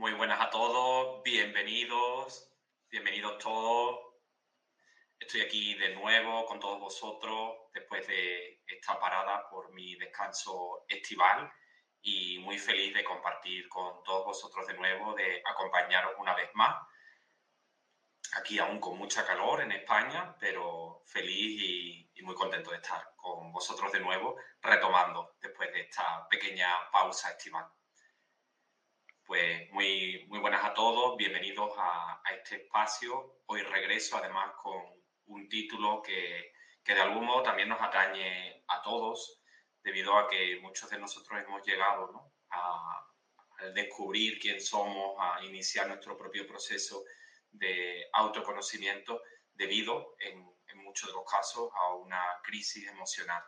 Muy 0.00 0.14
buenas 0.14 0.40
a 0.40 0.48
todos, 0.48 1.22
bienvenidos, 1.22 2.50
bienvenidos 2.88 3.36
todos. 3.36 4.00
Estoy 5.18 5.42
aquí 5.42 5.74
de 5.74 5.94
nuevo 5.94 6.46
con 6.46 6.58
todos 6.58 6.80
vosotros 6.80 7.68
después 7.74 8.06
de 8.06 8.62
esta 8.66 8.98
parada 8.98 9.46
por 9.50 9.70
mi 9.74 9.96
descanso 9.96 10.86
estival 10.88 11.52
y 12.00 12.38
muy 12.38 12.58
feliz 12.58 12.94
de 12.94 13.04
compartir 13.04 13.68
con 13.68 14.02
todos 14.02 14.24
vosotros 14.24 14.66
de 14.68 14.72
nuevo, 14.72 15.12
de 15.12 15.42
acompañaros 15.44 16.14
una 16.16 16.34
vez 16.34 16.48
más. 16.54 16.82
Aquí 18.36 18.58
aún 18.58 18.80
con 18.80 18.96
mucha 18.96 19.26
calor 19.26 19.60
en 19.60 19.72
España, 19.72 20.34
pero 20.40 21.02
feliz 21.08 21.60
y, 21.60 22.10
y 22.14 22.22
muy 22.22 22.34
contento 22.34 22.70
de 22.70 22.78
estar 22.78 23.12
con 23.16 23.52
vosotros 23.52 23.92
de 23.92 24.00
nuevo, 24.00 24.38
retomando 24.62 25.36
después 25.42 25.70
de 25.74 25.82
esta 25.82 26.26
pequeña 26.26 26.90
pausa 26.90 27.32
estival. 27.32 27.70
Pues 29.30 29.70
muy, 29.70 30.26
muy 30.26 30.40
buenas 30.40 30.64
a 30.64 30.74
todos, 30.74 31.16
bienvenidos 31.16 31.70
a, 31.78 32.20
este 32.34 32.64
espacio. 32.64 33.42
Hoy 33.46 33.62
regreso 33.62 34.16
además 34.16 34.54
con 34.60 34.82
un 35.26 35.48
título 35.48 36.02
que, 36.02 36.52
que, 36.82 36.94
de 36.94 37.00
algún 37.00 37.26
modo 37.26 37.44
también 37.44 37.68
nos 37.68 37.80
atañe 37.80 38.64
a 38.66 38.82
todos, 38.82 39.40
debido 39.84 40.18
a 40.18 40.28
que 40.28 40.58
muchos 40.60 40.90
de 40.90 40.98
nosotros 40.98 41.40
hemos 41.46 41.64
llegado 41.64 42.10
¿no? 42.10 42.32
a, 42.50 43.06
descubrir 43.72 44.40
quién 44.40 44.60
somos, 44.60 45.14
a 45.20 45.44
iniciar 45.44 45.86
nuestro 45.86 46.18
propio 46.18 46.44
proceso 46.44 47.04
de 47.52 48.08
autoconocimiento 48.12 49.22
debido, 49.54 50.16
en, 50.18 50.44
en 50.66 50.78
muchos 50.78 51.08
de 51.08 51.14
los 51.14 51.30
casos, 51.30 51.70
a 51.76 51.94
una 51.94 52.20
crisis 52.42 52.84
emocional. 52.88 53.44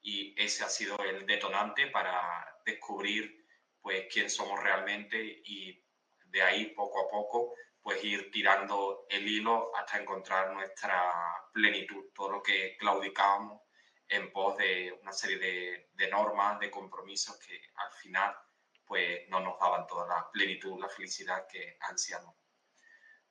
Y 0.00 0.34
ese 0.36 0.64
ha 0.64 0.68
sido 0.68 0.98
el 1.04 1.24
detonante 1.24 1.86
para 1.86 2.44
descubrir 2.66 3.46
pues 3.80 4.06
quién 4.12 4.28
somos 4.30 4.62
realmente 4.62 5.18
y 5.44 5.84
de 6.26 6.42
ahí 6.42 6.66
poco 6.66 7.06
a 7.06 7.10
poco 7.10 7.54
pues 7.80 8.04
ir 8.04 8.30
tirando 8.30 9.06
el 9.08 9.26
hilo 9.26 9.74
hasta 9.74 9.98
encontrar 9.98 10.52
nuestra 10.52 11.10
plenitud, 11.52 12.10
todo 12.14 12.30
lo 12.30 12.42
que 12.42 12.76
claudicábamos 12.76 13.62
en 14.08 14.30
pos 14.32 14.56
de 14.58 14.92
una 15.00 15.12
serie 15.12 15.38
de, 15.38 15.88
de, 15.92 16.08
normas, 16.08 16.58
de 16.60 16.70
compromisos 16.70 17.38
que 17.38 17.60
al 17.76 17.92
final 17.92 18.36
pues 18.84 19.28
no 19.28 19.40
nos 19.40 19.58
daban 19.58 19.86
toda 19.86 20.06
la 20.06 20.30
plenitud, 20.30 20.80
la 20.80 20.88
felicidad 20.88 21.46
que 21.46 21.76
ansiamos. 21.80 22.34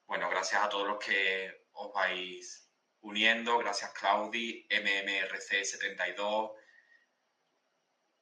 Bueno, 0.06 0.30
gracias 0.30 0.64
a 0.64 0.70
todos 0.70 0.88
los 0.88 0.98
que 1.00 1.68
os 1.74 1.92
vais 1.94 2.72
uniendo, 3.02 3.58
gracias 3.58 3.92
Claudi, 3.94 4.68
MMRC72, 4.70 6.54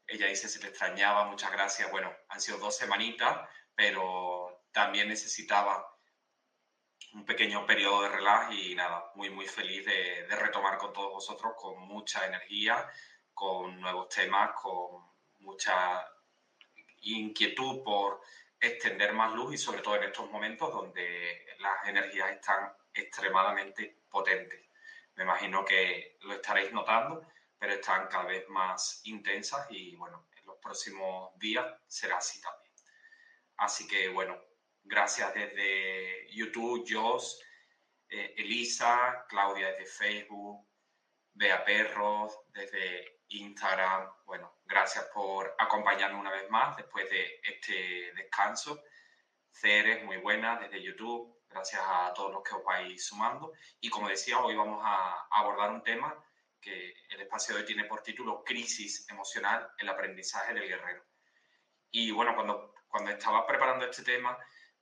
ella 0.08 0.28
dice, 0.28 0.48
se 0.48 0.60
te 0.60 0.68
extrañaba, 0.68 1.26
muchas 1.26 1.52
gracias. 1.52 1.90
Bueno, 1.92 2.14
han 2.30 2.42
sido 2.42 2.58
dos 2.58 2.78
semanitas, 2.78 3.48
pero 3.74 4.66
también 4.72 5.10
necesitaba 5.10 5.92
un 7.14 7.26
pequeño 7.26 7.66
periodo 7.66 8.04
de 8.04 8.10
relax 8.10 8.54
y 8.54 8.76
nada, 8.76 9.12
muy, 9.16 9.30
muy 9.30 9.48
feliz 9.48 9.86
de, 9.86 10.28
de, 10.28 10.36
retomar 10.36 10.78
con 10.78 10.92
todos 10.92 11.14
vosotros 11.14 11.54
con 11.58 11.80
mucha 11.88 12.26
energía, 12.26 12.90
con 13.34 13.80
nuevos 13.80 14.10
temas, 14.10 14.52
con 14.62 15.02
mucha 15.40 16.06
inquietud 17.02 17.84
por 17.84 18.22
extender 18.60 19.14
más 19.14 19.34
luz 19.34 19.54
y 19.54 19.58
sobre 19.58 19.82
todo 19.82 19.96
en 19.96 20.04
estos 20.04 20.30
momentos 20.30 20.72
donde 20.74 21.46
las 21.60 21.88
energías 21.88 22.32
están 22.32 22.72
extremadamente 22.94 24.02
potentes. 24.10 24.66
Me 25.16 25.24
imagino 25.24 25.64
que 25.64 26.18
lo 26.22 26.34
estaréis 26.34 26.74
notando 26.74 27.26
pero 27.58 27.74
están 27.74 28.08
cada 28.08 28.26
vez 28.26 28.48
más 28.50 29.02
intensas 29.06 29.68
y 29.70 29.96
bueno, 29.96 30.28
en 30.36 30.46
los 30.46 30.58
próximos 30.58 31.38
días 31.40 31.66
será 31.88 32.18
así 32.18 32.42
también. 32.42 32.74
Así 33.58 33.88
que 33.88 34.10
bueno, 34.10 34.40
gracias 34.84 35.34
desde 35.34 36.28
YouTube, 36.34 36.86
Jos, 36.88 37.42
eh, 38.10 38.34
Elisa, 38.38 39.26
Claudia 39.28 39.72
desde 39.72 39.86
Facebook, 39.86 40.68
Bea 41.34 41.64
Perros 41.64 42.38
desde 42.50 43.20
Instagram. 43.30 44.10
Bueno, 44.26 44.60
gracias 44.66 45.06
por 45.14 45.56
acompañarme 45.58 46.20
una 46.20 46.32
vez 46.32 46.50
más 46.50 46.78
después 46.78 47.10
de 47.10 47.42
este 47.44 48.14
descanso. 48.14 48.82
Ceres, 49.52 50.04
muy 50.04 50.18
buena 50.18 50.60
desde 50.60 50.82
YouTube. 50.82 51.34
Gracias 51.50 51.82
a 51.86 52.14
todos 52.14 52.32
los 52.32 52.44
que 52.44 52.56
os 52.56 52.64
vais 52.64 53.06
sumando. 53.06 53.54
Y 53.80 53.90
como 53.90 54.10
decía, 54.10 54.40
hoy 54.40 54.56
vamos 54.56 54.82
a 54.84 55.28
abordar 55.32 55.72
un 55.72 55.84
tema 55.84 56.14
que 56.66 56.96
el 57.10 57.22
espacio 57.22 57.54
de 57.54 57.62
hoy 57.62 57.68
tiene 57.68 57.84
por 57.84 58.02
título 58.02 58.44
Crisis 58.44 59.08
emocional, 59.08 59.70
el 59.78 59.88
aprendizaje 59.88 60.52
del 60.56 60.68
guerrero. 60.68 61.06
Y 61.92 62.10
bueno, 62.10 62.34
cuando, 62.34 62.74
cuando 62.88 63.12
estaba 63.12 63.46
preparando 63.46 63.86
este 63.86 64.02
tema, 64.02 64.36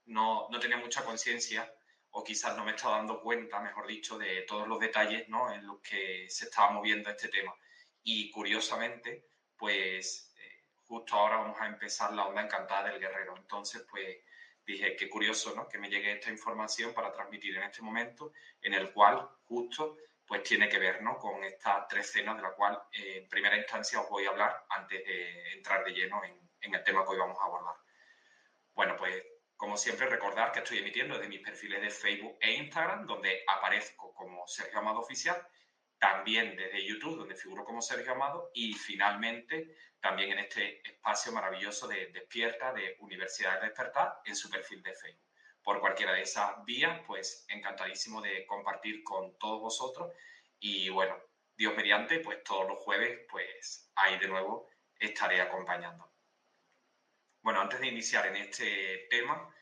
no, 0.06 0.48
no 0.50 0.60
tenía 0.62 0.78
mucha 0.78 1.04
conciencia, 1.04 1.70
o 2.12 2.24
quizás 2.24 2.56
no 2.56 2.64
me 2.64 2.72
estaba 2.72 2.98
dando 2.98 3.20
cuenta, 3.22 3.60
mejor 3.60 3.86
dicho, 3.86 4.18
de 4.18 4.44
todos 4.44 4.66
los 4.66 4.80
detalles 4.80 5.28
¿no? 5.28 5.52
en 5.52 5.68
los 5.68 5.82
que 5.82 6.30
se 6.30 6.46
estaba 6.46 6.72
moviendo 6.72 7.10
este 7.10 7.28
tema. 7.28 7.54
Y 8.02 8.32
curiosamente, 8.32 9.28
pues 9.58 10.34
eh, 10.38 10.64
justo 10.88 11.16
ahora 11.16 11.38
vamos 11.38 11.60
a 11.60 11.66
empezar 11.66 12.14
la 12.14 12.28
onda 12.28 12.44
encantada 12.44 12.90
del 12.90 13.00
guerrero. 13.02 13.36
Entonces, 13.36 13.86
pues 13.90 14.20
dije, 14.66 14.96
qué 14.96 15.10
curioso, 15.10 15.54
¿no? 15.54 15.68
Que 15.68 15.78
me 15.78 15.90
llegue 15.90 16.14
esta 16.14 16.30
información 16.30 16.94
para 16.94 17.12
transmitir 17.12 17.58
en 17.58 17.64
este 17.64 17.82
momento, 17.82 18.32
en 18.62 18.74
el 18.74 18.94
cual 18.94 19.28
justo 19.48 19.98
pues 20.26 20.44
tiene 20.44 20.70
que 20.70 20.80
ver 20.80 21.02
¿no? 21.02 21.18
con 21.18 21.44
estas 21.44 21.88
tres 21.88 22.12
cenas 22.12 22.38
de 22.38 22.44
la 22.44 22.54
cual 22.54 22.82
eh, 22.92 23.18
en 23.18 23.30
primera 23.30 23.58
instancia 23.58 24.02
os 24.02 24.10
voy 24.10 24.26
a 24.26 24.30
hablar 24.30 24.66
antes 24.70 25.06
de 25.06 25.54
entrar 25.54 25.84
de 25.84 25.92
lleno 25.92 26.24
en, 26.24 26.40
en, 26.62 26.76
el 26.76 26.84
tema 26.84 27.04
que 27.04 27.12
hoy 27.12 27.18
vamos 27.18 27.38
a 27.40 27.46
abordar. 27.46 27.76
Bueno, 28.74 28.96
pues 28.98 29.24
como 29.56 29.78
siempre 29.78 30.08
recordar 30.08 30.52
que 30.52 30.60
estoy 30.60 30.80
emitiendo 30.80 31.16
desde 31.16 31.30
mis 31.30 31.42
perfiles 31.42 31.82
de 31.82 31.90
Facebook 31.90 32.38
e 32.40 32.54
Instagram, 32.54 33.06
donde 33.06 33.44
aparezco 33.48 34.14
como 34.14 34.48
Sergio 34.48 34.80
Amado 34.80 35.00
Oficial, 35.00 35.46
también 35.98 36.56
desde 36.56 36.86
YouTube, 36.86 37.18
donde 37.18 37.36
figuro 37.36 37.64
como 37.64 37.82
Sergio 37.82 38.12
Amado, 38.12 38.52
y 38.54 38.74
finalmente 38.74 39.76
también 40.02 40.32
en 40.32 40.40
este 40.40 40.82
espacio 40.88 41.32
maravilloso 41.32 41.88
de 41.88 42.08
Despierta 42.08 42.74
de 42.74 42.98
Universidad 43.00 43.62
de 43.62 43.68
Despertar 43.68 44.20
en 44.26 44.36
su 44.36 44.50
perfil 44.50 44.82
de 44.84 44.94
Facebook 44.94 45.33
por 45.64 45.80
cualquiera 45.80 46.14
de 46.14 46.22
esas 46.22 46.64
vías, 46.66 47.02
pues 47.08 47.46
encantadísimo 47.50 48.22
de 48.22 48.46
compartir 48.46 49.04
con 49.04 49.38
todos 49.38 49.62
vosotros. 49.62 50.12
Y 50.60 50.90
bueno, 50.90 51.18
Dios 51.56 51.76
mediante, 51.76 52.20
pues 52.20 52.44
todos 52.44 52.68
los 52.68 52.80
jueves, 52.80 53.26
pues 53.30 53.92
ahí 53.96 54.18
de 54.20 54.28
nuevo 54.28 54.70
estaré 55.00 55.42
acompañando. 55.42 56.12
Bueno, 57.42 57.62
antes 57.62 57.80
de 57.80 57.88
iniciar 57.88 58.28
en 58.28 58.38
este 58.38 59.08
tema, 59.10 59.54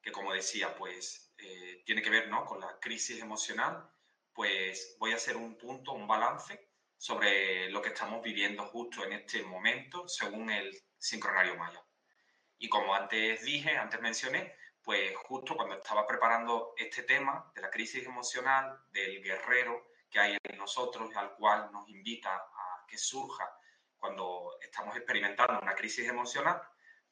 que 0.00 0.12
como 0.12 0.32
decía, 0.32 0.74
pues 0.74 1.32
eh, 1.38 1.82
tiene 1.84 2.02
que 2.02 2.10
ver 2.10 2.28
¿no? 2.28 2.44
con 2.44 2.60
la 2.60 2.78
crisis 2.80 3.20
emocional, 3.20 3.88
pues 4.32 4.96
voy 4.98 5.12
a 5.12 5.16
hacer 5.16 5.36
un 5.36 5.56
punto, 5.56 5.92
un 5.92 6.06
balance 6.06 6.68
sobre 6.96 7.70
lo 7.70 7.82
que 7.82 7.88
estamos 7.88 8.22
viviendo 8.22 8.64
justo 8.66 9.04
en 9.04 9.12
este 9.12 9.42
momento 9.42 10.08
según 10.08 10.50
el 10.50 10.72
sincronario 10.98 11.56
maya. 11.56 11.82
Y 12.58 12.68
como 12.68 12.94
antes 12.94 13.44
dije, 13.44 13.76
antes 13.76 14.00
mencioné, 14.00 14.54
pues 14.82 15.14
justo 15.16 15.56
cuando 15.56 15.76
estaba 15.76 16.06
preparando 16.06 16.74
este 16.76 17.04
tema 17.04 17.50
de 17.54 17.62
la 17.62 17.70
crisis 17.70 18.04
emocional, 18.04 18.78
del 18.90 19.22
guerrero 19.22 19.86
que 20.10 20.18
hay 20.18 20.36
en 20.42 20.58
nosotros, 20.58 21.14
al 21.16 21.34
cual 21.34 21.70
nos 21.72 21.88
invita 21.88 22.34
a 22.34 22.84
que 22.86 22.98
surja 22.98 23.50
cuando 23.98 24.58
estamos 24.60 24.96
experimentando 24.96 25.60
una 25.60 25.74
crisis 25.74 26.08
emocional, 26.08 26.60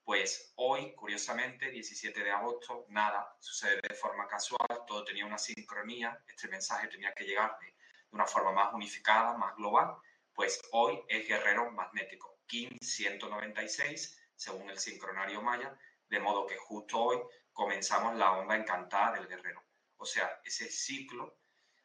pues 0.02 0.52
hoy, 0.56 0.92
curiosamente, 0.94 1.70
17 1.70 2.24
de 2.24 2.30
agosto, 2.32 2.86
nada 2.88 3.36
sucede 3.38 3.80
de 3.88 3.94
forma 3.94 4.26
casual, 4.26 4.84
todo 4.86 5.04
tenía 5.04 5.24
una 5.24 5.38
sincronía, 5.38 6.20
este 6.26 6.48
mensaje 6.48 6.88
tenía 6.88 7.14
que 7.14 7.24
llegar 7.24 7.56
de, 7.60 7.74
una 8.12 8.26
forma 8.26 8.52
más 8.52 8.74
unificada, 8.74 9.36
más 9.36 9.54
global, 9.56 9.94
pues 10.34 10.60
hoy 10.72 11.00
es 11.08 11.28
guerrero 11.28 11.70
magnético, 11.70 12.40
Kim 12.46 12.76
196, 12.80 14.18
según 14.34 14.68
el 14.70 14.78
sincronario 14.78 15.42
maya, 15.42 15.78
de 16.08 16.18
modo 16.18 16.46
que 16.46 16.56
justo 16.56 16.98
hoy 16.98 17.22
comenzamos 17.60 18.16
la 18.16 18.32
onda 18.32 18.56
encantada 18.56 19.12
del 19.12 19.28
guerrero. 19.28 19.62
O 19.98 20.06
sea, 20.06 20.40
ese 20.42 20.70
ciclo 20.70 21.40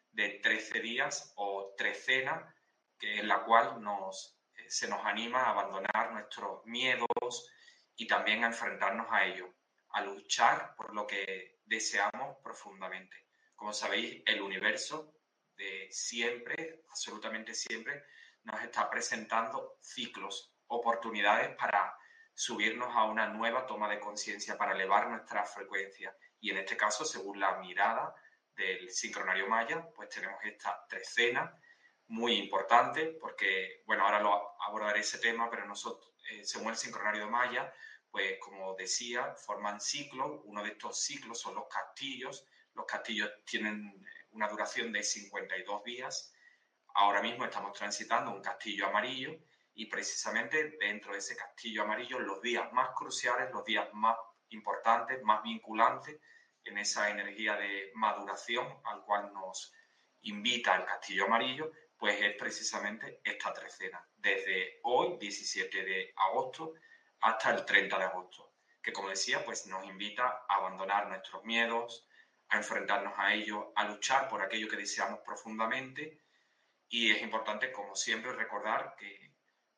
de 0.09 0.39
13 0.41 0.79
días 0.79 1.33
o 1.35 1.73
trecena 1.77 2.55
que 2.97 3.19
en 3.19 3.27
la 3.27 3.43
cual 3.43 3.81
nos, 3.81 4.39
eh, 4.55 4.69
se 4.69 4.87
nos 4.87 5.05
anima 5.05 5.41
a 5.41 5.49
abandonar 5.49 6.13
nuestros 6.13 6.65
miedos 6.65 7.51
y 7.97 8.07
también 8.07 8.45
a 8.45 8.47
enfrentarnos 8.47 9.07
a 9.09 9.25
ellos, 9.25 9.49
a 9.89 10.01
luchar 10.01 10.75
por 10.77 10.95
lo 10.95 11.05
que 11.05 11.59
deseamos 11.65 12.37
profundamente. 12.41 13.25
Como 13.53 13.73
sabéis, 13.73 14.23
el 14.27 14.41
universo 14.41 15.13
de 15.57 15.89
siempre, 15.91 16.85
absolutamente 16.89 17.53
siempre, 17.53 18.01
nos 18.43 18.61
está 18.61 18.89
presentando 18.89 19.77
ciclos, 19.81 20.55
oportunidades 20.67 21.53
para 21.57 21.97
subirnos 22.35 22.89
a 22.93 23.05
una 23.05 23.27
nueva 23.29 23.65
toma 23.65 23.89
de 23.89 23.99
conciencia 23.99 24.57
para 24.57 24.73
elevar 24.73 25.09
nuestra 25.09 25.45
frecuencia. 25.45 26.15
Y 26.41 26.51
en 26.51 26.57
este 26.57 26.75
caso, 26.75 27.05
según 27.05 27.39
la 27.39 27.57
mirada 27.59 28.13
del 28.55 28.91
sincronario 28.91 29.47
maya, 29.47 29.87
pues 29.95 30.09
tenemos 30.09 30.37
esta 30.43 30.85
trecena 30.87 31.57
muy 32.07 32.33
importante 32.33 33.17
porque, 33.19 33.81
bueno, 33.85 34.05
ahora 34.05 34.19
lo 34.19 34.61
abordaré 34.61 34.99
ese 34.99 35.17
tema, 35.17 35.49
pero 35.49 35.65
nosotros, 35.65 36.13
eh, 36.29 36.43
según 36.43 36.69
el 36.69 36.77
sincronario 36.77 37.29
maya, 37.29 37.73
pues 38.11 38.37
como 38.39 38.75
decía, 38.75 39.33
forman 39.35 39.79
ciclos. 39.79 40.41
Uno 40.43 40.61
de 40.61 40.71
estos 40.71 41.01
ciclos 41.01 41.39
son 41.39 41.55
los 41.55 41.67
castillos. 41.67 42.45
Los 42.73 42.85
castillos 42.85 43.31
tienen 43.45 44.05
una 44.31 44.49
duración 44.49 44.91
de 44.91 45.03
52 45.03 45.83
días. 45.83 46.33
Ahora 46.95 47.21
mismo 47.21 47.45
estamos 47.45 47.73
transitando 47.73 48.31
un 48.31 48.41
castillo 48.41 48.87
amarillo 48.87 49.37
y 49.75 49.87
precisamente 49.87 50.77
dentro 50.79 51.11
de 51.11 51.19
ese 51.19 51.35
castillo 51.35 51.83
amarillo 51.83 52.17
los 52.19 52.41
días 52.41 52.71
más 52.71 52.89
cruciales, 52.95 53.51
los 53.51 53.65
días 53.65 53.87
más 53.93 54.17
importantes, 54.49 55.21
más 55.23 55.43
vinculantes 55.43 56.19
en 56.63 56.77
esa 56.77 57.09
energía 57.09 57.55
de 57.57 57.91
maduración 57.93 58.67
al 58.85 59.03
cual 59.03 59.33
nos 59.33 59.73
invita 60.21 60.75
el 60.77 60.85
castillo 60.85 61.25
amarillo, 61.25 61.71
pues 61.97 62.19
es 62.21 62.35
precisamente 62.35 63.21
esta 63.23 63.53
trecena, 63.53 64.03
desde 64.15 64.79
hoy, 64.83 65.17
17 65.19 65.83
de 65.83 66.13
agosto, 66.15 66.73
hasta 67.21 67.53
el 67.53 67.65
30 67.65 67.97
de 67.97 68.03
agosto, 68.03 68.53
que 68.81 68.93
como 68.93 69.09
decía, 69.09 69.43
pues 69.43 69.67
nos 69.67 69.85
invita 69.85 70.45
a 70.47 70.55
abandonar 70.55 71.07
nuestros 71.07 71.43
miedos, 71.43 72.07
a 72.49 72.57
enfrentarnos 72.57 73.13
a 73.17 73.33
ellos, 73.33 73.65
a 73.75 73.87
luchar 73.87 74.27
por 74.29 74.41
aquello 74.41 74.69
que 74.69 74.77
deseamos 74.77 75.19
profundamente. 75.19 76.21
Y 76.87 77.11
es 77.11 77.21
importante, 77.21 77.71
como 77.71 77.95
siempre, 77.95 78.31
recordar 78.33 78.95
que 78.97 79.34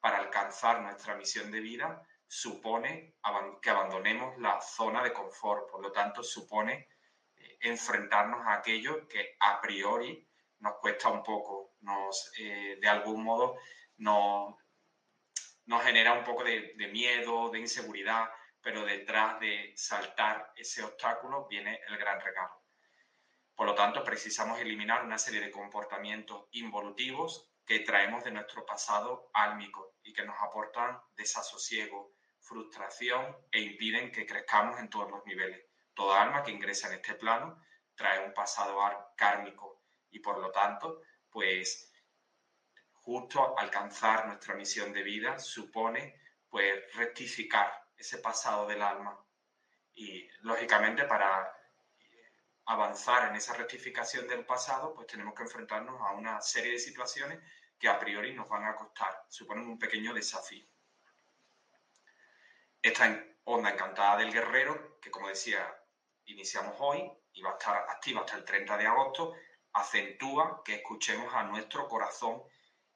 para 0.08 0.20
alcanzar 0.20 0.80
nuestra 0.82 1.16
misión 1.16 1.52
de 1.52 1.60
vida 1.60 2.02
supone 2.26 3.16
que 3.62 3.70
abandonemos 3.70 4.38
la 4.38 4.62
zona 4.62 5.04
de 5.04 5.12
confort, 5.12 5.70
por 5.70 5.82
lo 5.82 5.92
tanto 5.92 6.24
supone 6.24 6.88
eh, 7.36 7.58
enfrentarnos 7.60 8.40
a 8.48 8.54
aquello 8.54 9.06
que 9.06 9.36
a 9.38 9.60
priori 9.60 10.26
nos 10.60 10.76
cuesta 10.76 11.10
un 11.10 11.22
poco, 11.22 11.74
nos, 11.82 12.32
eh, 12.40 12.78
de 12.80 12.88
algún 12.88 13.22
modo 13.22 13.58
nos, 13.98 14.56
nos 15.66 15.84
genera 15.84 16.14
un 16.14 16.24
poco 16.24 16.46
de, 16.46 16.72
de 16.78 16.88
miedo, 16.88 17.50
de 17.50 17.60
inseguridad, 17.60 18.30
pero 18.62 18.86
detrás 18.86 19.42
de 19.42 19.74
saltar 19.76 20.54
ese 20.56 20.86
obstáculo 20.86 21.48
viene 21.50 21.82
el 21.86 21.98
gran 21.98 22.22
regalo. 22.22 22.64
Por 23.54 23.68
lo 23.68 23.76
tanto, 23.76 24.06
precisamos 24.06 24.58
eliminar 24.62 25.04
una 25.04 25.18
serie 25.18 25.42
de 25.42 25.52
comportamientos 25.52 26.46
involutivos 26.52 27.52
que 27.68 27.82
traemos 27.82 28.24
de 28.24 28.32
nuestro 28.32 28.66
pasado 28.66 29.30
álmico 29.34 29.98
y 30.02 30.14
que 30.14 30.24
nos 30.24 30.38
aportan 30.40 30.98
desasosiego, 31.18 32.14
frustración 32.40 33.38
e 33.52 33.60
impiden 33.60 34.10
que 34.10 34.26
crezcamos 34.26 34.80
en 34.80 34.90
todos 34.90 35.12
los 35.12 35.26
niveles. 35.26 35.66
Toda 35.94 36.22
alma 36.22 36.44
que 36.44 36.52
ingresa 36.52 36.88
en 36.88 36.94
este 36.94 37.16
plano 37.16 37.62
trae 37.94 38.26
un 38.26 38.34
pasado 38.34 38.80
kármico 39.18 39.84
y 40.10 40.20
por 40.20 40.40
lo 40.40 40.50
tanto, 40.50 41.02
pues 41.30 41.92
justo 42.94 43.60
alcanzar 43.60 44.28
nuestra 44.28 44.56
misión 44.56 44.94
de 44.94 45.04
vida 45.04 45.38
supone 45.38 46.22
pues 46.48 46.96
rectificar 46.96 47.84
ese 47.98 48.20
pasado 48.20 48.66
del 48.66 48.82
alma 48.82 49.20
y 49.94 50.26
lógicamente 50.42 51.04
para 51.04 51.54
avanzar 52.68 53.30
en 53.30 53.36
esa 53.36 53.54
rectificación 53.54 54.28
del 54.28 54.46
pasado, 54.46 54.94
pues 54.94 55.08
tenemos 55.08 55.34
que 55.34 55.44
enfrentarnos 55.44 56.00
a 56.02 56.12
una 56.12 56.42
serie 56.42 56.74
de 56.74 56.80
situaciones 56.80 57.40
que 57.80 57.88
a 57.88 58.00
priori 58.00 58.34
nos 58.34 58.48
van 58.50 58.66
a 58.66 58.76
costar, 58.76 59.26
suponen 59.30 59.68
un 59.68 59.80
pequeño 59.80 60.14
desafío. 60.14 60.66
Esta 62.82 63.24
onda 63.46 63.72
encantada 63.72 64.18
del 64.18 64.32
guerrero, 64.32 65.00
que 65.00 65.12
como 65.12 65.28
decía, 65.28 65.76
iniciamos 66.26 66.76
hoy 66.80 67.12
y 67.34 67.42
va 67.42 67.52
a 67.52 67.58
estar 67.58 67.78
activa 67.90 68.22
hasta 68.22 68.38
el 68.38 68.46
30 68.46 68.78
de 68.78 68.88
agosto, 68.88 69.36
acentúa 69.74 70.62
que 70.64 70.76
escuchemos 70.76 71.34
a 71.34 71.44
nuestro 71.44 71.88
corazón 71.88 72.44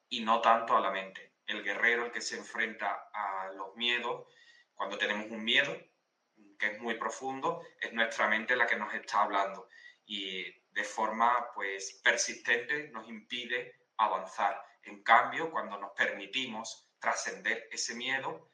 y 0.09 0.21
no 0.21 0.41
tanto 0.41 0.75
a 0.75 0.81
la 0.81 0.91
mente. 0.91 1.35
El 1.45 1.63
guerrero, 1.63 2.05
el 2.05 2.11
que 2.11 2.21
se 2.21 2.38
enfrenta 2.38 3.09
a 3.13 3.51
los 3.53 3.75
miedos, 3.75 4.27
cuando 4.73 4.97
tenemos 4.97 5.29
un 5.29 5.43
miedo, 5.43 5.77
que 6.57 6.67
es 6.67 6.79
muy 6.79 6.95
profundo, 6.95 7.63
es 7.79 7.93
nuestra 7.93 8.27
mente 8.27 8.55
la 8.55 8.67
que 8.67 8.75
nos 8.75 8.93
está 8.93 9.23
hablando 9.23 9.67
y 10.05 10.43
de 10.71 10.83
forma 10.83 11.51
pues 11.53 12.00
persistente 12.03 12.89
nos 12.89 13.07
impide 13.07 13.75
avanzar. 13.97 14.61
En 14.83 15.03
cambio, 15.03 15.51
cuando 15.51 15.77
nos 15.77 15.91
permitimos 15.91 16.91
trascender 17.00 17.67
ese 17.71 17.95
miedo, 17.95 18.51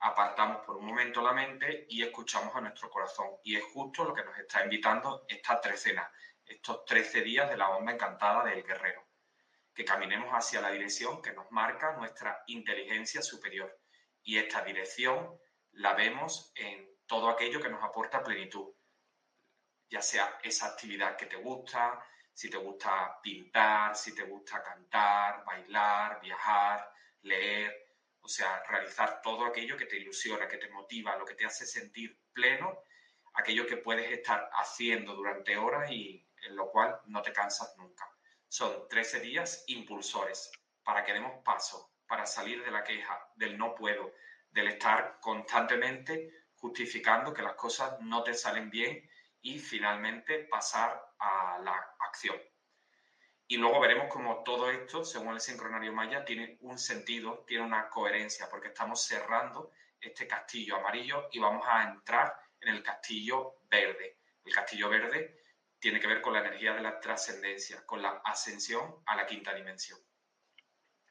apartamos 0.00 0.64
por 0.64 0.76
un 0.76 0.86
momento 0.86 1.22
la 1.22 1.32
mente 1.32 1.86
y 1.88 2.02
escuchamos 2.02 2.54
a 2.54 2.60
nuestro 2.60 2.90
corazón. 2.90 3.28
Y 3.44 3.56
es 3.56 3.64
justo 3.64 4.04
lo 4.04 4.14
que 4.14 4.24
nos 4.24 4.36
está 4.38 4.64
invitando 4.64 5.24
esta 5.28 5.60
trecena, 5.60 6.10
estos 6.44 6.84
13 6.84 7.22
días 7.22 7.50
de 7.50 7.56
la 7.56 7.70
onda 7.70 7.92
encantada 7.92 8.44
del 8.44 8.62
guerrero. 8.62 9.06
Que 9.74 9.84
caminemos 9.84 10.30
hacia 10.32 10.60
la 10.60 10.70
dirección 10.70 11.22
que 11.22 11.32
nos 11.32 11.50
marca 11.50 11.96
nuestra 11.96 12.42
inteligencia 12.46 13.22
superior. 13.22 13.78
Y 14.22 14.38
esta 14.38 14.62
dirección 14.62 15.38
la 15.72 15.94
vemos 15.94 16.52
en 16.54 16.90
todo 17.06 17.28
aquello 17.28 17.60
que 17.60 17.68
nos 17.68 17.82
aporta 17.82 18.22
plenitud. 18.22 18.74
Ya 19.88 20.02
sea 20.02 20.38
esa 20.42 20.66
actividad 20.66 21.16
que 21.16 21.26
te 21.26 21.36
gusta, 21.36 22.04
si 22.40 22.48
te 22.48 22.56
gusta 22.56 23.20
pintar, 23.22 23.94
si 23.94 24.14
te 24.14 24.22
gusta 24.22 24.62
cantar, 24.62 25.44
bailar, 25.44 26.22
viajar, 26.22 26.90
leer, 27.20 27.98
o 28.18 28.28
sea, 28.28 28.62
realizar 28.66 29.20
todo 29.20 29.44
aquello 29.44 29.76
que 29.76 29.84
te 29.84 29.98
ilusiona, 29.98 30.48
que 30.48 30.56
te 30.56 30.70
motiva, 30.70 31.18
lo 31.18 31.26
que 31.26 31.34
te 31.34 31.44
hace 31.44 31.66
sentir 31.66 32.18
pleno, 32.32 32.84
aquello 33.34 33.66
que 33.66 33.76
puedes 33.76 34.10
estar 34.10 34.48
haciendo 34.54 35.14
durante 35.14 35.58
horas 35.58 35.90
y 35.90 36.26
en 36.40 36.56
lo 36.56 36.70
cual 36.70 36.98
no 37.08 37.20
te 37.20 37.30
cansas 37.30 37.74
nunca. 37.76 38.10
Son 38.48 38.88
13 38.88 39.20
días 39.20 39.64
impulsores 39.66 40.50
para 40.82 41.04
que 41.04 41.12
demos 41.12 41.44
paso, 41.44 41.92
para 42.06 42.24
salir 42.24 42.64
de 42.64 42.70
la 42.70 42.84
queja, 42.84 43.22
del 43.34 43.58
no 43.58 43.74
puedo, 43.74 44.14
del 44.50 44.68
estar 44.68 45.18
constantemente 45.20 46.46
justificando 46.54 47.34
que 47.34 47.42
las 47.42 47.54
cosas 47.56 48.00
no 48.00 48.22
te 48.22 48.32
salen 48.32 48.70
bien 48.70 49.06
y 49.42 49.58
finalmente 49.58 50.44
pasar 50.44 51.14
a 51.18 51.58
la 51.62 51.96
acción. 52.00 52.36
Y 53.46 53.56
luego 53.56 53.80
veremos 53.80 54.06
cómo 54.08 54.44
todo 54.44 54.70
esto, 54.70 55.04
según 55.04 55.34
el 55.34 55.40
sincronario 55.40 55.92
maya, 55.92 56.24
tiene 56.24 56.56
un 56.60 56.78
sentido, 56.78 57.44
tiene 57.46 57.64
una 57.64 57.88
coherencia, 57.88 58.48
porque 58.48 58.68
estamos 58.68 59.04
cerrando 59.04 59.72
este 60.00 60.26
castillo 60.26 60.76
amarillo 60.76 61.28
y 61.32 61.40
vamos 61.40 61.66
a 61.66 61.82
entrar 61.82 62.34
en 62.60 62.68
el 62.68 62.82
castillo 62.82 63.62
verde. 63.68 64.18
El 64.44 64.54
castillo 64.54 64.88
verde 64.88 65.42
tiene 65.80 65.98
que 65.98 66.06
ver 66.06 66.20
con 66.20 66.32
la 66.32 66.40
energía 66.40 66.74
de 66.74 66.82
la 66.82 67.00
trascendencia, 67.00 67.84
con 67.84 68.00
la 68.00 68.22
ascensión 68.24 69.02
a 69.06 69.16
la 69.16 69.26
quinta 69.26 69.52
dimensión. 69.52 69.98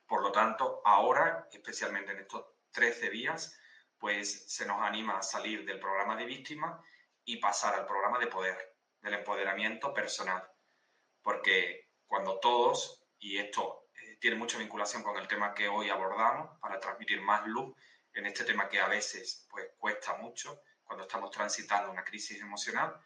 Por 0.08 0.24
lo 0.24 0.32
tanto, 0.32 0.82
ahora, 0.86 1.48
especialmente 1.52 2.12
en 2.12 2.20
estos 2.20 2.46
13 2.72 3.10
días, 3.10 3.60
pues 3.98 4.52
se 4.52 4.66
nos 4.66 4.82
anima 4.82 5.18
a 5.18 5.24
salir 5.24 5.66
del 5.66 5.80
programa 5.80 6.16
de 6.16 6.26
víctima 6.26 6.82
y 7.30 7.38
pasar 7.38 7.76
al 7.76 7.86
programa 7.86 8.18
de 8.18 8.26
poder, 8.26 8.76
del 9.02 9.14
empoderamiento 9.14 9.94
personal. 9.94 10.44
Porque 11.22 11.92
cuando 12.08 12.40
todos, 12.40 13.04
y 13.20 13.38
esto 13.38 13.90
eh, 13.94 14.18
tiene 14.20 14.36
mucha 14.36 14.58
vinculación 14.58 15.04
con 15.04 15.16
el 15.16 15.28
tema 15.28 15.54
que 15.54 15.68
hoy 15.68 15.92
abordamos, 15.92 16.58
para 16.60 16.80
transmitir 16.80 17.22
más 17.22 17.46
luz 17.46 17.76
en 18.14 18.26
este 18.26 18.46
tema 18.46 18.68
que 18.68 18.80
a 18.80 18.88
veces 18.88 19.46
pues 19.48 19.68
cuesta 19.78 20.16
mucho 20.16 20.64
cuando 20.84 21.04
estamos 21.04 21.30
transitando 21.30 21.92
una 21.92 22.04
crisis 22.04 22.42
emocional, 22.42 23.00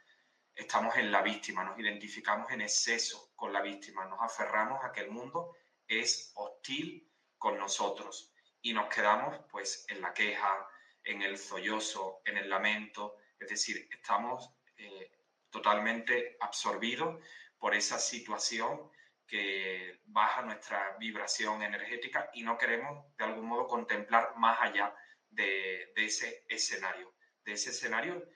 estamos 0.55 0.95
en 0.95 1.11
la 1.11 1.21
víctima, 1.21 1.65
nos 1.65 1.77
identificamos 1.77 2.49
en 2.49 2.61
exceso 2.61 3.33
con 3.35 3.51
la 3.51 3.61
víctima, 3.61 4.05
nos 4.05 4.21
aferramos 4.21 4.85
a 4.85 4.93
que 4.93 5.01
el 5.01 5.11
mundo 5.11 5.57
es 5.85 6.31
hostil 6.35 7.11
con 7.37 7.57
nosotros 7.57 8.31
y 8.61 8.71
nos 8.71 8.87
quedamos 8.87 9.37
pues 9.51 9.85
en 9.89 9.99
la 9.99 10.13
queja, 10.13 10.65
en 11.03 11.21
el 11.23 11.37
sollozo, 11.37 12.21
en 12.23 12.37
el 12.37 12.49
lamento, 12.49 13.17
es 13.43 13.49
decir, 13.49 13.87
estamos 13.91 14.49
eh, 14.77 15.11
totalmente 15.49 16.37
absorbidos 16.39 17.23
por 17.57 17.75
esa 17.75 17.99
situación 17.99 18.91
que 19.27 20.01
baja 20.05 20.41
nuestra 20.41 20.97
vibración 20.97 21.63
energética 21.63 22.29
y 22.33 22.43
no 22.43 22.57
queremos 22.57 23.05
de 23.17 23.23
algún 23.23 23.45
modo 23.45 23.67
contemplar 23.67 24.35
más 24.37 24.59
allá 24.61 24.95
de, 25.29 25.91
ese 25.95 26.45
escenario, 26.47 27.13
de 27.43 27.53
ese 27.53 27.71
escenario 27.71 28.27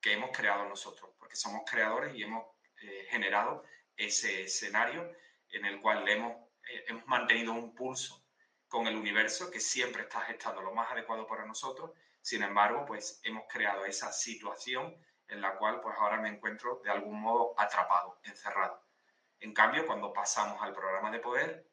que 0.00 0.12
hemos 0.12 0.36
creado 0.36 0.68
nosotros, 0.68 1.10
porque 1.18 1.36
somos 1.36 1.62
creadores 1.70 2.14
y 2.14 2.22
hemos 2.22 2.46
eh, 2.82 3.06
generado 3.10 3.64
ese 3.96 4.44
escenario 4.44 5.12
en 5.50 5.66
el 5.66 5.80
cual 5.80 6.08
hemos, 6.08 6.32
eh, 6.70 6.84
hemos 6.88 7.06
mantenido 7.06 7.52
un 7.52 7.74
pulso 7.74 8.24
con 8.66 8.86
el 8.86 8.96
universo 8.96 9.50
que 9.50 9.60
siempre 9.60 10.02
está 10.02 10.20
gestando 10.22 10.62
lo 10.62 10.72
más 10.72 10.90
adecuado 10.90 11.26
para 11.26 11.44
nosotros 11.44 11.90
sin 12.20 12.42
embargo, 12.42 12.84
pues 12.86 13.20
hemos 13.24 13.44
creado 13.48 13.84
esa 13.84 14.12
situación 14.12 14.96
en 15.28 15.40
la 15.40 15.56
cual 15.56 15.80
pues 15.80 15.96
ahora 15.98 16.20
me 16.20 16.28
encuentro 16.28 16.80
de 16.84 16.90
algún 16.90 17.20
modo 17.20 17.54
atrapado, 17.56 18.20
encerrado. 18.24 18.82
En 19.38 19.54
cambio, 19.54 19.86
cuando 19.86 20.12
pasamos 20.12 20.60
al 20.62 20.74
programa 20.74 21.10
de 21.10 21.20
poder, 21.20 21.70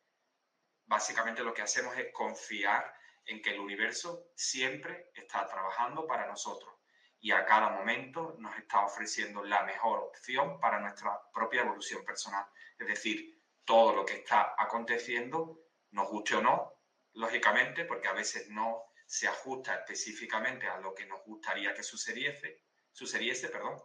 básicamente 0.86 1.44
lo 1.44 1.54
que 1.54 1.62
hacemos 1.62 1.98
es 1.98 2.14
confiar 2.14 2.94
en 3.26 3.42
que 3.42 3.52
el 3.52 3.60
universo 3.60 4.30
siempre 4.36 5.12
está 5.14 5.46
trabajando 5.46 6.08
para 6.08 6.28
nosotros 6.28 6.74
y 7.20 7.32
a 7.32 7.46
cada 7.46 7.70
momento 7.70 8.36
nos 8.40 8.56
está 8.58 8.86
ofreciendo 8.86 9.44
la 9.44 9.64
mejor 9.64 10.00
opción 10.00 10.60
para 10.60 10.80
nuestra 10.80 11.20
propia 11.34 11.62
evolución 11.62 12.06
personal. 12.06 12.46
Es 12.78 12.88
decir, 12.88 13.42
todo 13.66 13.94
lo 13.94 14.06
que 14.06 14.16
está 14.16 14.56
aconteciendo, 14.58 15.60
nos 15.92 16.08
guste 16.10 16.36
o 16.36 16.42
no, 16.42 16.74
lógicamente, 17.14 17.86
porque 17.86 18.08
a 18.08 18.14
veces 18.14 18.50
no 18.50 18.87
se 19.08 19.28
ajusta 19.28 19.74
específicamente 19.74 20.68
a 20.68 20.80
lo 20.80 20.94
que 20.94 21.06
nos 21.06 21.24
gustaría 21.24 21.74
que 21.74 21.82
sucediese, 21.82 22.62
sucediese 22.92 23.48
perdón, 23.48 23.82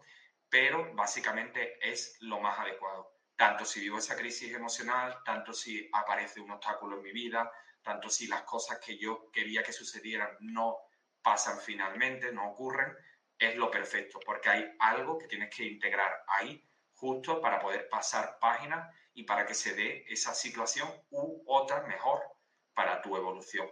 pero 0.48 0.92
básicamente 0.94 1.78
es 1.80 2.16
lo 2.20 2.40
más 2.40 2.58
adecuado. 2.58 3.14
Tanto 3.36 3.64
si 3.64 3.80
vivo 3.80 3.98
esa 3.98 4.16
crisis 4.16 4.52
emocional, 4.52 5.22
tanto 5.24 5.54
si 5.54 5.88
aparece 5.92 6.40
un 6.40 6.50
obstáculo 6.50 6.96
en 6.96 7.02
mi 7.02 7.12
vida, 7.12 7.50
tanto 7.82 8.10
si 8.10 8.26
las 8.26 8.42
cosas 8.42 8.78
que 8.80 8.98
yo 8.98 9.30
quería 9.30 9.62
que 9.62 9.72
sucedieran 9.72 10.36
no 10.40 10.76
pasan 11.22 11.58
finalmente, 11.60 12.32
no 12.32 12.50
ocurren, 12.50 12.94
es 13.38 13.56
lo 13.56 13.70
perfecto, 13.70 14.20
porque 14.24 14.48
hay 14.50 14.76
algo 14.80 15.18
que 15.18 15.28
tienes 15.28 15.54
que 15.54 15.64
integrar 15.64 16.24
ahí 16.26 16.68
justo 16.94 17.40
para 17.40 17.60
poder 17.60 17.88
pasar 17.88 18.38
páginas 18.40 18.94
y 19.14 19.22
para 19.24 19.46
que 19.46 19.54
se 19.54 19.74
dé 19.74 20.04
esa 20.08 20.34
situación 20.34 20.88
u 21.10 21.42
otra 21.46 21.82
mejor 21.82 22.22
para 22.74 23.00
tu 23.02 23.16
evolución. 23.16 23.68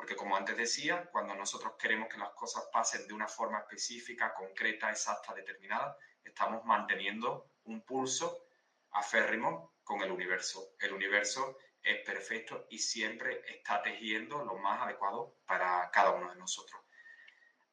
Porque 0.00 0.16
como 0.16 0.34
antes 0.34 0.56
decía, 0.56 1.10
cuando 1.12 1.34
nosotros 1.34 1.74
queremos 1.78 2.08
que 2.08 2.16
las 2.16 2.30
cosas 2.30 2.64
pasen 2.72 3.06
de 3.06 3.12
una 3.12 3.28
forma 3.28 3.58
específica, 3.58 4.32
concreta, 4.32 4.88
exacta, 4.88 5.34
determinada, 5.34 5.94
estamos 6.24 6.64
manteniendo 6.64 7.50
un 7.64 7.82
pulso 7.82 8.46
aférrimo 8.92 9.74
con 9.84 10.00
el 10.00 10.10
universo. 10.10 10.72
El 10.78 10.94
universo 10.94 11.58
es 11.82 11.98
perfecto 11.98 12.66
y 12.70 12.78
siempre 12.78 13.42
está 13.46 13.82
tejiendo 13.82 14.42
lo 14.42 14.56
más 14.56 14.80
adecuado 14.80 15.36
para 15.44 15.90
cada 15.90 16.12
uno 16.12 16.30
de 16.30 16.36
nosotros. 16.36 16.80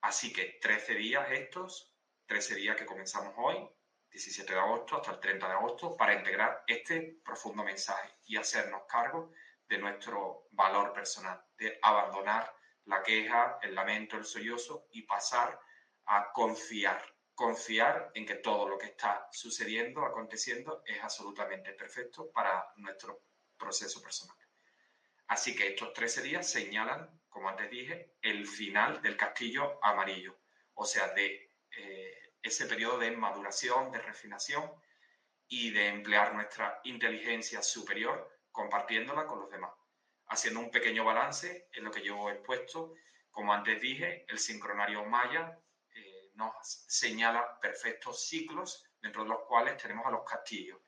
Así 0.01 0.33
que 0.33 0.59
13 0.61 0.95
días 0.95 1.31
estos, 1.31 1.93
13 2.25 2.55
días 2.55 2.75
que 2.75 2.85
comenzamos 2.85 3.35
hoy, 3.37 3.69
17 4.11 4.51
de 4.51 4.59
agosto 4.59 4.97
hasta 4.97 5.11
el 5.11 5.21
30 5.21 5.47
de 5.47 5.53
agosto, 5.53 5.95
para 5.95 6.13
integrar 6.13 6.61
este 6.67 7.21
profundo 7.23 7.63
mensaje 7.63 8.17
y 8.25 8.35
hacernos 8.35 8.81
cargo 8.85 9.31
de 9.69 9.77
nuestro 9.77 10.49
valor 10.51 10.91
personal, 10.91 11.41
de 11.57 11.79
abandonar 11.81 12.53
la 12.85 13.03
queja, 13.03 13.59
el 13.61 13.75
lamento, 13.75 14.17
el 14.17 14.25
sollozo 14.25 14.87
y 14.91 15.01
pasar 15.03 15.59
a 16.05 16.31
confiar, 16.31 17.03
confiar 17.35 18.11
en 18.13 18.25
que 18.25 18.35
todo 18.35 18.67
lo 18.67 18.77
que 18.77 18.87
está 18.87 19.27
sucediendo, 19.31 20.05
aconteciendo, 20.05 20.83
es 20.85 21.03
absolutamente 21.03 21.73
perfecto 21.73 22.31
para 22.31 22.65
nuestro 22.77 23.23
proceso 23.57 24.01
personal. 24.01 24.37
Así 25.27 25.55
que 25.55 25.67
estos 25.67 25.91
13 25.93 26.21
días 26.21 26.49
señalan, 26.49 27.21
como 27.29 27.49
antes 27.49 27.69
dije, 27.69 28.15
el 28.21 28.47
final 28.47 29.01
del 29.01 29.17
castillo 29.17 29.83
amarillo, 29.83 30.39
o 30.73 30.85
sea, 30.85 31.09
de 31.09 31.53
eh, 31.75 32.33
ese 32.41 32.65
periodo 32.65 32.99
de 32.99 33.11
maduración, 33.11 33.91
de 33.91 33.99
refinación 33.99 34.71
y 35.47 35.71
de 35.71 35.87
emplear 35.87 36.33
nuestra 36.33 36.79
inteligencia 36.85 37.61
superior 37.61 38.39
compartiéndola 38.51 39.25
con 39.25 39.39
los 39.39 39.49
demás. 39.49 39.71
Haciendo 40.29 40.59
un 40.59 40.71
pequeño 40.71 41.05
balance 41.05 41.69
en 41.73 41.83
lo 41.83 41.91
que 41.91 41.99
he 41.99 42.31
expuesto, 42.33 42.93
como 43.31 43.53
antes 43.53 43.79
dije, 43.79 44.25
el 44.27 44.39
sincronario 44.39 45.05
maya 45.05 45.59
eh, 45.93 46.31
nos 46.35 46.51
señala 46.87 47.59
perfectos 47.59 48.27
ciclos 48.27 48.83
dentro 49.01 49.23
de 49.23 49.29
los 49.29 49.41
cuales 49.47 49.77
tenemos 49.77 50.05
a 50.05 50.11
los 50.11 50.23
castillos. 50.23 50.79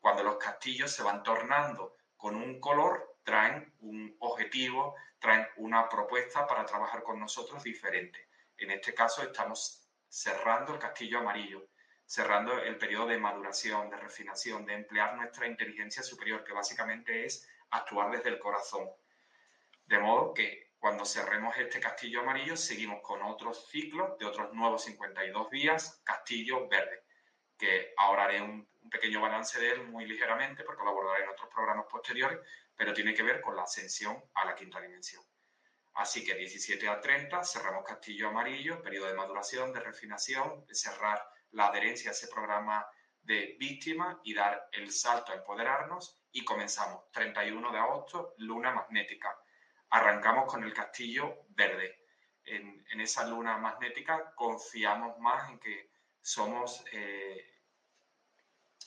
Cuando 0.00 0.22
los 0.22 0.36
castillos 0.36 0.90
se 0.90 1.02
van 1.02 1.22
tornando 1.22 1.96
con 2.16 2.34
un 2.34 2.58
color, 2.60 3.18
traen 3.22 3.74
un 3.80 4.16
objetivo, 4.20 4.96
traen 5.18 5.46
una 5.56 5.88
propuesta 5.88 6.46
para 6.46 6.64
trabajar 6.64 7.02
con 7.02 7.20
nosotros 7.20 7.62
diferente. 7.62 8.28
En 8.56 8.70
este 8.70 8.94
caso 8.94 9.22
estamos 9.22 9.88
cerrando 10.08 10.74
el 10.74 10.80
castillo 10.80 11.18
amarillo, 11.18 11.68
cerrando 12.04 12.58
el 12.58 12.76
periodo 12.76 13.06
de 13.06 13.18
maduración, 13.18 13.88
de 13.90 13.96
refinación, 13.96 14.66
de 14.66 14.74
emplear 14.74 15.16
nuestra 15.16 15.46
inteligencia 15.46 16.02
superior, 16.02 16.42
que 16.44 16.52
básicamente 16.52 17.24
es 17.24 17.48
actuar 17.72 18.10
desde 18.10 18.30
el 18.30 18.38
corazón. 18.38 18.88
De 19.86 19.98
modo 19.98 20.32
que 20.32 20.72
cuando 20.78 21.04
cerremos 21.04 21.56
este 21.56 21.80
castillo 21.80 22.20
amarillo, 22.20 22.56
seguimos 22.56 23.00
con 23.02 23.22
otros 23.22 23.68
ciclos 23.68 24.18
de 24.18 24.26
otros 24.26 24.52
nuevos 24.52 24.84
52 24.84 25.50
días, 25.50 26.00
castillo 26.04 26.68
verde, 26.68 27.04
que 27.56 27.94
ahora 27.96 28.24
haré 28.24 28.40
un, 28.40 28.70
pequeño 28.90 29.20
balance 29.20 29.60
de 29.60 29.70
él 29.70 29.86
muy 29.86 30.06
ligeramente 30.06 30.64
porque 30.64 30.82
lo 30.82 30.90
abordaré 30.90 31.22
en 31.22 31.30
otros 31.30 31.48
programas 31.54 31.86
posteriores, 31.88 32.40
pero 32.74 32.92
tiene 32.92 33.14
que 33.14 33.22
ver 33.22 33.40
con 33.40 33.54
la 33.54 33.62
ascensión 33.62 34.22
a 34.34 34.44
la 34.44 34.56
quinta 34.56 34.80
dimensión. 34.80 35.22
Así 35.94 36.24
que 36.24 36.34
17 36.34 36.88
a 36.88 37.00
30 37.00 37.44
cerramos 37.44 37.84
castillo 37.84 38.28
amarillo, 38.28 38.82
periodo 38.82 39.06
de 39.06 39.14
maduración, 39.14 39.72
de 39.72 39.80
refinación, 39.80 40.66
cerrar 40.72 41.24
la 41.52 41.66
adherencia 41.66 42.10
a 42.10 42.12
ese 42.12 42.26
programa 42.26 42.84
de 43.22 43.56
víctima 43.58 44.20
y 44.24 44.34
dar 44.34 44.68
el 44.72 44.90
salto 44.90 45.30
a 45.30 45.36
empoderarnos 45.36 46.21
y 46.32 46.44
comenzamos 46.44 47.10
31 47.12 47.72
de 47.72 47.78
agosto, 47.78 48.34
luna 48.38 48.72
magnética. 48.72 49.38
Arrancamos 49.90 50.46
con 50.50 50.64
el 50.64 50.72
castillo 50.72 51.44
verde. 51.50 52.06
En, 52.44 52.82
esa 53.00 53.26
luna 53.26 53.58
magnética 53.58 54.32
confiamos 54.34 55.18
más 55.18 55.50
en 55.50 55.58
que 55.58 55.90
somos 56.20 56.84
eh, 56.92 57.60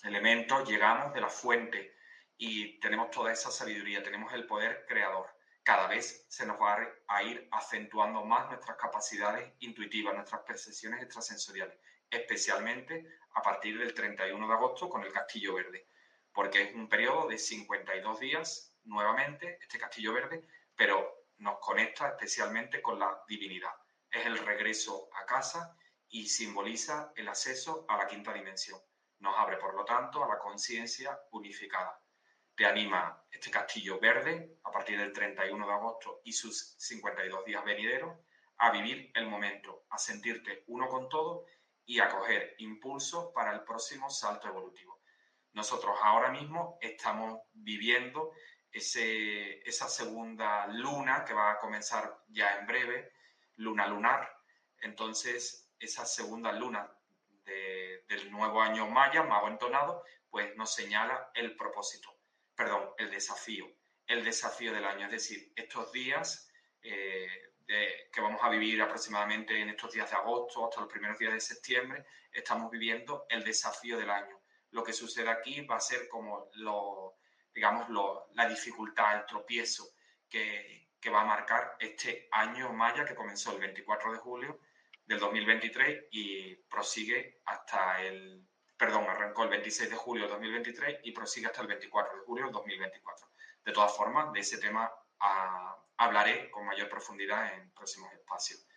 elementos, 0.03 0.67
llegamos 0.67 1.13
de 1.13 1.21
la 1.21 1.29
fuente 1.29 1.95
y 2.37 2.79
tenemos 2.79 3.11
toda 3.11 3.33
esa 3.33 3.51
sabiduría, 3.51 4.01
tenemos 4.01 4.33
el 4.33 4.45
poder 4.45 4.85
creador. 4.87 5.27
Cada 5.63 5.87
vez 5.87 6.25
se 6.29 6.45
nos 6.45 6.61
va 6.61 6.77
a 7.07 7.23
ir 7.23 7.47
acentuando 7.51 8.23
más 8.23 8.47
nuestras 8.47 8.77
capacidades 8.77 9.53
intuitivas, 9.59 10.13
nuestras 10.13 10.41
percepciones 10.41 11.01
extrasensoriales 11.01 11.77
especialmente 12.09 13.17
a 13.33 13.41
partir 13.41 13.77
del 13.77 13.93
31 13.93 14.47
de 14.47 14.53
agosto 14.53 14.89
con 14.89 15.03
el 15.03 15.11
Castillo 15.11 15.55
Verde, 15.55 15.87
porque 16.35 16.63
es 16.63 16.75
un 16.75 16.89
periodo 16.89 17.29
de 17.29 17.37
52 17.37 18.19
días 18.19 18.75
nuevamente, 18.83 19.57
este 19.61 19.79
Castillo 19.79 20.13
Verde, 20.13 20.45
pero 20.75 21.23
nos 21.37 21.59
conecta 21.59 22.09
especialmente 22.09 22.81
con 22.81 22.99
la 22.99 23.23
divinidad. 23.25 23.71
Es 24.11 24.25
el 24.25 24.37
regreso 24.39 25.07
a 25.13 25.25
casa 25.25 25.77
y 26.09 26.27
simboliza 26.27 27.13
el 27.15 27.29
acceso 27.29 27.85
a 27.87 27.97
la 27.97 28.05
quinta 28.05 28.33
dimensión. 28.33 28.77
Nos 29.19 29.33
abre, 29.37 29.55
por 29.55 29.75
lo 29.75 29.85
tanto, 29.85 30.25
a 30.25 30.27
la 30.27 30.37
conciencia 30.37 31.17
unificada. 31.31 32.01
Te 32.53 32.65
anima 32.65 33.25
este 33.31 33.49
castillo 33.49 33.97
verde 33.97 34.59
a 34.65 34.71
partir 34.71 34.99
del 34.99 35.13
31 35.13 35.65
de 35.65 35.73
agosto 35.73 36.21
y 36.25 36.33
sus 36.33 36.75
52 36.77 37.45
días 37.45 37.63
venideros 37.63 38.13
a 38.57 38.71
vivir 38.71 39.09
el 39.15 39.27
momento, 39.27 39.85
a 39.89 39.97
sentirte 39.97 40.65
uno 40.67 40.89
con 40.89 41.07
todo 41.07 41.45
y 41.85 41.99
a 41.99 42.09
coger 42.09 42.55
impulso 42.57 43.31
para 43.31 43.53
el 43.53 43.63
próximo 43.63 44.09
salto 44.09 44.49
evolutivo. 44.49 44.94
Nosotros 45.55 45.97
ahora 46.03 46.31
mismo 46.31 46.77
estamos 46.81 47.39
viviendo 47.53 48.33
ese, 48.69 49.61
esa 49.67 49.87
segunda 49.87 50.67
luna 50.67 51.23
que 51.23 51.33
va 51.33 51.51
a 51.51 51.59
comenzar 51.59 52.23
ya 52.27 52.57
en 52.57 52.67
breve, 52.67 53.13
luna 53.55 53.87
lunar. 53.87 54.29
Entonces, 54.81 55.71
esa 55.79 56.05
segunda 56.05 56.51
luna 56.51 56.91
del 57.45 58.31
nuevo 58.31 58.61
año 58.61 58.87
maya, 58.87 59.23
mago 59.23 59.47
entonado, 59.47 60.03
pues 60.29 60.55
nos 60.57 60.73
señala 60.73 61.31
el 61.33 61.55
propósito, 61.55 62.09
perdón, 62.53 62.89
el 62.97 63.09
desafío, 63.09 63.65
el 64.07 64.25
desafío 64.25 64.73
del 64.73 64.83
año. 64.83 65.05
Es 65.05 65.11
decir, 65.11 65.53
estos 65.55 65.91
días 65.93 66.49
eh, 66.81 67.53
que 68.11 68.21
vamos 68.21 68.41
a 68.43 68.49
vivir 68.49 68.81
aproximadamente 68.81 69.57
en 69.57 69.69
estos 69.69 69.93
días 69.93 70.09
de 70.09 70.17
agosto 70.17 70.65
hasta 70.65 70.81
los 70.81 70.91
primeros 70.91 71.17
días 71.17 71.33
de 71.33 71.39
septiembre, 71.39 72.05
estamos 72.31 72.69
viviendo 72.69 73.25
el 73.29 73.43
desafío 73.43 73.97
del 73.97 74.09
año. 74.09 74.37
Lo 74.75 74.83
que 74.83 74.91
sucede 74.91 75.29
aquí 75.29 75.61
va 75.61 75.77
a 75.77 75.79
ser 75.79 76.09
como 76.09 76.49
lo, 76.55 77.15
digamos, 77.53 77.87
la 78.33 78.45
dificultad, 78.45 79.19
el 79.19 79.25
tropiezo 79.25 79.85
que, 80.29 80.89
que 80.99 81.09
va 81.09 81.21
a 81.21 81.25
marcar 81.25 81.77
este 81.79 82.27
año 82.29 82.73
maya 82.73 83.05
que 83.05 83.15
comenzó 83.15 83.53
el 83.53 83.59
24 83.59 84.11
de 84.11 84.17
julio 84.17 84.59
del 85.05 85.19
2023 85.19 86.07
y 86.11 86.55
prosigue 86.55 87.39
hasta 87.45 88.01
el, 88.01 88.45
perdón, 88.77 89.05
arrancó 89.07 89.43
el 89.43 89.49
26 89.51 89.91
de 89.91 89.95
julio 89.95 90.23
del 90.23 90.31
2023 90.33 90.99
y 91.03 91.11
prosigue 91.13 91.47
hasta 91.47 91.61
el 91.61 91.67
24 91.67 92.17
de 92.19 92.25
julio 92.25 92.43
del 92.43 92.53
2024. 92.53 93.27
De 93.63 93.71
todas 93.71 93.95
formas, 93.95 94.33
de 94.33 94.41
ese 94.41 94.57
tema 94.57 94.91
a, 95.21 95.77
hablaré 95.95 96.51
con 96.51 96.65
mayor 96.65 96.89
profundidad 96.89 97.53
en 97.53 97.71
próximos 97.71 98.11
espacios. 98.11 98.67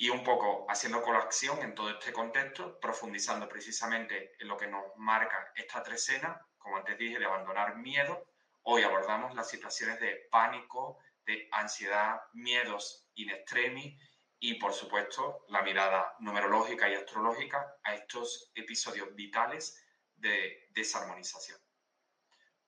Y 0.00 0.08
un 0.08 0.24
poco 0.24 0.64
haciendo 0.70 1.02
colación 1.02 1.60
en 1.60 1.74
todo 1.74 1.90
este 1.90 2.10
contexto, 2.10 2.80
profundizando 2.80 3.46
precisamente 3.46 4.34
en 4.38 4.48
lo 4.48 4.56
que 4.56 4.66
nos 4.66 4.82
marca 4.96 5.52
esta 5.54 5.82
trecena, 5.82 6.40
como 6.56 6.78
antes 6.78 6.96
dije, 6.96 7.18
de 7.18 7.26
abandonar 7.26 7.76
miedo, 7.76 8.26
hoy 8.62 8.82
abordamos 8.82 9.34
las 9.34 9.50
situaciones 9.50 10.00
de 10.00 10.26
pánico, 10.30 11.00
de 11.26 11.50
ansiedad, 11.52 12.18
miedos 12.32 13.10
in 13.16 13.28
extremis 13.28 13.94
y, 14.38 14.54
por 14.54 14.72
supuesto, 14.72 15.44
la 15.48 15.60
mirada 15.60 16.16
numerológica 16.20 16.88
y 16.88 16.94
astrológica 16.94 17.76
a 17.82 17.94
estos 17.94 18.52
episodios 18.54 19.14
vitales 19.14 19.84
de 20.16 20.66
desarmonización. 20.70 21.60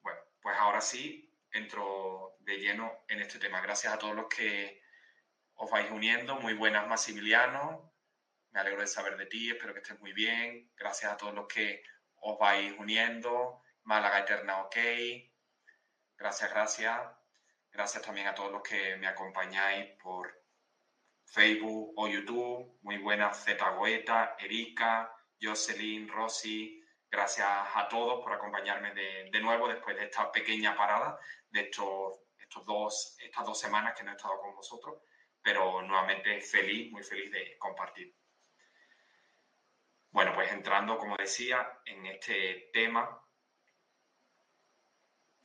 Bueno, 0.02 0.20
pues 0.42 0.54
ahora 0.58 0.82
sí, 0.82 1.34
entro 1.50 2.36
de 2.40 2.58
lleno 2.58 2.92
en 3.08 3.22
este 3.22 3.38
tema. 3.38 3.62
Gracias 3.62 3.94
a 3.94 3.98
todos 3.98 4.14
los 4.14 4.26
que 4.26 4.81
os 5.56 5.70
vais 5.70 5.90
uniendo. 5.90 6.36
Muy 6.36 6.54
buenas, 6.54 6.86
Maximiliano. 6.86 7.92
Me 8.50 8.60
alegro 8.60 8.82
de 8.82 8.86
saber 8.86 9.16
de 9.16 9.26
ti, 9.26 9.50
espero 9.50 9.72
que 9.72 9.80
estés 9.80 9.98
muy 10.00 10.12
bien. 10.12 10.70
Gracias 10.76 11.12
a 11.12 11.16
todos 11.16 11.34
los 11.34 11.46
que 11.46 11.82
os 12.16 12.38
vais 12.38 12.74
uniendo. 12.78 13.62
Málaga 13.84 14.20
Eterna 14.20 14.62
OK. 14.62 14.76
Gracias, 16.16 16.50
gracias. 16.50 17.00
Gracias 17.70 18.02
también 18.02 18.26
a 18.26 18.34
todos 18.34 18.52
los 18.52 18.62
que 18.62 18.96
me 18.96 19.06
acompañáis 19.06 19.96
por 20.02 20.30
Facebook 21.24 21.94
o 21.96 22.06
YouTube. 22.08 22.78
Muy 22.82 22.98
buenas, 22.98 23.42
Z 23.42 23.70
Goeta, 23.70 24.36
Erika, 24.38 25.10
Jocelyn, 25.40 26.08
Rosy. 26.08 26.84
Gracias 27.10 27.48
a 27.48 27.88
todos 27.88 28.22
por 28.22 28.32
acompañarme 28.32 28.92
de, 28.94 29.30
de 29.30 29.40
nuevo 29.40 29.68
después 29.68 29.96
de 29.96 30.04
esta 30.04 30.30
pequeña 30.30 30.76
parada 30.76 31.18
de 31.52 31.60
estos, 31.62 32.20
estos 32.38 32.64
dos, 32.64 33.16
estas 33.18 33.46
dos 33.46 33.58
semanas 33.58 33.94
que 33.96 34.02
no 34.02 34.12
he 34.12 34.16
estado 34.16 34.40
con 34.40 34.54
vosotros, 34.54 35.02
pero 35.42 35.82
nuevamente 35.82 36.40
feliz, 36.40 36.90
muy 36.92 37.02
feliz 37.02 37.30
de 37.32 37.56
compartir. 37.58 38.14
Bueno, 40.10 40.34
pues 40.34 40.52
entrando, 40.52 40.98
como 40.98 41.16
decía, 41.16 41.80
en 41.86 42.06
este 42.06 42.70
tema, 42.72 43.20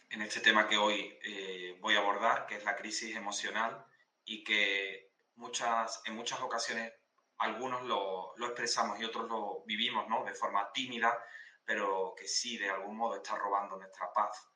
en 0.10 0.22
este 0.22 0.42
tema 0.42 0.68
que 0.68 0.78
hoy 0.78 1.18
eh, 1.24 1.78
voy 1.80 1.96
a 1.96 2.00
abordar, 2.00 2.46
que 2.46 2.56
es 2.56 2.64
la 2.64 2.76
crisis 2.76 3.16
emocional 3.16 3.86
y 4.26 4.44
que 4.44 5.12
muchas, 5.36 6.02
en 6.06 6.16
muchas 6.16 6.42
ocasiones 6.42 6.94
algunos 7.38 7.84
lo, 7.84 8.34
lo 8.38 8.48
expresamos 8.48 9.00
y 9.00 9.06
otros 9.06 9.30
lo 9.30 9.64
vivimos 9.66 10.08
¿no? 10.10 10.24
de 10.26 10.34
forma 10.34 10.72
tímida, 10.74 11.18
pero 11.64 12.14
que 12.18 12.28
sí 12.28 12.58
de 12.58 12.70
algún 12.70 12.98
modo 12.98 13.16
está 13.16 13.36
robando 13.36 13.78
nuestra 13.78 14.12
paz 14.14 14.50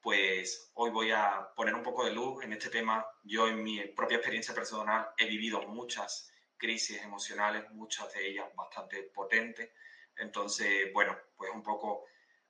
pues 0.00 0.70
hoy 0.74 0.90
voy 0.90 1.10
a 1.10 1.48
poner 1.54 1.74
un 1.74 1.82
poco 1.82 2.04
de 2.04 2.12
luz 2.12 2.44
en 2.44 2.52
este 2.52 2.70
tema. 2.70 3.06
Yo 3.22 3.48
en 3.48 3.62
mi 3.62 3.80
propia 3.88 4.18
experiencia 4.18 4.54
personal 4.54 5.10
he 5.16 5.26
vivido 5.26 5.62
muchas 5.62 6.30
crisis 6.56 7.02
emocionales, 7.02 7.70
muchas 7.70 8.12
de 8.12 8.28
ellas 8.28 8.48
bastante 8.54 9.02
potentes. 9.14 9.70
Entonces, 10.16 10.92
bueno, 10.92 11.16
pues 11.36 11.50
un 11.52 11.62
poco 11.62 12.06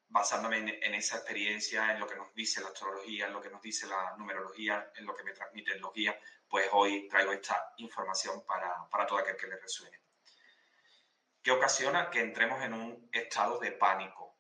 basándome 0.09 0.59
en, 0.59 0.95
esa 0.95 1.17
experiencia, 1.17 1.93
en 1.93 2.01
lo 2.01 2.07
que 2.07 2.17
nos 2.17 2.33
dice 2.35 2.61
la 2.61 2.69
astrología, 2.69 3.27
en 3.27 3.33
lo 3.33 3.41
que 3.41 3.51
nos 3.51 3.61
dice 3.61 3.87
la 3.87 4.15
numerología, 4.17 4.93
en 4.95 5.05
lo 5.05 5.15
que 5.15 5.25
me 5.25 5.33
transmiten 5.33 5.81
los 5.81 5.93
guías, 5.93 6.17
pues 6.49 6.69
hoy 6.73 7.09
traigo 7.09 7.33
esta 7.33 7.73
información 7.79 8.45
para, 8.47 8.89
para 8.89 9.07
todo 9.07 9.19
aquel 9.19 9.37
que 9.37 9.49
le 9.49 9.57
resuene. 9.57 10.01
¿Qué 11.43 11.51
ocasiona 11.51 12.11
que 12.11 12.21
entremos 12.21 12.63
en 12.63 12.73
un 12.73 13.09
estado 13.13 13.59
de 13.59 13.73
pánico? 13.73 14.37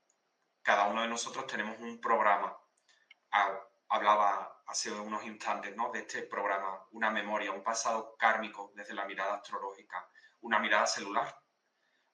Cada 0.62 0.88
uno 0.88 1.02
de 1.02 1.08
nosotros 1.08 1.46
tenemos 1.46 1.78
un 1.78 2.00
programa 2.00 2.56
hablaba 3.88 4.62
hace 4.66 4.90
unos 4.90 5.24
instantes 5.24 5.76
¿no? 5.76 5.90
de 5.92 6.00
este 6.00 6.22
programa, 6.22 6.86
una 6.92 7.10
memoria, 7.10 7.52
un 7.52 7.62
pasado 7.62 8.16
kármico 8.16 8.72
desde 8.74 8.94
la 8.94 9.04
mirada 9.04 9.34
astrológica, 9.34 10.08
una 10.40 10.58
mirada 10.58 10.86
celular, 10.86 11.40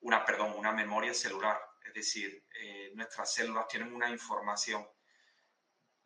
una, 0.00 0.24
perdón, 0.24 0.54
una 0.56 0.72
memoria 0.72 1.14
celular, 1.14 1.61
es 1.85 1.94
decir, 1.94 2.46
eh, 2.61 2.92
nuestras 2.94 3.32
células 3.32 3.68
tienen 3.68 3.94
una 3.94 4.11
información. 4.11 4.87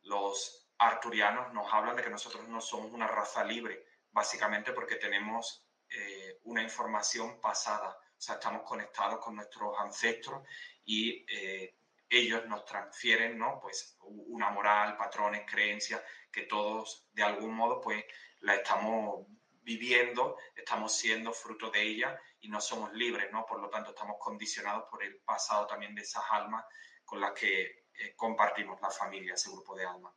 Los 0.02 0.68
arturianos 0.78 1.52
nos 1.52 1.72
hablan 1.72 1.96
de 1.96 2.02
que 2.02 2.10
nosotros 2.10 2.46
no 2.48 2.60
somos 2.60 2.92
una 2.92 3.06
raza 3.06 3.42
libre, 3.44 3.86
básicamente 4.10 4.72
porque 4.72 4.96
tenemos 4.96 5.66
eh, 5.88 6.40
una 6.44 6.62
información 6.62 7.40
pasada, 7.40 7.90
o 7.90 8.20
sea, 8.20 8.36
estamos 8.36 8.62
conectados 8.62 9.18
con 9.20 9.36
nuestros 9.36 9.78
ancestros 9.78 10.46
y 10.84 11.24
eh, 11.28 11.76
ellos 12.08 12.46
nos 12.46 12.64
transfieren, 12.64 13.38
¿no? 13.38 13.58
Pues 13.60 13.96
una 14.00 14.50
moral, 14.50 14.96
patrones, 14.96 15.44
creencias, 15.50 16.02
que 16.30 16.42
todos 16.42 17.08
de 17.12 17.22
algún 17.22 17.54
modo 17.54 17.80
pues 17.80 18.04
la 18.40 18.54
estamos 18.54 19.26
viviendo, 19.62 20.36
estamos 20.54 20.96
siendo 20.96 21.32
fruto 21.32 21.70
de 21.70 21.82
ella 21.82 22.20
y 22.40 22.48
no 22.48 22.60
somos 22.60 22.92
libres, 22.92 23.32
¿no? 23.32 23.44
Por 23.44 23.60
lo 23.60 23.68
tanto, 23.68 23.90
estamos 23.90 24.16
condicionados 24.20 24.84
por 24.88 25.02
el 25.02 25.20
pasado 25.22 25.66
también 25.66 25.94
de 25.94 26.02
esas 26.02 26.22
almas 26.30 26.64
con 27.04 27.20
las 27.20 27.32
que 27.32 27.86
eh, 27.92 28.14
compartimos 28.14 28.80
la 28.80 28.90
familia, 28.90 29.34
ese 29.34 29.50
grupo 29.50 29.74
de 29.74 29.84
almas. 29.84 30.14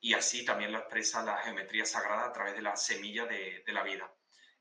Y 0.00 0.12
así 0.12 0.44
también 0.44 0.72
lo 0.72 0.78
expresa 0.78 1.22
la 1.22 1.38
geometría 1.38 1.86
sagrada 1.86 2.26
a 2.26 2.32
través 2.32 2.54
de 2.54 2.62
la 2.62 2.76
semilla 2.76 3.24
de, 3.24 3.62
de 3.64 3.72
la 3.72 3.82
vida. 3.82 4.12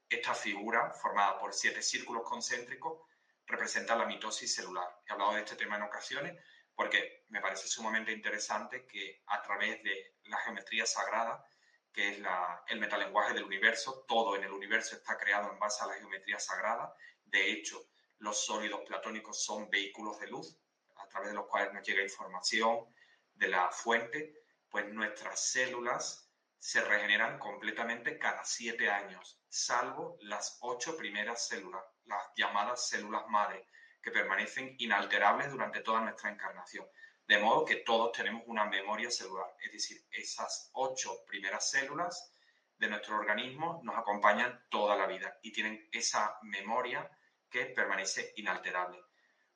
Esta 0.10 0.34
figura, 0.34 0.92
formada 0.94 1.38
por 1.38 1.54
siete 1.54 1.82
círculos 1.82 2.24
concéntricos, 2.24 3.02
representa 3.48 3.96
la 3.96 4.06
mitosis 4.06 4.54
celular. 4.54 5.02
He 5.08 5.14
hablado 5.14 5.34
de 5.34 5.40
este 5.40 5.56
tema 5.56 5.78
en 5.78 5.84
ocasiones 5.84 6.38
porque 6.76 7.26
me 7.30 7.42
parece 7.42 7.68
sumamente 7.68 8.12
interesante 8.12 8.86
que 8.86 9.24
a 9.28 9.42
través 9.42 9.82
de 9.84 10.18
la 10.26 10.38
geometría 10.38 10.86
sagrada, 10.86 11.44
que 11.92 12.10
es 12.10 12.20
el 12.68 12.80
metalenguaje 12.80 13.34
del 13.34 13.46
universo, 13.46 14.06
todo 14.08 14.36
en 14.36 14.44
el 14.44 14.52
universo 14.52 14.96
está 14.96 15.18
creado 15.18 15.52
en 15.52 15.58
base 15.58 15.84
a 15.84 15.88
la 15.88 15.96
geometría 15.96 16.40
sagrada. 16.40 16.94
De 17.24 17.52
hecho, 17.52 17.90
los 18.20 18.46
sólidos 18.46 18.82
platónicos 18.86 19.44
son 19.44 19.70
vehículos 19.70 20.20
de 20.20 20.28
luz 20.28 20.56
a 20.98 21.08
través 21.08 21.30
de 21.30 21.36
los 21.36 21.48
cuales 21.48 21.74
nos 21.74 21.88
llega 21.88 22.04
información 22.04 22.94
de 23.34 23.48
la 23.48 23.72
fuente, 23.72 24.44
pues 24.70 24.88
nuestras 24.90 25.52
células 25.52 26.30
se 26.60 26.82
regeneran 26.82 27.40
completamente 27.40 28.20
cada 28.20 28.44
siete 28.44 28.90
años, 28.90 29.40
salvo 29.48 30.18
las 30.22 30.58
ocho 30.62 30.98
primeras 30.98 31.48
células 31.48 31.84
las 32.08 32.24
llamadas 32.36 32.88
células 32.88 33.28
madre, 33.28 33.68
que 34.02 34.12
permanecen 34.12 34.76
inalterables 34.80 35.52
durante 35.52 35.82
toda 35.82 36.02
nuestra 36.02 36.32
encarnación. 36.32 36.88
De 37.28 37.40
modo 37.40 37.66
que 37.66 37.78
todos 37.78 38.12
tenemos 38.14 38.44
una 38.46 38.66
memoria 38.66 39.12
celular, 39.12 39.54
es 39.62 39.72
decir, 39.72 39.98
esas 40.12 40.70
ocho 40.74 41.26
primeras 41.28 41.70
células 41.70 42.34
de 42.78 42.88
nuestro 42.88 43.18
organismo 43.18 43.82
nos 43.84 43.98
acompañan 43.98 44.66
toda 44.70 44.96
la 44.96 45.08
vida 45.08 45.38
y 45.42 45.52
tienen 45.52 45.90
esa 45.92 46.38
memoria 46.44 47.10
que 47.50 47.66
permanece 47.66 48.34
inalterable. 48.38 49.00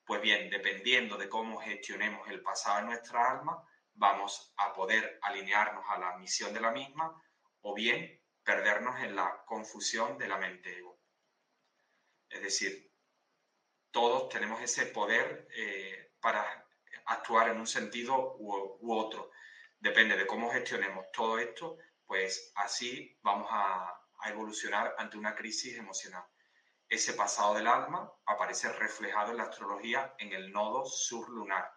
Pues 0.04 0.20
bien, 0.20 0.50
dependiendo 0.50 1.16
de 1.16 1.28
cómo 1.28 1.58
gestionemos 1.58 2.28
el 2.28 2.42
pasado 2.42 2.80
de 2.80 2.86
nuestra 2.86 3.30
alma, 3.30 3.66
vamos 3.94 4.52
a 4.56 4.72
poder 4.72 5.18
alinearnos 5.22 5.84
a 5.88 5.98
la 5.98 6.18
misión 6.18 6.52
de 6.52 6.60
la 6.60 6.72
misma 6.72 7.22
o 7.60 7.74
bien 7.74 8.20
perdernos 8.42 9.00
en 9.00 9.14
la 9.14 9.44
confusión 9.46 10.18
de 10.18 10.28
la 10.28 10.38
mente 10.38 10.76
ego. 10.76 10.91
Es 12.32 12.42
decir, 12.42 12.90
todos 13.90 14.30
tenemos 14.30 14.60
ese 14.62 14.86
poder 14.86 15.46
eh, 15.54 16.14
para 16.20 16.66
actuar 17.06 17.50
en 17.50 17.60
un 17.60 17.66
sentido 17.66 18.36
u, 18.38 18.92
otro. 18.92 19.30
Depende 19.78 20.16
de 20.16 20.26
cómo 20.26 20.50
gestionemos 20.50 21.06
todo 21.12 21.38
esto, 21.38 21.76
pues 22.06 22.52
así 22.56 23.18
vamos 23.22 23.48
a, 23.50 24.00
a 24.20 24.30
evolucionar 24.30 24.94
ante 24.98 25.18
una 25.18 25.34
crisis 25.34 25.76
emocional. 25.76 26.24
Ese 26.88 27.12
pasado 27.12 27.54
del 27.54 27.66
alma 27.66 28.10
aparece 28.24 28.72
reflejado 28.72 29.32
en 29.32 29.38
la 29.38 29.44
astrología 29.44 30.14
en 30.18 30.32
el 30.32 30.52
nodo 30.52 30.86
surlunar, 30.86 31.70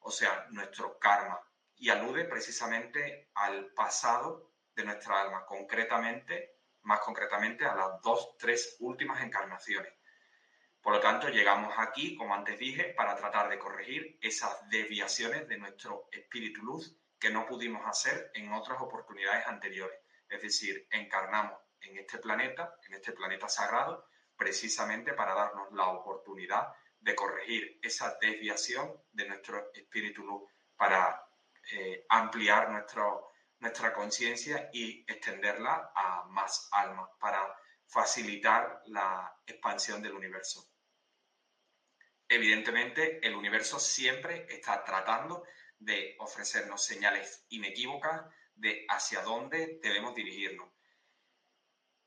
o 0.00 0.10
sea, 0.10 0.46
nuestro 0.50 0.98
karma, 0.98 1.40
y 1.74 1.88
alude 1.88 2.24
precisamente 2.24 3.30
al 3.34 3.72
pasado 3.72 4.52
de 4.74 4.84
nuestra 4.84 5.20
alma, 5.22 5.44
concretamente, 5.46 6.57
más 6.82 7.00
concretamente 7.00 7.64
a 7.64 7.74
las 7.74 8.00
dos, 8.02 8.36
tres 8.38 8.76
últimas 8.80 9.22
encarnaciones. 9.22 9.92
Por 10.80 10.94
lo 10.94 11.00
tanto, 11.00 11.28
llegamos 11.28 11.74
aquí, 11.76 12.16
como 12.16 12.34
antes 12.34 12.58
dije, 12.58 12.94
para 12.96 13.16
tratar 13.16 13.48
de 13.48 13.58
corregir 13.58 14.18
esas 14.20 14.68
desviaciones 14.70 15.48
de 15.48 15.58
nuestro 15.58 16.08
espíritu 16.12 16.62
luz 16.62 16.96
que 17.18 17.30
no 17.30 17.46
pudimos 17.46 17.84
hacer 17.86 18.30
en 18.34 18.52
otras 18.52 18.80
oportunidades 18.80 19.46
anteriores. 19.46 19.98
Es 20.28 20.42
decir, 20.42 20.86
encarnamos 20.90 21.58
en 21.80 21.98
este 21.98 22.18
planeta, 22.18 22.74
en 22.86 22.94
este 22.94 23.12
planeta 23.12 23.48
sagrado, 23.48 24.08
precisamente 24.36 25.14
para 25.14 25.34
darnos 25.34 25.72
la 25.72 25.88
oportunidad 25.88 26.72
de 27.00 27.14
corregir 27.14 27.78
esa 27.82 28.16
desviación 28.20 29.02
de 29.12 29.28
nuestro 29.28 29.72
espíritu 29.74 30.24
luz, 30.24 30.50
para 30.76 31.28
eh, 31.72 32.06
ampliar 32.08 32.70
nuestro, 32.70 33.27
nuestra 33.60 33.92
conciencia 33.92 34.70
y 34.72 35.04
extenderla 35.10 35.90
a 35.94 36.24
más 36.28 36.68
almas, 36.72 37.10
para 37.18 37.56
facilitar 37.86 38.82
la 38.86 39.34
expansión 39.46 40.02
del 40.02 40.12
universo. 40.12 40.68
Evidentemente, 42.28 43.26
el 43.26 43.34
universo 43.34 43.80
siempre 43.80 44.46
está 44.50 44.84
tratando 44.84 45.44
de 45.78 46.16
ofrecernos 46.18 46.84
señales 46.84 47.46
inequívocas 47.48 48.26
de 48.54 48.84
hacia 48.88 49.22
dónde 49.22 49.78
debemos 49.82 50.14
dirigirnos. 50.14 50.68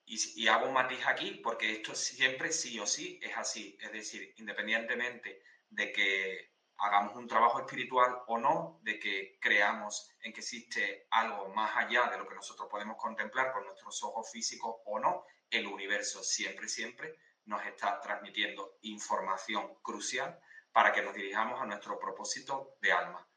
Y, 0.06 0.48
hago 0.48 0.68
un 0.68 0.74
matiz 0.74 1.00
aquí 1.08 1.40
porque 1.44 1.72
esto 1.72 1.96
siempre 1.96 2.52
sí 2.52 2.78
o 2.80 2.86
sí 2.86 3.20
es 3.24 3.38
así. 3.38 3.78
Es 3.80 3.92
decir, 3.94 4.34
independientemente 4.38 5.42
de 5.70 5.92
que 5.94 6.51
hagamos 6.82 7.16
un 7.16 7.28
trabajo 7.28 7.60
espiritual 7.60 8.24
o 8.28 8.40
no, 8.40 8.80
de 8.82 9.00
que 9.00 9.38
creamos 9.40 10.10
en 10.22 10.34
que 10.34 10.40
existe 10.40 11.08
algo 11.12 11.50
más 11.50 11.78
allá 11.78 12.10
de 12.10 12.18
lo 12.18 12.28
que 12.28 12.34
nosotros 12.34 12.68
podemos 12.70 12.98
contemplar 12.98 13.54
con 13.54 13.66
nuestros 13.66 14.02
ojos 14.04 14.32
físicos 14.32 14.78
o 14.86 15.00
no, 15.00 15.24
el 15.52 15.68
universo 15.68 16.24
siempre, 16.24 16.68
siempre 16.68 17.16
nos 17.46 17.64
está 17.66 18.02
transmitiendo 18.02 18.78
información 18.82 19.76
crucial 19.84 20.40
para 20.72 20.92
que 20.92 21.04
nos 21.04 21.14
dirijamos 21.14 21.62
a 21.62 21.66
nuestro 21.66 22.00
propósito 22.00 22.76
de 22.82 22.92
alma. 22.92 23.28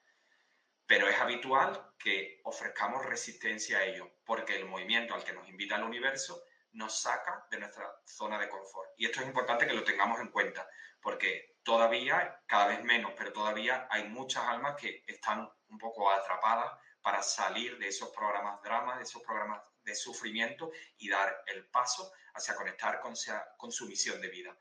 Pero 0.87 1.07
es 1.09 1.18
habitual 1.20 1.92
que 1.98 2.40
ofrezcamos 2.44 3.04
resistencia 3.04 3.78
a 3.78 3.85
ello, 3.85 4.11
porque 4.24 4.57
el 4.57 4.64
movimiento 4.64 5.14
al 5.14 5.24
que 5.24 5.33
nos 5.33 5.48
invita 5.48 5.76
el 5.76 5.85
universo 5.85 6.44
nos 6.72 7.00
saca 7.02 7.46
de 7.50 7.59
nuestra 7.59 7.90
zona 8.04 8.38
de 8.38 8.48
confort. 8.48 8.90
Y 8.96 9.07
esto 9.07 9.20
es 9.20 9.26
importante 9.26 9.66
que 9.66 9.74
lo 9.74 9.85
tengamos 9.85 10.20
en 10.20 10.28
cuenta, 10.28 10.68
porque 11.04 11.58
todavía, 11.62 12.42
cada 12.46 12.68
vez 12.68 12.82
menos, 12.82 13.12
pero 13.14 13.30
todavía 13.30 13.86
hay 13.90 14.08
muchas 14.08 14.42
almas 14.44 14.74
que 14.74 15.04
están 15.06 15.46
un 15.68 15.78
poco 15.78 16.10
atrapadas 16.10 16.80
para 17.02 17.22
salir 17.22 17.78
de 17.78 17.88
esos 17.88 18.08
programas 18.08 18.62
drama, 18.62 18.96
de 18.96 19.02
esos 19.02 19.22
programas 19.22 19.62
de 19.82 19.94
sufrimiento 19.94 20.72
y 20.96 21.10
dar 21.10 21.44
el 21.46 21.66
paso 21.66 22.10
hacia 22.32 22.56
conectar 22.56 23.00
con, 23.00 23.14
su 23.14 23.86
misión 23.86 24.18
de 24.22 24.28
vida. 24.28 24.56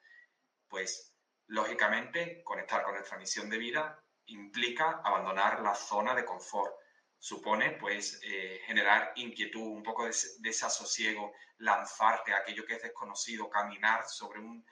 Pues, 0.68 1.16
lógicamente, 1.48 2.44
conectar 2.44 2.84
con 2.84 2.96
nuestra 2.96 3.18
misión 3.18 3.50
de 3.50 3.58
vida 3.58 4.04
implica 4.26 5.00
abandonar 5.02 5.62
la 5.62 5.74
zona 5.74 6.14
de 6.14 6.26
confort. 6.26 6.76
Supone, 7.18 7.72
pues, 7.80 8.20
eh, 8.22 8.60
generar 8.66 9.14
inquietud, 9.16 9.62
un 9.62 9.82
poco 9.82 10.04
de 10.04 10.14
desasosiego, 10.40 11.32
lanzarte 11.60 12.34
a 12.34 12.40
aquello 12.40 12.66
que 12.66 12.74
es 12.74 12.84
desconocido, 12.84 13.50
caminar 13.50 14.06
sobre 14.10 14.40
un, 14.40 14.66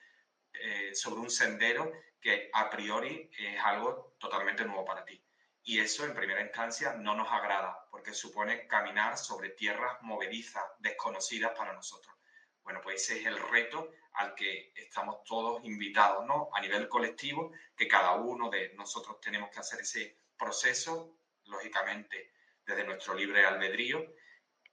eh, 0.53 0.93
sobre 0.93 1.21
un 1.21 1.29
sendero 1.29 1.91
que 2.19 2.49
a 2.53 2.69
priori 2.69 3.29
es 3.37 3.59
algo 3.63 4.15
totalmente 4.19 4.65
nuevo 4.65 4.85
para 4.85 5.03
ti. 5.03 5.21
Y 5.63 5.79
eso 5.79 6.05
en 6.05 6.15
primera 6.15 6.41
instancia 6.41 6.93
no 6.93 7.15
nos 7.15 7.31
agrada 7.31 7.87
porque 7.91 8.13
supone 8.13 8.67
caminar 8.67 9.17
sobre 9.17 9.49
tierras 9.49 10.01
movedizas, 10.01 10.63
desconocidas 10.79 11.51
para 11.57 11.73
nosotros. 11.73 12.15
Bueno, 12.63 12.79
pues 12.81 13.03
ese 13.03 13.21
es 13.21 13.27
el 13.27 13.39
reto 13.39 13.91
al 14.13 14.35
que 14.35 14.71
estamos 14.75 15.23
todos 15.23 15.63
invitados, 15.63 16.25
¿no? 16.25 16.49
A 16.53 16.61
nivel 16.61 16.89
colectivo, 16.89 17.51
que 17.75 17.87
cada 17.87 18.13
uno 18.13 18.49
de 18.49 18.73
nosotros 18.73 19.19
tenemos 19.21 19.49
que 19.49 19.59
hacer 19.59 19.81
ese 19.81 20.17
proceso, 20.37 21.17
lógicamente 21.45 22.33
desde 22.65 22.83
nuestro 22.83 23.13
libre 23.13 23.45
albedrío, 23.45 24.13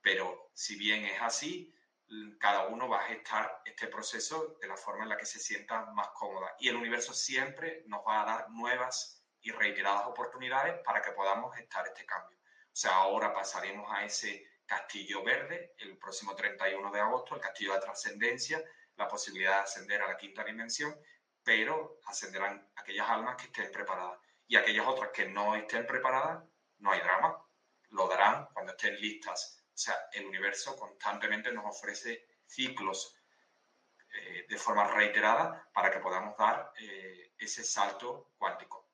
pero 0.01 0.51
si 0.55 0.77
bien 0.77 1.05
es 1.05 1.21
así, 1.21 1.75
cada 2.39 2.67
uno 2.67 2.89
va 2.89 3.01
a 3.01 3.09
gestar 3.09 3.63
este 3.65 3.87
proceso 3.87 4.57
de 4.61 4.67
la 4.67 4.77
forma 4.77 5.03
en 5.03 5.11
la 5.11 5.17
que 5.17 5.27
se 5.27 5.39
sienta 5.39 5.85
más 5.87 6.09
cómoda. 6.09 6.55
Y 6.59 6.69
el 6.69 6.77
universo 6.77 7.13
siempre 7.13 7.83
nos 7.87 8.01
va 8.07 8.23
a 8.23 8.25
dar 8.25 8.51
nuevas 8.51 9.23
y 9.41 9.51
reiteradas 9.51 10.07
oportunidades 10.07 10.81
para 10.85 11.03
que 11.03 11.13
podamos 11.13 11.55
gestar 11.55 11.87
este 11.87 12.07
cambio. 12.07 12.39
O 12.39 12.77
sea, 12.81 12.95
ahora 12.95 13.35
pasaremos 13.35 13.91
a 13.91 14.05
ese 14.05 14.47
castillo 14.67 15.23
verde 15.23 15.75
el 15.79 15.99
próximo 15.99 16.35
31 16.35 16.91
de 16.91 17.01
agosto, 17.01 17.35
el 17.35 17.41
castillo 17.41 17.75
de 17.75 17.81
trascendencia, 17.81 18.63
la 18.97 19.09
posibilidad 19.09 19.57
de 19.57 19.63
ascender 19.63 20.03
a 20.03 20.09
la 20.09 20.17
quinta 20.17 20.45
dimensión, 20.45 20.99
pero 21.43 22.01
ascenderán 22.07 22.71
aquellas 22.77 23.09
almas 23.09 23.37
que 23.37 23.47
estén 23.47 23.71
preparadas. 23.71 24.19
Y 24.47 24.57
aquellas 24.57 24.87
otras 24.87 25.11
que 25.11 25.27
no 25.27 25.55
estén 25.57 25.87
preparadas, 25.87 26.43
no 26.79 26.91
hay 26.91 27.01
drama, 27.01 27.43
lo 27.91 28.09
darán 28.09 28.49
cuando 28.53 28.73
estén 28.73 28.99
listas. 29.01 29.58
O 29.79 29.81
sea, 29.81 30.09
el 30.11 30.27
universo 30.27 30.75
constantemente 30.75 31.53
nos 31.53 31.65
ofrece 31.65 32.27
ciclos 32.45 33.17
eh, 34.13 34.45
de 34.49 34.59
forma 34.59 34.89
reiterada 34.89 35.71
para 35.73 35.89
que 35.93 36.01
podamos 36.01 36.37
dar 36.37 36.73
eh, 36.81 37.33
ese 37.39 37.63
salto 37.63 38.33
cuántico. 38.37 38.91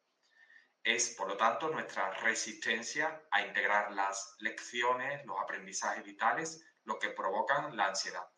Es, 0.83 1.15
por 1.17 1.27
lo 1.27 1.39
tanto, 1.39 1.71
nuestra 1.71 2.11
resistencia 2.11 3.23
a 3.31 3.41
integrar 3.41 3.93
las 3.93 4.37
lecciones, 4.41 5.25
los 5.25 5.41
aprendizajes 5.41 6.05
vitales, 6.05 6.63
lo 6.83 6.99
que 6.99 7.09
provocan 7.09 7.75
la 7.75 7.87
ansiedad. 7.87 8.29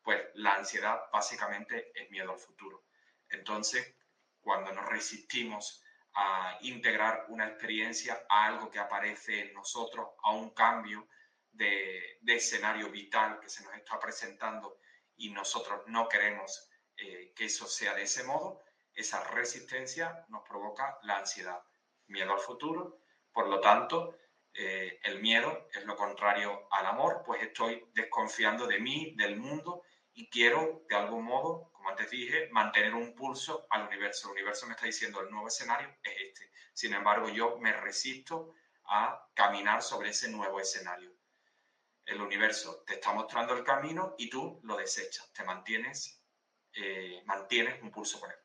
Pues 0.00 0.22
la 0.34 0.54
ansiedad 0.54 1.00
básicamente 1.12 1.90
es 2.00 2.08
miedo 2.12 2.30
al 2.30 2.38
futuro. 2.38 2.84
Entonces, 3.28 3.96
cuando 4.40 4.72
nos 4.72 4.86
resistimos 4.86 5.82
a 6.14 6.58
integrar 6.60 7.24
una 7.26 7.48
experiencia 7.48 8.24
a 8.28 8.46
algo 8.46 8.70
que 8.70 8.78
aparece 8.78 9.40
en 9.40 9.52
nosotros, 9.52 10.10
a 10.22 10.30
un 10.30 10.50
cambio 10.50 11.08
de, 11.58 12.18
escenario 12.26 12.88
vital 12.90 13.40
que 13.40 13.48
se 13.48 13.64
nos 13.64 13.74
está 13.74 13.98
presentando 13.98 14.78
y 15.16 15.30
nosotros 15.30 15.82
no 15.86 16.08
queremos 16.08 16.70
eh, 16.96 17.32
que 17.34 17.46
eso 17.46 17.66
sea 17.66 17.94
de 17.94 18.02
ese 18.02 18.22
modo, 18.22 18.62
esa 18.94 19.24
resistencia 19.24 20.24
nos 20.28 20.42
provoca 20.48 20.98
la 21.02 21.18
ansiedad, 21.18 21.60
miedo 22.06 22.32
al 22.32 22.38
futuro. 22.38 23.00
Por 23.32 23.48
lo 23.48 23.60
tanto, 23.60 24.16
eh, 24.54 25.00
el 25.02 25.20
miedo 25.20 25.68
es 25.72 25.84
lo 25.84 25.96
contrario 25.96 26.68
al 26.70 26.86
amor, 26.86 27.22
pues 27.26 27.42
estoy 27.42 27.84
desconfiando 27.92 28.66
de 28.66 28.78
mí, 28.78 29.14
del 29.16 29.36
mundo 29.36 29.82
y 30.12 30.28
quiero, 30.30 30.84
de 30.88 30.96
algún 30.96 31.24
modo, 31.24 31.70
como 31.72 31.90
antes 31.90 32.10
dije, 32.10 32.48
mantener 32.50 32.94
un 32.94 33.14
pulso 33.14 33.66
al 33.70 33.86
universo. 33.86 34.28
El 34.28 34.32
universo 34.34 34.66
me 34.66 34.74
está 34.74 34.86
diciendo 34.86 35.20
el 35.20 35.30
nuevo 35.30 35.48
escenario 35.48 35.88
es 36.02 36.12
este. 36.28 36.50
Sin 36.72 36.94
embargo, 36.94 37.28
yo 37.28 37.58
me 37.58 37.72
resisto 37.72 38.54
a 38.84 39.28
caminar 39.34 39.82
sobre 39.82 40.10
ese 40.10 40.30
nuevo 40.30 40.60
escenario. 40.60 41.17
El 42.08 42.22
universo 42.22 42.84
te 42.86 42.94
está 42.94 43.12
mostrando 43.12 43.52
el 43.52 43.62
camino 43.62 44.14
y 44.16 44.30
tú 44.30 44.60
lo 44.64 44.78
desechas, 44.78 45.30
te 45.34 45.44
mantienes, 45.44 46.22
eh, 46.72 47.22
mantienes 47.26 47.82
un 47.82 47.90
pulso 47.90 48.18
con 48.18 48.30
él. 48.30 48.38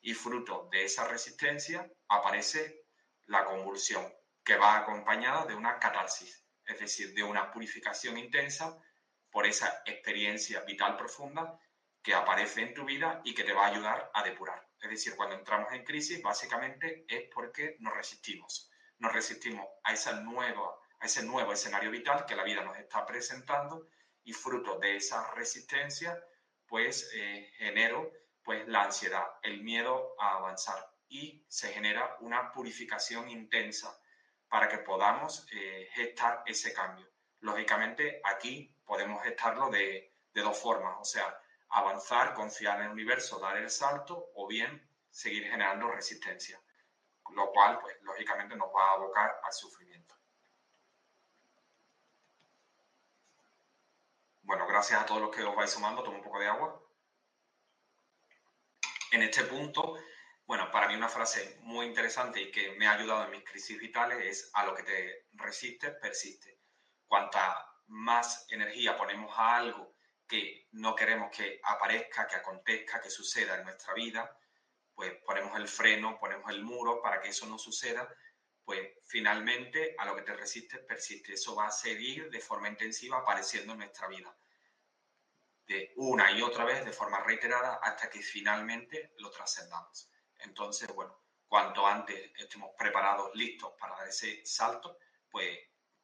Y 0.00 0.14
fruto 0.14 0.70
de 0.72 0.84
esa 0.84 1.06
resistencia 1.06 1.86
aparece 2.08 2.86
la 3.26 3.44
convulsión, 3.44 4.10
que 4.42 4.56
va 4.56 4.78
acompañada 4.78 5.44
de 5.44 5.54
una 5.54 5.78
catarsis, 5.78 6.46
es 6.64 6.80
decir, 6.80 7.12
de 7.12 7.22
una 7.22 7.52
purificación 7.52 8.16
intensa 8.16 8.82
por 9.30 9.46
esa 9.46 9.82
experiencia 9.84 10.62
vital 10.62 10.96
profunda 10.96 11.60
que 12.02 12.14
aparece 12.14 12.62
en 12.62 12.72
tu 12.72 12.86
vida 12.86 13.20
y 13.22 13.34
que 13.34 13.44
te 13.44 13.52
va 13.52 13.66
a 13.66 13.70
ayudar 13.70 14.10
a 14.14 14.22
depurar. 14.22 14.66
Es 14.80 14.88
decir, 14.88 15.14
cuando 15.14 15.34
entramos 15.34 15.70
en 15.74 15.84
crisis, 15.84 16.22
básicamente 16.22 17.04
es 17.06 17.28
porque 17.34 17.76
nos 17.80 17.94
resistimos. 17.94 18.70
Nos 18.98 19.12
resistimos 19.12 19.66
a, 19.84 19.92
esa 19.92 20.12
nueva, 20.22 20.79
a 21.00 21.06
ese 21.06 21.24
nuevo 21.24 21.52
escenario 21.52 21.90
vital 21.90 22.26
que 22.26 22.36
la 22.36 22.44
vida 22.44 22.62
nos 22.62 22.78
está 22.78 23.04
presentando 23.06 23.88
y 24.22 24.32
fruto 24.32 24.78
de 24.78 24.96
esa 24.96 25.30
resistencia, 25.32 26.22
pues 26.66 27.10
eh, 27.14 27.52
genero 27.56 28.12
pues 28.42 28.66
la 28.68 28.84
ansiedad, 28.84 29.26
el 29.42 29.62
miedo 29.62 30.14
a 30.18 30.36
avanzar 30.36 30.90
y 31.08 31.44
se 31.48 31.72
genera 31.72 32.16
una 32.20 32.52
purificación 32.52 33.28
intensa 33.28 33.98
para 34.48 34.68
que 34.68 34.78
podamos 34.78 35.46
eh, 35.52 35.88
gestar 35.92 36.42
ese 36.46 36.72
cambio. 36.72 37.08
Lógicamente, 37.40 38.20
aquí 38.24 38.76
podemos 38.84 39.22
gestarlo 39.22 39.70
de, 39.70 40.12
de 40.32 40.42
dos 40.42 40.58
formas, 40.58 40.96
o 41.00 41.04
sea, 41.04 41.40
avanzar, 41.70 42.34
confiar 42.34 42.80
en 42.80 42.86
el 42.86 42.92
universo, 42.92 43.38
dar 43.38 43.56
el 43.56 43.70
salto 43.70 44.30
o 44.34 44.46
bien 44.46 44.88
seguir 45.10 45.44
generando 45.44 45.90
resistencia, 45.90 46.60
lo 47.32 47.50
cual, 47.52 47.78
pues, 47.80 47.96
lógicamente 48.02 48.56
nos 48.56 48.68
va 48.74 48.90
a 48.90 48.94
abocar 48.94 49.40
al 49.42 49.52
sufrimiento. 49.52 49.89
Bueno, 54.50 54.66
gracias 54.66 55.00
a 55.00 55.06
todos 55.06 55.20
los 55.20 55.30
que 55.30 55.44
os 55.44 55.54
vais 55.54 55.70
sumando, 55.70 56.02
tomo 56.02 56.16
un 56.16 56.24
poco 56.24 56.40
de 56.40 56.48
agua. 56.48 56.82
En 59.12 59.22
este 59.22 59.44
punto, 59.44 59.96
bueno, 60.44 60.72
para 60.72 60.88
mí 60.88 60.96
una 60.96 61.08
frase 61.08 61.60
muy 61.60 61.86
interesante 61.86 62.42
y 62.42 62.50
que 62.50 62.72
me 62.72 62.88
ha 62.88 62.94
ayudado 62.94 63.26
en 63.26 63.30
mis 63.30 63.44
crisis 63.44 63.78
vitales 63.78 64.18
es 64.26 64.50
a 64.54 64.66
lo 64.66 64.74
que 64.74 64.82
te 64.82 65.28
resistes, 65.34 65.94
persiste. 66.00 66.58
Cuanta 67.06 67.64
más 67.86 68.44
energía 68.50 68.96
ponemos 68.96 69.32
a 69.38 69.54
algo 69.54 69.94
que 70.26 70.66
no 70.72 70.96
queremos 70.96 71.30
que 71.30 71.60
aparezca, 71.62 72.26
que 72.26 72.34
acontezca, 72.34 73.00
que 73.00 73.08
suceda 73.08 73.54
en 73.54 73.62
nuestra 73.62 73.94
vida, 73.94 74.36
pues 74.92 75.14
ponemos 75.24 75.56
el 75.58 75.68
freno, 75.68 76.18
ponemos 76.18 76.50
el 76.50 76.64
muro 76.64 77.00
para 77.00 77.20
que 77.20 77.28
eso 77.28 77.46
no 77.46 77.56
suceda, 77.56 78.12
pues 78.64 78.94
finalmente 79.04 79.94
a 79.96 80.06
lo 80.06 80.16
que 80.16 80.22
te 80.22 80.34
resistes 80.34 80.80
persiste. 80.80 81.34
Eso 81.34 81.54
va 81.54 81.68
a 81.68 81.70
seguir 81.70 82.30
de 82.30 82.40
forma 82.40 82.68
intensiva 82.68 83.18
apareciendo 83.18 83.74
en 83.74 83.78
nuestra 83.78 84.08
vida. 84.08 84.36
De 85.70 85.92
una 85.98 86.32
y 86.32 86.42
otra 86.42 86.64
vez, 86.64 86.84
de 86.84 86.92
forma 86.92 87.20
reiterada, 87.20 87.76
hasta 87.76 88.10
que 88.10 88.20
finalmente 88.20 89.14
lo 89.18 89.30
trascendamos. 89.30 90.10
Entonces, 90.40 90.92
bueno, 90.92 91.16
cuanto 91.46 91.86
antes 91.86 92.32
estemos 92.36 92.70
preparados, 92.76 93.30
listos 93.36 93.74
para 93.78 94.04
ese 94.04 94.44
salto, 94.44 94.98
pues 95.30 95.56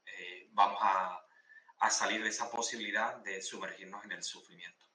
eh, 0.05 0.49
vamos 0.53 0.79
a, 0.81 1.21
a 1.81 1.91
salir 1.91 2.23
de 2.23 2.29
esa 2.29 2.49
posibilidad 2.49 3.17
de 3.17 3.43
sumergirnos 3.43 4.05
en 4.05 4.13
el 4.13 4.23
sufrimiento. 4.23 4.87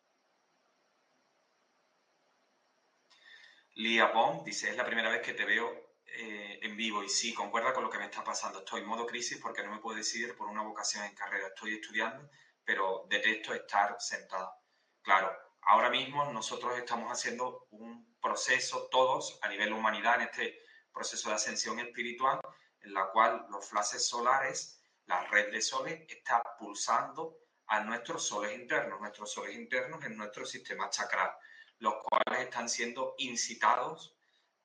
Lia 3.73 4.05
Bond 4.05 4.45
dice, 4.45 4.69
es 4.69 4.77
la 4.77 4.85
primera 4.85 5.09
vez 5.09 5.21
que 5.21 5.33
te 5.33 5.43
veo 5.43 5.97
eh, 6.05 6.59
en 6.61 6.77
vivo 6.77 7.03
y 7.03 7.09
sí, 7.09 7.33
concuerda 7.33 7.73
con 7.73 7.83
lo 7.83 7.89
que 7.89 7.97
me 7.97 8.05
está 8.05 8.23
pasando. 8.23 8.59
Estoy 8.59 8.79
en 8.79 8.87
modo 8.87 9.05
crisis 9.05 9.37
porque 9.37 9.63
no 9.63 9.71
me 9.71 9.81
puedo 9.81 9.97
decidir 9.97 10.33
por 10.37 10.47
una 10.47 10.61
vocación 10.61 11.03
en 11.03 11.13
carrera. 11.13 11.47
Estoy 11.47 11.73
estudiando, 11.73 12.29
pero 12.63 13.05
detesto 13.09 13.53
estar 13.53 13.97
sentado. 13.99 14.60
Claro, 15.01 15.35
ahora 15.63 15.89
mismo 15.89 16.31
nosotros 16.31 16.77
estamos 16.77 17.11
haciendo 17.11 17.67
un 17.71 18.17
proceso, 18.21 18.87
todos, 18.91 19.39
a 19.41 19.49
nivel 19.49 19.73
humanidad, 19.73 20.15
en 20.15 20.21
este 20.21 20.59
proceso 20.93 21.29
de 21.29 21.35
ascensión 21.35 21.79
espiritual, 21.79 22.39
en 22.81 22.93
la 22.93 23.07
cual 23.11 23.45
los 23.49 23.67
flashes 23.67 24.07
solares 24.07 24.81
la 25.05 25.25
red 25.25 25.51
de 25.51 25.61
soles 25.61 26.05
está 26.07 26.41
pulsando 26.57 27.37
a 27.67 27.81
nuestros 27.81 28.25
soles 28.27 28.53
internos, 28.57 28.99
nuestros 28.99 29.31
soles 29.31 29.55
internos 29.55 30.03
en 30.05 30.15
nuestro 30.15 30.45
sistema 30.45 30.89
chakral, 30.89 31.31
los 31.79 31.95
cuales 32.03 32.45
están 32.45 32.69
siendo 32.69 33.15
incitados 33.17 34.15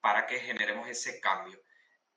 para 0.00 0.26
que 0.26 0.38
generemos 0.38 0.88
ese 0.88 1.20
cambio. 1.20 1.60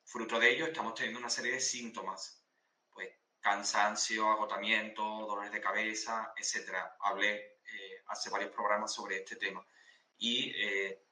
Fruto 0.04 0.40
de 0.40 0.52
ello 0.52 0.66
estamos 0.66 0.94
teniendo 0.94 1.20
una 1.20 1.30
serie 1.30 1.54
de 1.54 1.60
síntomas, 1.60 2.44
pues 2.92 3.10
cansancio, 3.40 4.30
agotamiento, 4.30 5.02
dolores 5.02 5.52
de 5.52 5.62
cabeza, 5.62 6.34
etc. 6.36 6.76
Hablé 7.00 7.59
hace 8.10 8.30
varios 8.30 8.52
programas 8.52 8.94
sobre 8.94 9.18
este 9.18 9.36
tema 9.36 9.66
y 10.18 10.52
eh, 10.56 11.06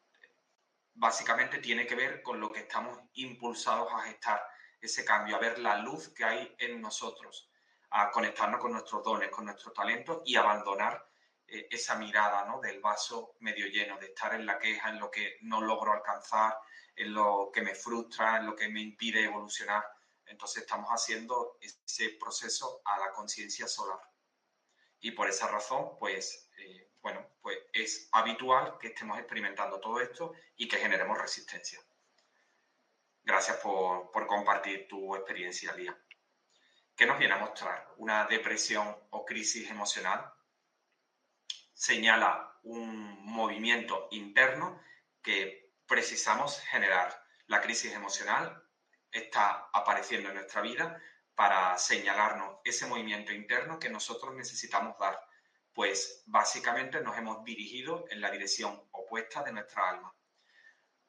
básicamente 0.94 1.60
tiene 1.60 1.88
que 1.88 1.96
ver 1.96 2.22
con 2.22 2.40
lo 2.40 2.52
que 2.52 2.62
estamos 2.62 3.00
impulsados 3.14 3.92
a 3.94 4.02
gestar 4.02 4.42
ese 4.82 5.06
cambio, 5.06 5.36
a 5.36 5.40
ver 5.40 5.60
la 5.60 5.78
luz 5.78 6.10
que 6.10 6.24
hay 6.24 6.56
en 6.60 6.82
nosotros, 6.82 7.50
a 7.92 8.12
conectarnos 8.12 8.60
con 8.60 8.74
nuestros 8.74 9.04
dones, 9.04 9.30
con 9.30 9.46
nuestros 9.46 9.74
talentos 9.74 10.22
y 10.26 10.36
abandonar 10.36 11.08
eh, 11.48 11.68
esa 11.72 11.96
mirada 11.96 12.46
¿no? 12.46 12.60
del 12.60 12.82
vaso 12.82 13.36
medio 13.40 13.68
lleno, 13.68 13.98
de 13.98 14.08
estar 14.08 14.34
en 14.34 14.46
la 14.46 14.60
queja, 14.60 14.90
en 14.90 15.00
lo 15.00 15.10
que 15.10 15.38
no 15.42 15.62
logro 15.62 15.94
alcanzar, 15.94 16.58
en 16.96 17.14
lo 17.14 17.50
que 17.54 17.62
me 17.62 17.76
frustra, 17.76 18.38
en 18.38 18.48
lo 18.48 18.56
que 18.56 18.68
me 18.70 18.82
impide 18.82 19.24
evolucionar. 19.24 19.84
Entonces 20.26 20.64
estamos 20.64 20.90
haciendo 20.90 21.58
ese 21.62 22.10
proceso 22.20 22.82
a 22.84 23.00
la 23.00 23.12
conciencia 23.14 23.68
solar. 23.68 24.00
Y 25.00 25.12
por 25.12 25.30
esa 25.30 25.48
razón, 25.48 25.98
pues, 26.00 26.50
eh, 26.58 26.92
bueno, 27.02 27.26
pues 27.42 27.60
es 27.74 28.10
habitual 28.12 28.78
que 28.80 28.88
estemos 28.88 29.18
experimentando 29.20 29.80
todo 29.80 30.02
esto 30.02 30.34
y 30.56 30.68
que 30.68 30.78
generemos 30.78 31.18
resistencia. 31.18 31.80
Gracias 33.24 33.58
por, 33.58 34.10
compartir 34.26 34.88
tu 34.88 35.16
experiencia, 35.16 35.74
Lía. 35.74 35.98
¿Qué 36.96 37.06
nos 37.06 37.20
viene 37.20 37.34
a 37.34 37.40
mostrar? 37.40 37.94
Una 37.98 38.26
depresión 38.26 38.98
o 39.10 39.26
crisis 39.26 39.70
emocional 39.70 40.34
señala 41.74 42.58
un 42.64 43.26
movimiento 43.26 44.08
interno 44.12 44.82
que 45.22 45.74
precisamos 45.86 46.62
generar. 46.62 47.22
La 47.48 47.62
crisis 47.62 47.92
emocional 47.94 48.64
está 49.12 49.70
apareciendo 49.74 50.30
en 50.30 50.36
nuestra 50.36 50.62
vida 50.62 51.02
para 51.38 51.78
señalarnos 51.78 52.58
ese 52.64 52.88
movimiento 52.88 53.32
interno 53.32 53.78
que 53.78 53.92
nosotros 53.92 54.34
necesitamos 54.34 54.98
dar, 54.98 55.22
pues 55.72 56.24
básicamente 56.26 57.00
nos 57.02 57.16
hemos 57.16 57.44
dirigido 57.44 58.06
en 58.10 58.22
la 58.22 58.32
dirección 58.32 58.82
opuesta 58.90 59.44
de 59.44 59.52
nuestra 59.52 59.88
alma. 59.88 60.12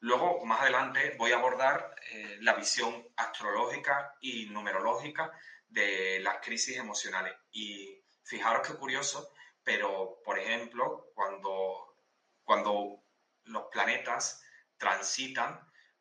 Luego, 0.01 0.45
más 0.45 0.61
adelante, 0.61 1.15
voy 1.17 1.33
a 1.33 1.37
abordar 1.37 1.95
eh, 2.13 2.37
la 2.43 2.53
visión 2.53 3.09
astrológica 3.17 4.17
y 4.21 4.51
numerológica 4.51 5.33
de 5.67 6.21
las 6.21 6.45
crisis 6.45 6.77
emocionales. 6.77 7.35
Y 7.51 8.05
fijaros 8.23 8.69
qué 8.69 8.75
curioso, 8.75 9.33
pero, 9.65 10.21
por 10.23 10.39
ejemplo, 10.39 11.11
cuando, 11.15 11.97
cuando 12.45 13.03
los 13.45 13.63
planetas 13.73 14.45
transitan 14.77 15.59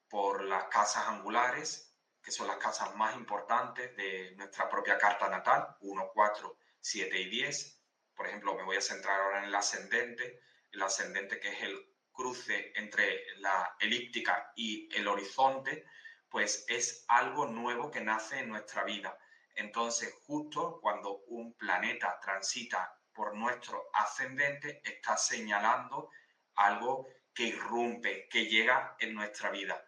por 0.10 0.44
las 0.44 0.66
casas 0.66 1.08
angulares, 1.08 1.87
que 2.28 2.34
son 2.34 2.48
las 2.48 2.58
casas 2.58 2.94
más 2.98 3.16
importantes 3.16 3.96
de 3.96 4.34
nuestra 4.36 4.68
propia 4.68 4.98
carta 4.98 5.30
natal, 5.30 5.78
1, 5.80 6.12
4, 6.14 6.58
7 6.82 7.22
y 7.22 7.30
10. 7.30 7.82
Por 8.14 8.28
ejemplo, 8.28 8.54
me 8.54 8.64
voy 8.64 8.76
a 8.76 8.82
centrar 8.82 9.22
ahora 9.22 9.40
en 9.40 9.46
el 9.46 9.56
ascendente, 9.56 10.42
el 10.74 10.82
ascendente 10.82 11.40
que 11.40 11.48
es 11.48 11.62
el 11.62 11.96
cruce 12.12 12.74
entre 12.76 13.24
la 13.38 13.78
elíptica 13.80 14.52
y 14.58 14.94
el 14.94 15.08
horizonte, 15.08 15.86
pues 16.28 16.66
es 16.68 17.06
algo 17.08 17.46
nuevo 17.46 17.90
que 17.90 18.02
nace 18.02 18.40
en 18.40 18.50
nuestra 18.50 18.84
vida. 18.84 19.18
Entonces, 19.56 20.14
justo 20.26 20.82
cuando 20.82 21.20
un 21.28 21.54
planeta 21.54 22.20
transita 22.20 22.94
por 23.14 23.36
nuestro 23.36 23.90
ascendente, 23.94 24.82
está 24.84 25.16
señalando 25.16 26.10
algo 26.56 27.08
que 27.34 27.44
irrumpe, 27.44 28.28
que 28.28 28.48
llega 28.48 28.98
en 29.00 29.14
nuestra 29.14 29.50
vida. 29.50 29.82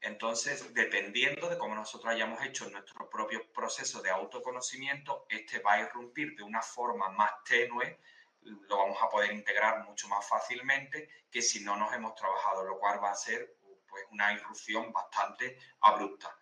Entonces, 0.00 0.72
dependiendo 0.74 1.48
de 1.48 1.58
cómo 1.58 1.74
nosotros 1.74 2.12
hayamos 2.12 2.40
hecho 2.44 2.70
nuestro 2.70 3.08
propio 3.10 3.50
proceso 3.52 4.00
de 4.00 4.10
autoconocimiento, 4.10 5.26
este 5.28 5.58
va 5.58 5.74
a 5.74 5.80
irrumpir 5.80 6.36
de 6.36 6.44
una 6.44 6.62
forma 6.62 7.08
más 7.10 7.32
tenue, 7.44 7.98
lo 8.42 8.76
vamos 8.76 8.98
a 9.02 9.08
poder 9.08 9.32
integrar 9.32 9.84
mucho 9.84 10.08
más 10.08 10.26
fácilmente 10.26 11.08
que 11.30 11.42
si 11.42 11.64
no 11.64 11.76
nos 11.76 11.92
hemos 11.92 12.14
trabajado, 12.14 12.64
lo 12.64 12.78
cual 12.78 13.02
va 13.02 13.10
a 13.10 13.16
ser 13.16 13.56
pues, 13.88 14.04
una 14.10 14.32
irrupción 14.32 14.92
bastante 14.92 15.58
abrupta. 15.80 16.34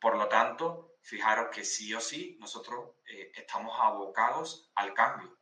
Por 0.00 0.16
lo 0.16 0.28
tanto, 0.28 0.96
fijaros 1.02 1.54
que 1.54 1.64
sí 1.64 1.94
o 1.94 2.00
sí 2.00 2.36
nosotros 2.40 2.96
eh, 3.06 3.30
estamos 3.34 3.78
abocados 3.78 4.72
al 4.74 4.94
cambio. 4.94 5.38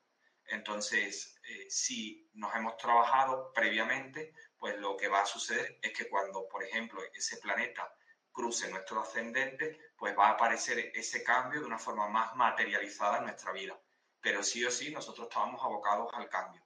Entonces, 0.46 1.40
eh, 1.44 1.66
si 1.70 2.28
nos 2.34 2.54
hemos 2.56 2.76
trabajado 2.76 3.52
previamente, 3.52 4.34
pues 4.60 4.78
lo 4.78 4.96
que 4.96 5.08
va 5.08 5.22
a 5.22 5.26
suceder 5.26 5.80
es 5.82 5.92
que 5.92 6.08
cuando, 6.08 6.46
por 6.48 6.62
ejemplo, 6.62 7.02
ese 7.12 7.38
planeta 7.38 7.92
cruce 8.30 8.70
nuestro 8.70 9.00
ascendente, 9.00 9.92
pues 9.96 10.16
va 10.16 10.28
a 10.28 10.32
aparecer 10.32 10.92
ese 10.94 11.24
cambio 11.24 11.60
de 11.60 11.66
una 11.66 11.78
forma 11.78 12.06
más 12.06 12.36
materializada 12.36 13.18
en 13.18 13.24
nuestra 13.24 13.50
vida 13.50 13.76
pero 14.20 14.42
sí 14.42 14.64
o 14.64 14.70
sí 14.70 14.90
nosotros 14.92 15.28
estábamos 15.28 15.62
abocados 15.62 16.10
al 16.14 16.28
cambio. 16.28 16.62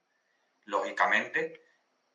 Lógicamente, 0.65 1.63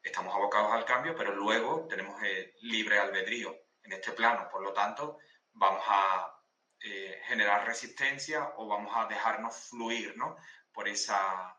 estamos 0.03 0.35
abocados 0.35 0.73
al 0.73 0.85
cambio, 0.85 1.14
pero 1.14 1.35
luego 1.35 1.87
tenemos 1.88 2.23
el 2.23 2.53
libre 2.62 2.99
albedrío 2.99 3.57
en 3.83 3.93
este 3.93 4.12
plano. 4.12 4.49
Por 4.51 4.62
lo 4.62 4.73
tanto, 4.73 5.19
vamos 5.53 5.83
a 5.87 6.43
eh, 6.81 7.21
generar 7.25 7.66
resistencia 7.66 8.53
o 8.57 8.66
vamos 8.66 8.93
a 8.97 9.07
dejarnos 9.07 9.55
fluir 9.69 10.16
¿no? 10.16 10.37
por, 10.73 10.88
esa, 10.88 11.57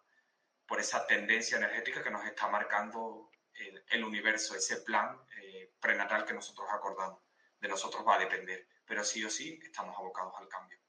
por 0.66 0.80
esa 0.80 1.06
tendencia 1.08 1.58
energética 1.58 2.04
que 2.04 2.12
nos 2.12 2.26
está 2.26 2.48
marcando 2.48 3.31
el, 3.90 4.04
universo, 4.04 4.56
ese 4.56 4.78
plan 4.82 5.18
eh, 5.42 5.74
prenatal 5.80 6.26
que 6.26 6.34
nosotros 6.34 6.68
acordamos. 6.72 7.22
De 7.60 7.68
nosotros 7.68 8.06
va 8.08 8.16
a 8.16 8.20
depender, 8.20 8.68
pero 8.86 9.04
sí 9.04 9.24
o 9.24 9.30
sí 9.30 9.60
estamos 9.64 9.96
abocados 9.98 10.34
al 10.38 10.48
cambio. 10.48 10.80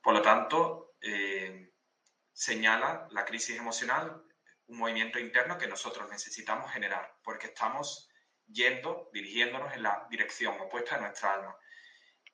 Por 0.00 0.14
lo 0.14 0.22
tanto, 0.22 0.96
eh, 1.00 1.72
señala 2.32 3.06
la 3.10 3.24
crisis 3.24 3.56
emocional 3.56 4.24
un 4.66 4.78
movimiento 4.78 5.18
interno 5.18 5.58
que 5.58 5.68
nosotros 5.68 6.08
necesitamos 6.10 6.72
generar, 6.72 7.14
porque 7.22 7.48
estamos 7.48 8.08
yendo, 8.46 9.10
dirigiéndonos 9.12 9.74
en 9.74 9.82
la 9.82 10.06
dirección 10.10 10.58
opuesta 10.60 10.96
de 10.96 11.02
nuestra 11.02 11.34
alma. 11.34 11.56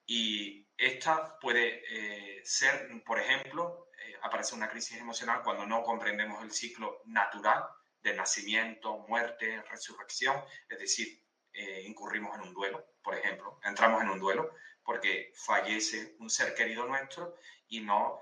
Y 0.06 0.66
esta 0.76 1.38
puede 1.38 1.82
eh, 1.90 2.40
ser, 2.44 2.88
por 3.04 3.18
ejemplo, 3.18 3.88
eh, 3.98 4.16
aparece 4.22 4.54
una 4.54 4.68
crisis 4.68 4.98
emocional 4.98 5.42
cuando 5.42 5.66
no 5.66 5.82
comprendemos 5.82 6.42
el 6.42 6.52
ciclo 6.52 7.02
natural 7.06 7.64
de 8.02 8.14
nacimiento, 8.14 8.98
muerte, 9.08 9.62
resurrección, 9.70 10.42
es 10.68 10.78
decir, 10.78 11.22
eh, 11.52 11.82
incurrimos 11.86 12.34
en 12.36 12.42
un 12.42 12.54
duelo, 12.54 12.84
por 13.02 13.14
ejemplo, 13.14 13.58
entramos 13.64 14.02
en 14.02 14.10
un 14.10 14.18
duelo 14.18 14.54
porque 14.82 15.32
fallece 15.34 16.16
un 16.18 16.30
ser 16.30 16.54
querido 16.54 16.86
nuestro 16.86 17.36
y 17.68 17.80
no, 17.80 18.20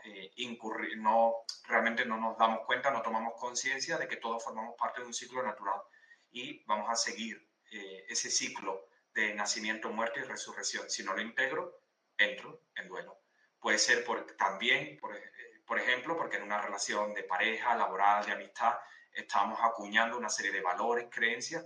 no 0.97 1.45
realmente 1.69 2.05
no 2.05 2.17
nos 2.17 2.37
damos 2.37 2.67
cuenta, 2.67 2.91
no 2.91 3.03
tomamos 3.03 3.35
conciencia 3.39 3.99
de 3.99 4.09
que 4.09 4.17
todos 4.17 4.43
formamos 4.43 4.75
parte 4.77 5.01
de 5.01 5.07
un 5.07 5.15
ciclo 5.15 5.43
natural 5.43 5.81
y 6.31 6.65
vamos 6.65 6.91
a 6.91 6.97
seguir 6.97 7.49
ese 7.71 8.31
ciclo 8.31 8.89
de 9.17 9.35
nacimiento, 9.35 9.91
muerte 9.91 10.21
y 10.21 10.25
resurrección. 10.25 10.91
Si 10.91 11.03
no 11.03 11.15
lo 11.15 11.23
integro, 11.23 11.83
entro 12.19 12.63
en 12.77 12.87
duelo. 12.87 13.19
Puede 13.59 13.79
ser 13.79 14.05
por, 14.05 14.27
también, 14.37 14.99
por, 14.99 15.17
eh, 15.17 15.33
por 15.67 15.79
ejemplo, 15.79 16.17
porque 16.17 16.37
en 16.37 16.43
una 16.43 16.61
relación 16.61 17.15
de 17.15 17.25
pareja, 17.25 17.75
laboral, 17.75 18.27
de 18.27 18.33
amistad, 18.33 18.75
estamos 19.17 19.59
acuñando 19.63 20.19
una 20.19 20.29
serie 20.29 20.53
de 20.53 20.61
valores, 20.61 21.09
creencias 21.11 21.65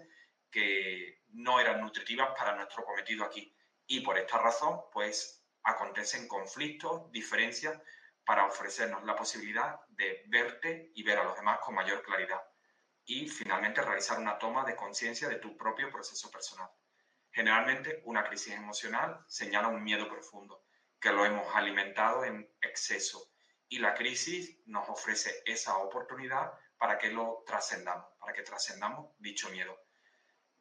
que 0.50 1.22
no 1.32 1.60
eran 1.60 1.80
nutritivas 1.80 2.30
para 2.36 2.54
nuestro 2.54 2.84
cometido 2.84 3.24
aquí. 3.24 3.54
Y 3.86 4.00
por 4.00 4.16
esta 4.18 4.38
razón, 4.38 4.80
pues 4.92 5.44
acontecen 5.64 6.28
conflictos, 6.28 7.10
diferencias, 7.10 7.78
para 8.24 8.46
ofrecernos 8.46 9.04
la 9.04 9.16
posibilidad 9.16 9.80
de 9.88 10.22
verte 10.28 10.92
y 10.94 11.02
ver 11.02 11.18
a 11.18 11.24
los 11.24 11.36
demás 11.36 11.58
con 11.60 11.74
mayor 11.74 12.02
claridad. 12.02 12.40
Y 13.04 13.28
finalmente 13.28 13.82
realizar 13.82 14.18
una 14.20 14.38
toma 14.38 14.64
de 14.64 14.76
conciencia 14.76 15.28
de 15.28 15.36
tu 15.36 15.56
propio 15.56 15.90
proceso 15.90 16.30
personal. 16.30 16.70
Generalmente, 17.32 18.02
una 18.04 18.24
crisis 18.24 18.54
emocional 18.54 19.24
señala 19.26 19.68
un 19.68 19.82
miedo 19.82 20.08
profundo, 20.08 20.64
que 21.00 21.10
lo 21.10 21.24
hemos 21.24 21.52
alimentado 21.54 22.24
en 22.24 22.48
exceso. 22.60 23.32
Y 23.68 23.78
la 23.78 23.94
crisis 23.94 24.60
nos 24.66 24.88
ofrece 24.88 25.42
esa 25.44 25.78
oportunidad 25.78 26.52
para 26.80 26.96
que 26.96 27.10
lo 27.10 27.44
trascendamos, 27.46 28.06
para 28.18 28.32
que 28.32 28.42
trascendamos 28.42 29.10
dicho 29.18 29.50
miedo. 29.50 29.78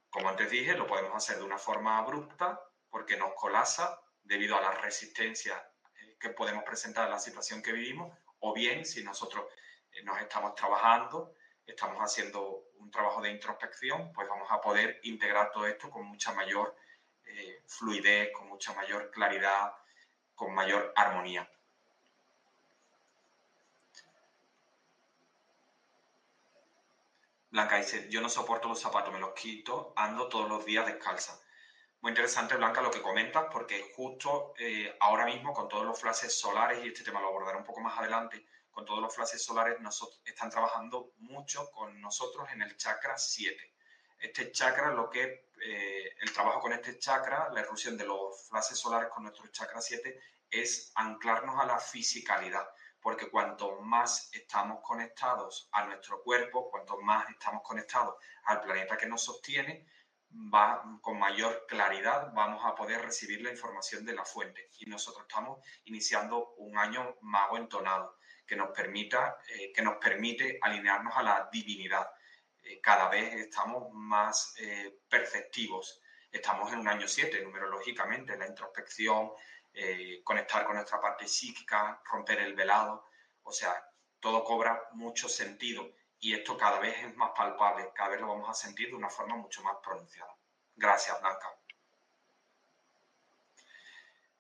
Como 0.09 0.27
antes 0.27 0.51
dije, 0.51 0.75
lo 0.75 0.85
podemos 0.85 1.15
hacer 1.15 1.37
de 1.37 1.45
una 1.45 1.57
forma 1.57 1.97
abrupta 1.97 2.61
porque 2.89 3.15
nos 3.15 3.33
colasa 3.35 4.01
debido 4.21 4.57
a 4.57 4.61
la 4.61 4.71
resistencia 4.71 5.55
eh, 5.95 6.17
que 6.19 6.31
podemos 6.31 6.65
presentar 6.65 7.05
en 7.05 7.11
la 7.11 7.19
situación 7.19 7.61
que 7.61 7.71
vivimos, 7.71 8.13
o 8.39 8.53
bien 8.53 8.85
si 8.85 9.01
nosotros 9.01 9.45
eh, 9.91 10.03
nos 10.03 10.19
estamos 10.19 10.55
trabajando 10.55 11.35
estamos 11.65 11.99
haciendo 11.99 12.65
un 12.79 12.91
trabajo 12.91 13.21
de 13.21 13.31
introspección, 13.31 14.11
pues 14.11 14.27
vamos 14.27 14.51
a 14.51 14.59
poder 14.59 14.99
integrar 15.03 15.51
todo 15.51 15.67
esto 15.67 15.89
con 15.89 16.05
mucha 16.05 16.33
mayor 16.33 16.75
eh, 17.23 17.63
fluidez, 17.67 18.31
con 18.33 18.47
mucha 18.47 18.73
mayor 18.73 19.11
claridad, 19.11 19.71
con 20.33 20.53
mayor 20.53 20.91
armonía. 20.95 21.49
Blanca 27.51 27.77
dice, 27.77 28.07
yo 28.09 28.21
no 28.21 28.29
soporto 28.29 28.67
los 28.67 28.79
zapatos, 28.79 29.11
me 29.11 29.19
los 29.19 29.33
quito, 29.33 29.93
ando 29.95 30.29
todos 30.29 30.47
los 30.47 30.65
días 30.65 30.85
descalza. 30.85 31.39
Muy 32.01 32.11
interesante, 32.11 32.55
Blanca, 32.55 32.81
lo 32.81 32.91
que 32.91 33.01
comentas, 33.01 33.45
porque 33.51 33.91
justo 33.95 34.53
eh, 34.57 34.95
ahora 34.99 35.25
mismo 35.25 35.51
con 35.51 35.67
todos 35.67 35.85
los 35.85 35.99
flashes 35.99 36.39
solares, 36.39 36.83
y 36.83 36.89
este 36.89 37.03
tema 37.03 37.19
lo 37.19 37.27
abordaré 37.27 37.57
un 37.57 37.63
poco 37.63 37.81
más 37.81 37.97
adelante, 37.97 38.45
con 38.69 38.85
todos 38.85 39.01
los 39.01 39.13
flashes 39.13 39.43
solares, 39.43 39.79
nosotros, 39.81 40.21
están 40.23 40.49
trabajando 40.49 41.11
mucho 41.17 41.69
con 41.71 41.99
nosotros 41.99 42.47
en 42.51 42.61
el 42.61 42.77
chakra 42.77 43.17
7. 43.17 43.73
Este 44.19 44.51
chakra, 44.51 44.93
lo 44.93 45.09
que 45.09 45.49
eh, 45.61 46.15
el 46.21 46.31
trabajo 46.31 46.61
con 46.61 46.71
este 46.71 46.99
chakra, 46.99 47.49
la 47.51 47.61
erupción 47.61 47.97
de 47.97 48.05
los 48.05 48.47
flashes 48.47 48.77
solares 48.77 49.09
con 49.09 49.23
nuestro 49.23 49.47
chakra 49.47 49.81
7, 49.81 50.21
es 50.51 50.91
anclarnos 50.95 51.59
a 51.59 51.65
la 51.65 51.79
fisicalidad, 51.79 52.67
porque 53.01 53.29
cuanto 53.29 53.79
más 53.81 54.29
estamos 54.33 54.81
conectados 54.83 55.69
a 55.71 55.85
nuestro 55.85 56.21
cuerpo, 56.21 56.69
cuanto 56.69 56.99
más 57.01 57.29
estamos 57.29 57.61
conectados 57.63 58.15
al 58.45 58.61
planeta 58.61 58.97
que 58.97 59.07
nos 59.07 59.23
sostiene, 59.23 59.85
va, 60.31 60.83
con 61.01 61.17
mayor 61.17 61.65
claridad 61.67 62.31
vamos 62.33 62.63
a 62.65 62.75
poder 62.75 63.01
recibir 63.01 63.41
la 63.41 63.51
información 63.51 64.05
de 64.05 64.13
la 64.13 64.25
fuente. 64.25 64.69
Y 64.79 64.85
nosotros 64.85 65.25
estamos 65.27 65.59
iniciando 65.85 66.53
un 66.57 66.77
año 66.77 67.17
mago 67.21 67.57
entonado 67.57 68.17
que 68.45 68.55
nos, 68.55 68.71
permita, 68.71 69.37
eh, 69.47 69.71
que 69.73 69.81
nos 69.81 69.97
permite 69.97 70.57
alinearnos 70.61 71.15
a 71.15 71.23
la 71.23 71.49
divinidad. 71.51 72.09
Eh, 72.63 72.79
cada 72.81 73.07
vez 73.07 73.33
estamos 73.35 73.91
más 73.91 74.55
eh, 74.59 74.99
perceptivos. 75.07 76.01
Estamos 76.31 76.71
en 76.73 76.79
un 76.79 76.87
año 76.87 77.07
7, 77.07 77.43
numerológicamente, 77.43 78.37
la 78.37 78.47
introspección, 78.47 79.31
conectar 80.23 80.65
con 80.65 80.75
nuestra 80.75 80.99
parte 80.99 81.27
psíquica, 81.27 82.01
romper 82.11 82.39
el 82.39 82.53
velado. 82.53 83.05
O 83.43 83.51
sea, 83.51 83.73
todo 84.19 84.43
cobra 84.43 84.89
mucho 84.93 85.29
sentido 85.29 85.91
y 86.19 86.33
esto 86.33 86.57
cada 86.57 86.79
vez 86.79 86.97
es 87.03 87.15
más 87.15 87.31
palpable, 87.35 87.91
cada 87.95 88.09
vez 88.09 88.19
lo 88.19 88.27
vamos 88.27 88.49
a 88.49 88.53
sentir 88.53 88.89
de 88.89 88.95
una 88.95 89.09
forma 89.09 89.35
mucho 89.35 89.63
más 89.63 89.77
pronunciada. 89.83 90.35
Gracias, 90.75 91.19
Blanca. 91.21 91.55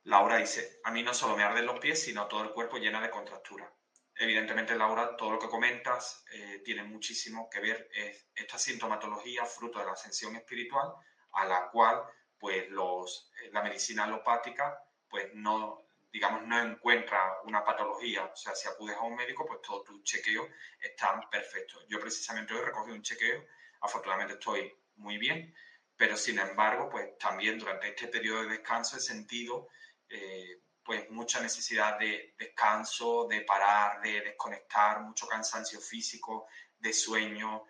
Laura 0.03 0.37
dice, 0.37 0.79
a 0.83 0.91
mí 0.91 1.03
no 1.03 1.13
solo 1.13 1.37
me 1.37 1.43
arden 1.43 1.65
los 1.65 1.79
pies, 1.79 2.01
sino 2.01 2.27
todo 2.27 2.43
el 2.43 2.51
cuerpo 2.51 2.77
llena 2.77 3.01
de 3.01 3.09
contractura 3.09 3.71
evidentemente, 4.19 4.75
Laura, 4.75 5.15
todo 5.15 5.31
lo 5.31 5.39
que 5.39 5.47
comentas 5.47 6.25
eh, 6.33 6.61
tiene 6.63 6.83
muchísimo 6.83 7.49
que 7.49 7.61
ver 7.61 7.89
es 7.93 8.27
esta 8.35 8.59
sintomatología 8.59 9.45
fruto 9.45 9.79
de 9.79 9.85
la 9.85 9.93
ascensión 9.93 10.35
espiritual 10.35 10.93
a 11.31 11.45
la 11.45 11.69
cual 11.69 12.03
pues 12.37 12.69
los, 12.69 13.31
eh, 13.41 13.49
la 13.51 13.63
medicina 13.63 14.03
alopática 14.03 14.77
pues 15.09 15.33
no 15.33 15.85
digamos 16.11 16.41
no 16.47 16.59
encuentra 16.59 17.19
una 17.43 17.63
patología, 17.63 18.25
o 18.25 18.35
sea, 18.35 18.55
si 18.55 18.67
acudes 18.67 18.97
a 18.97 19.01
un 19.01 19.15
médico 19.15 19.45
pues 19.45 19.61
todos 19.61 19.83
tus 19.83 20.03
chequeos 20.03 20.47
están 20.81 21.29
perfectos. 21.29 21.85
Yo 21.87 21.99
precisamente 21.99 22.53
hoy 22.53 22.61
recogí 22.61 22.91
un 22.91 23.03
chequeo, 23.03 23.45
afortunadamente 23.81 24.33
estoy 24.33 24.73
muy 24.95 25.17
bien, 25.17 25.53
pero 25.95 26.17
sin 26.17 26.39
embargo 26.39 26.89
pues 26.89 27.17
también 27.19 27.59
durante 27.59 27.89
este 27.89 28.07
periodo 28.07 28.41
de 28.41 28.49
descanso 28.49 28.97
he 28.97 28.99
sentido 28.99 29.67
eh, 30.09 30.61
pues 30.83 31.07
mucha 31.11 31.39
necesidad 31.39 31.99
de 31.99 32.33
descanso, 32.39 33.27
de 33.27 33.41
parar, 33.41 34.01
de 34.01 34.21
desconectar, 34.21 35.01
mucho 35.01 35.27
cansancio 35.27 35.79
físico, 35.79 36.47
de 36.79 36.91
sueño, 36.93 37.63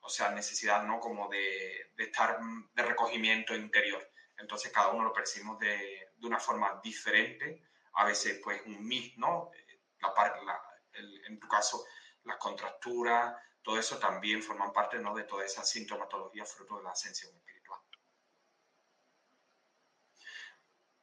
o 0.00 0.08
sea, 0.08 0.30
necesidad, 0.30 0.82
¿no? 0.82 0.98
Como 0.98 1.28
de, 1.28 1.92
estar 1.96 2.40
de 2.74 2.82
recogimiento 2.82 3.54
interior. 3.54 4.10
Entonces 4.36 4.72
cada 4.72 4.88
uno 4.88 5.04
lo 5.04 5.12
percibimos 5.12 5.58
de, 5.60 6.08
una 6.26 6.38
forma 6.38 6.80
diferente, 6.82 7.62
a 7.94 8.04
veces 8.04 8.40
pues 8.42 8.62
un 8.66 8.86
mix, 8.86 9.16
¿no? 9.18 9.50
La, 10.00 10.62
en 11.26 11.38
tu 11.38 11.48
caso, 11.48 11.84
las 12.24 12.36
contracturas, 12.36 13.36
todo 13.62 13.78
eso 13.78 13.98
también 13.98 14.42
forman 14.42 14.72
parte, 14.72 14.98
¿no? 14.98 15.14
De 15.14 15.24
toda 15.24 15.44
esa 15.44 15.64
sintomatología 15.64 16.44
fruto 16.44 16.78
de 16.78 16.82
la 16.82 16.90
ascensión 16.90 17.34
espiritual. 17.36 17.80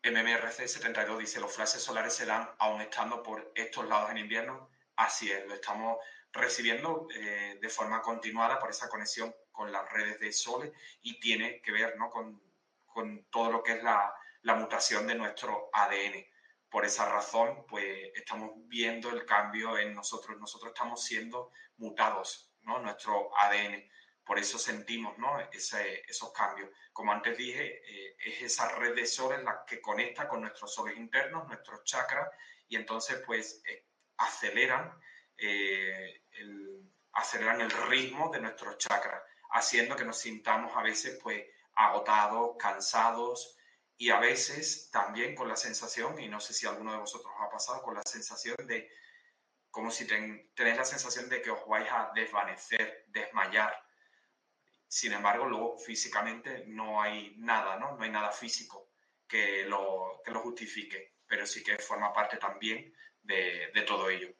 MMRC72 0.03 1.17
dice, 1.17 1.39
los 1.39 1.53
flashes 1.53 1.83
solares 1.83 2.13
se 2.13 2.25
dan 2.25 2.49
aún 2.59 2.81
estando 2.81 3.21
por 3.23 3.51
estos 3.55 3.87
lados 3.87 4.11
en 4.11 4.17
invierno. 4.17 4.69
Así 4.95 5.31
es, 5.31 5.45
lo 5.47 5.55
estamos 5.55 5.97
recibiendo 6.31 7.07
eh, 7.13 7.57
de 7.61 7.69
forma 7.69 8.01
continuada 8.01 8.59
por 8.59 8.69
esa 8.69 8.89
conexión 8.89 9.33
con 9.51 9.71
las 9.71 9.89
redes 9.91 10.19
de 10.19 10.31
soles 10.31 10.71
y 11.01 11.19
tiene 11.19 11.61
que 11.61 11.71
ver 11.71 11.97
¿no? 11.97 12.09
con, 12.11 12.41
con, 12.85 13.25
todo 13.29 13.51
lo 13.51 13.63
que 13.63 13.73
es 13.73 13.83
la, 13.83 14.13
la, 14.41 14.55
mutación 14.55 15.07
de 15.07 15.15
nuestro 15.15 15.69
ADN. 15.73 16.25
Por 16.69 16.85
esa 16.85 17.09
razón, 17.09 17.65
pues 17.67 18.11
estamos 18.15 18.51
viendo 18.67 19.09
el 19.09 19.25
cambio 19.25 19.77
en 19.77 19.95
nosotros. 19.95 20.39
Nosotros 20.39 20.71
estamos 20.73 21.03
siendo 21.03 21.51
mutados, 21.77 22.51
¿no? 22.61 22.79
Nuestro 22.79 23.35
ADN 23.37 23.89
por 24.29 24.37
eso 24.37 24.59
sentimos 24.59 25.17
¿no? 25.17 25.39
esos 25.51 26.31
cambios. 26.33 26.69
Como 26.93 27.11
antes 27.11 27.35
dije, 27.35 27.81
eh, 27.83 28.15
es 28.23 28.43
esa 28.43 28.69
red 28.75 28.93
de 28.93 29.07
soles 29.07 29.43
la 29.43 29.65
que 29.65 29.81
conecta 29.81 30.27
con 30.27 30.41
nuestros 30.41 30.71
soles 30.71 30.95
internos, 30.97 31.47
nuestros 31.47 31.83
chakras, 31.83 32.29
y 32.67 32.75
entonces 32.75 33.23
pues 33.25 33.59
eh, 33.67 33.87
aceleran, 34.17 34.93
eh, 35.35 36.25
el, 36.33 36.93
aceleran 37.13 37.61
el 37.61 37.71
ritmo 37.71 38.29
de 38.29 38.41
nuestros 38.41 38.77
chakras, 38.77 39.19
haciendo 39.49 39.95
que 39.95 40.05
nos 40.05 40.19
sintamos 40.19 40.77
a 40.77 40.83
veces 40.83 41.19
pues 41.23 41.43
agotados, 41.73 42.55
cansados, 42.59 43.57
y 43.99 44.09
a 44.11 44.19
veces 44.19 44.89
también 44.91 45.35
con 45.35 45.49
la 45.49 45.57
sensación, 45.57 46.19
y 46.19 46.29
no 46.29 46.39
sé 46.39 46.53
si 46.53 46.65
alguno 46.65 46.93
de 46.93 46.99
vosotros 46.99 47.33
ha 47.37 47.49
pasado, 47.49 47.83
con 47.83 47.93
la 47.93 48.01
sensación 48.03 48.55
de, 48.65 48.89
como 49.69 49.91
si 49.91 50.07
tenéis 50.07 50.77
la 50.77 50.85
sensación 50.85 51.27
de 51.27 51.41
que 51.41 51.51
os 51.51 51.67
vais 51.67 51.87
a 51.91 52.09
desvanecer, 52.15 53.05
desmayar, 53.09 53.77
sin 54.87 55.11
embargo, 55.11 55.45
luego 55.45 55.77
físicamente 55.77 56.63
no 56.67 57.01
hay 57.01 57.35
nada, 57.39 57.77
¿no? 57.77 57.97
No 57.97 58.03
hay 58.03 58.09
nada 58.09 58.31
físico 58.31 58.89
que 59.27 59.65
lo, 59.65 60.21
que 60.23 60.31
lo 60.31 60.39
justifique, 60.39 61.15
pero 61.27 61.45
sí 61.45 61.61
que 61.61 61.77
forma 61.77 62.13
parte 62.13 62.37
también 62.37 62.95
de, 63.21 63.83
todo 63.85 64.09
ello. 64.09 64.33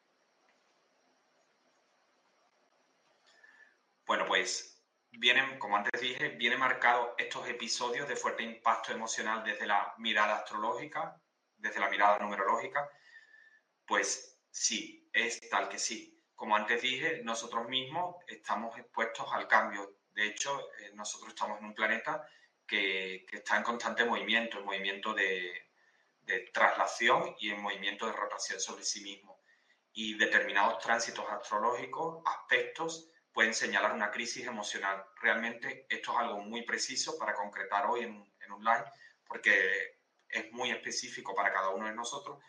Bueno, 4.05 4.25
pues 4.25 4.78
vienen, 5.11 5.57
como 5.59 5.77
antes 5.77 6.01
dije, 6.01 6.29
viene 6.29 6.57
marcado 6.57 7.15
estos 7.17 7.47
episodios 7.47 8.07
de 8.07 8.15
fuerte 8.15 8.43
impacto 8.43 8.91
emocional 8.91 9.43
desde 9.43 9.65
la 9.65 9.93
mirada 9.97 10.37
astrológica, 10.37 11.19
desde 11.55 11.79
la 11.79 11.89
mirada 11.89 12.19
numerológica. 12.19 12.89
Pues 13.85 14.39
sí, 14.51 15.09
es 15.11 15.49
tal 15.49 15.69
que 15.69 15.79
sí. 15.79 16.15
Como 16.35 16.55
antes 16.55 16.81
dije, 16.81 17.21
nosotros 17.23 17.67
mismos 17.67 18.15
estamos 18.27 18.77
expuestos 18.77 19.27
al 19.31 19.47
cambio. 19.47 19.97
De 20.11 20.27
hecho, 20.27 20.69
eh, 20.79 20.91
nosotros 20.93 21.29
estamos 21.29 21.59
en 21.59 21.65
un 21.65 21.75
planeta 21.75 22.27
que, 22.65 23.25
está 23.31 23.57
en 23.57 23.63
constante 23.63 24.05
movimiento, 24.05 24.59
en 24.59 24.65
movimiento 24.65 25.13
de, 25.13 25.69
de 26.21 26.39
traslación 26.53 27.35
y 27.39 27.49
en 27.49 27.61
movimiento 27.61 28.05
de 28.05 28.13
rotación 28.13 28.59
sobre 28.59 28.85
sí 28.85 29.01
mismo. 29.01 29.41
Y 29.91 30.13
determinados 30.13 30.79
tránsitos 30.79 31.25
astrológicos, 31.29 32.21
aspectos, 32.25 33.09
pueden 33.39 33.53
señalar 33.53 33.93
una 33.93 34.11
crisis 34.11 34.45
emocional. 34.45 35.01
Realmente 35.21 35.85
esto 35.87 36.11
es 36.11 36.17
algo 36.17 36.41
muy 36.41 36.63
preciso 36.63 37.17
para 37.17 37.33
concretar 37.33 37.85
hoy 37.85 38.01
en, 38.01 38.33
en 38.37 38.51
un 38.51 38.61
live, 38.61 38.83
porque 39.25 40.01
es 40.27 40.51
muy 40.51 40.71
específico 40.71 41.33
para 41.33 41.53
cada 41.53 41.69
uno 41.69 41.85
de 41.85 41.95
nosotros, 41.95 42.43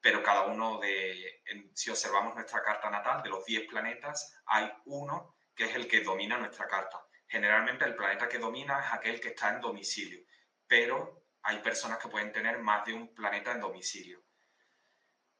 pero 0.00 0.22
cada 0.22 0.42
uno 0.42 0.78
de, 0.78 1.42
si 1.74 1.90
observamos 1.90 2.36
nuestra 2.36 2.62
carta 2.62 2.88
natal, 2.88 3.24
de 3.24 3.30
los 3.30 3.44
10 3.44 3.66
planetas, 3.66 4.38
hay 4.46 4.72
uno 4.84 5.34
que 5.52 5.64
es 5.64 5.74
el 5.74 5.88
que 5.88 6.02
domina 6.02 6.38
nuestra 6.38 6.68
carta. 6.68 7.04
Generalmente 7.26 7.84
el 7.84 7.96
planeta 7.96 8.28
que 8.28 8.38
domina 8.38 8.78
es 8.86 8.92
aquel 8.92 9.20
que 9.20 9.30
está 9.30 9.48
en 9.48 9.60
domicilio, 9.60 10.20
pero 10.64 11.24
hay 11.42 11.58
personas 11.58 11.98
que 11.98 12.06
pueden 12.06 12.30
tener 12.30 12.58
más 12.58 12.86
de 12.86 12.92
un 12.92 13.12
planeta 13.12 13.50
en 13.50 13.62
domicilio. 13.62 14.22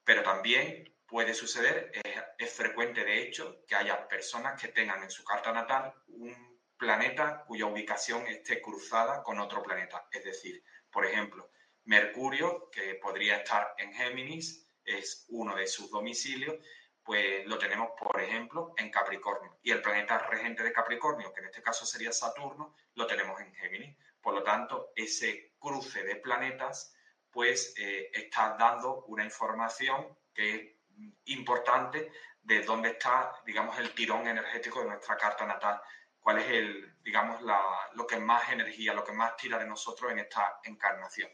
Pero 0.02 0.24
también 0.24 0.95
puede 1.07 1.34
suceder, 1.34 1.92
es, 2.38 2.52
frecuente 2.52 3.04
de 3.04 3.22
hecho, 3.22 3.64
que 3.66 3.74
haya 3.74 4.09
personas 4.09 4.61
que 4.61 4.68
tengan 4.68 5.02
en 5.02 5.11
su 5.11 5.24
carta 5.24 5.52
natal 5.52 5.94
un 6.09 6.61
planeta 6.76 7.44
cuya 7.46 7.66
ubicación 7.66 8.26
esté 8.26 8.61
cruzada 8.61 9.22
con 9.22 9.38
otro 9.38 9.62
planeta. 9.62 10.07
Es 10.11 10.24
decir, 10.24 10.62
por 10.90 11.07
ejemplo, 11.07 11.50
Mercurio, 11.84 12.68
que 12.70 12.94
podría 12.96 13.36
estar 13.36 13.74
en 13.78 13.92
Géminis, 13.92 14.68
es 14.84 15.26
uno 15.28 15.54
de 15.54 15.66
sus 15.66 15.90
domicilios, 15.90 16.57
pues 17.02 17.46
lo 17.46 17.57
tenemos, 17.59 17.90
por 17.98 18.20
ejemplo, 18.20 18.74
en 18.76 18.90
Capricornio. 18.90 19.59
Y 19.62 19.70
el 19.70 19.80
planeta 19.80 20.18
regente 20.18 20.64
de 20.64 20.72
Capricornio, 20.72 21.32
que 21.32 21.40
en 21.40 21.46
este 21.46 21.62
caso 21.62 21.86
sería 21.86 22.12
Saturno, 22.12 22.74
lo 22.94 23.07
tenemos 23.07 23.40
en 23.40 23.54
Géminis. 23.54 23.96
Por 24.20 24.34
lo 24.34 24.42
tanto, 24.42 24.92
ese 24.96 25.52
cruce 25.59 26.02
de 26.02 26.16
planetas, 26.16 26.92
pues 27.30 27.74
eh, 27.78 28.11
está 28.12 28.57
dando 28.59 29.04
una 29.04 29.24
información 29.24 30.18
que 30.34 30.54
es 30.54 30.76
importante 31.26 32.12
de 32.42 32.62
dónde 32.62 32.90
está, 32.90 33.32
digamos, 33.44 33.78
el 33.78 33.94
tirón 33.94 34.26
energético 34.26 34.80
de 34.80 34.88
nuestra 34.88 35.16
carta 35.16 35.44
natal, 35.44 35.80
cuál 36.20 36.38
es 36.38 36.49
el, 36.49 37.03
digamos, 37.03 37.40
lo 37.94 38.07
que 38.07 38.18
más 38.18 38.51
energía, 38.51 38.94
lo 38.94 39.05
que 39.05 39.12
más 39.12 39.36
tira 39.36 39.59
de 39.59 39.66
nosotros 39.66 40.12
en 40.12 40.20
esta 40.20 40.61
encarnación. 40.64 41.30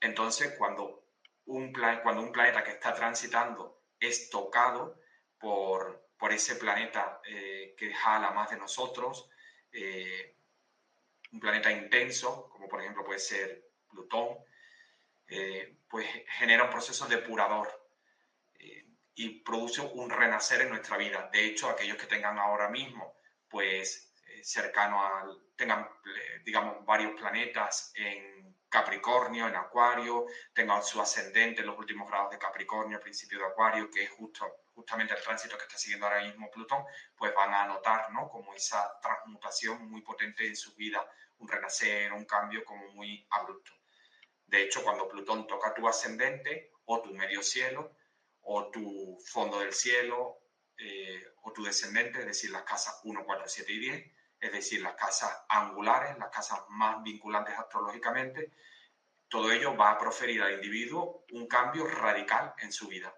Entonces, 0.00 0.54
cuando 0.56 1.04
un, 1.46 1.72
cuando 2.02 2.22
un 2.22 2.32
planeta 2.32 2.62
que 2.62 2.72
está 2.72 2.94
transitando 2.94 3.82
es 3.98 4.30
tocado 4.30 5.00
por, 5.38 6.08
por 6.18 6.32
ese 6.32 6.56
planeta 6.56 7.20
eh, 7.24 7.74
que 7.76 7.92
jala 7.92 8.30
más 8.30 8.50
de 8.50 8.56
nosotros, 8.56 9.28
eh, 9.72 10.36
un 11.32 11.40
planeta 11.40 11.70
intenso, 11.70 12.48
como 12.50 12.68
por 12.68 12.80
ejemplo 12.80 13.04
puede 13.04 13.18
ser 13.18 13.70
Plutón, 13.90 14.38
eh, 15.28 15.78
pues 15.88 16.06
genera 16.38 16.64
un 16.64 16.70
proceso 16.70 17.06
depurador 17.06 17.85
y 19.16 19.40
produce 19.40 19.80
un 19.80 20.10
renacer 20.10 20.60
en 20.60 20.68
nuestra 20.68 20.98
vida. 20.98 21.30
De 21.32 21.46
hecho, 21.46 21.70
aquellos 21.70 21.96
que 21.96 22.06
tengan 22.06 22.38
ahora 22.38 22.68
mismo, 22.68 23.16
pues 23.48 24.12
eh, 24.26 24.44
cercano 24.44 25.02
al, 25.04 25.54
tengan, 25.56 25.88
eh, 26.04 26.42
digamos, 26.44 26.84
varios 26.84 27.18
planetas 27.18 27.92
en 27.96 28.54
Capricornio, 28.68 29.48
en 29.48 29.56
Acuario, 29.56 30.26
tengan 30.52 30.82
su 30.84 31.00
ascendente 31.00 31.62
en 31.62 31.68
los 31.68 31.78
últimos 31.78 32.06
grados 32.10 32.30
de 32.30 32.38
Capricornio, 32.38 33.00
principio 33.00 33.38
de 33.38 33.46
Acuario, 33.46 33.90
que 33.90 34.02
es 34.02 34.10
justo, 34.10 34.64
justamente 34.74 35.14
el 35.14 35.22
tránsito 35.22 35.56
que 35.56 35.64
está 35.64 35.78
siguiendo 35.78 36.06
ahora 36.06 36.22
mismo 36.22 36.50
Plutón, 36.50 36.84
pues 37.16 37.34
van 37.34 37.54
a 37.54 37.66
notar, 37.66 38.12
¿no? 38.12 38.28
Como 38.28 38.52
esa 38.52 39.00
transmutación 39.00 39.88
muy 39.88 40.02
potente 40.02 40.46
en 40.46 40.56
su 40.56 40.74
vida, 40.74 41.02
un 41.38 41.48
renacer, 41.48 42.12
un 42.12 42.26
cambio 42.26 42.62
como 42.66 42.86
muy 42.88 43.26
abrupto. 43.30 43.72
De 44.46 44.62
hecho, 44.62 44.84
cuando 44.84 45.08
Plutón 45.08 45.46
toca 45.46 45.72
tu 45.72 45.88
ascendente 45.88 46.72
o 46.84 47.00
tu 47.00 47.14
medio 47.14 47.42
cielo, 47.42 47.96
o 48.48 48.70
tu 48.70 49.18
fondo 49.24 49.60
del 49.60 49.72
cielo 49.72 50.38
eh, 50.78 51.24
o 51.42 51.52
tu 51.52 51.64
descendente, 51.64 52.20
es 52.20 52.26
decir, 52.26 52.50
las 52.50 52.62
casas 52.62 53.00
1, 53.04 53.24
4, 53.24 53.44
7 53.46 53.72
y 53.72 53.78
10, 53.78 54.12
es 54.40 54.52
decir, 54.52 54.82
las 54.82 54.94
casas 54.94 55.44
angulares, 55.48 56.16
las 56.18 56.30
casas 56.30 56.60
más 56.68 57.02
vinculantes 57.02 57.58
astrológicamente, 57.58 58.52
todo 59.28 59.50
ello 59.50 59.76
va 59.76 59.90
a 59.90 59.98
proferir 59.98 60.42
al 60.42 60.54
individuo 60.54 61.24
un 61.32 61.48
cambio 61.48 61.86
radical 61.86 62.54
en 62.58 62.72
su 62.72 62.86
vida. 62.86 63.12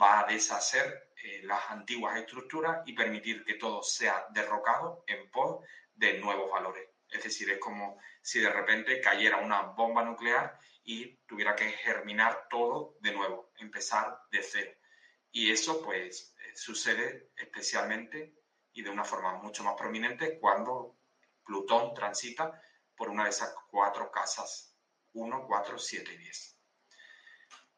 Va 0.00 0.20
a 0.20 0.24
deshacer 0.24 1.10
eh, 1.22 1.42
las 1.42 1.70
antiguas 1.70 2.16
estructuras 2.16 2.82
y 2.86 2.94
permitir 2.94 3.44
que 3.44 3.54
todo 3.54 3.82
sea 3.82 4.26
derrocado 4.30 5.04
en 5.06 5.30
pos 5.30 5.64
de 5.94 6.18
nuevos 6.18 6.50
valores. 6.50 6.88
Es 7.10 7.24
decir, 7.24 7.50
es 7.50 7.58
como 7.58 7.98
si 8.22 8.40
de 8.40 8.50
repente 8.50 9.00
cayera 9.00 9.38
una 9.38 9.62
bomba 9.62 10.02
nuclear 10.04 10.58
y 10.84 11.16
tuviera 11.26 11.54
que 11.54 11.68
germinar 11.70 12.46
todo 12.48 12.96
de 13.00 13.12
nuevo, 13.12 13.49
empezar 13.60 14.22
de 14.30 14.42
cero. 14.42 14.72
Y 15.32 15.50
eso 15.50 15.82
pues 15.82 16.34
eh, 16.38 16.56
sucede 16.56 17.30
especialmente 17.36 18.34
y 18.72 18.82
de 18.82 18.90
una 18.90 19.04
forma 19.04 19.34
mucho 19.34 19.62
más 19.64 19.74
prominente 19.74 20.38
cuando 20.38 20.98
Plutón 21.44 21.94
transita 21.94 22.60
por 22.94 23.08
una 23.08 23.24
de 23.24 23.30
esas 23.30 23.54
cuatro 23.68 24.10
casas 24.10 24.70
1, 25.12 25.44
4, 25.46 25.78
7 25.78 26.12
y 26.12 26.16
10. 26.18 26.56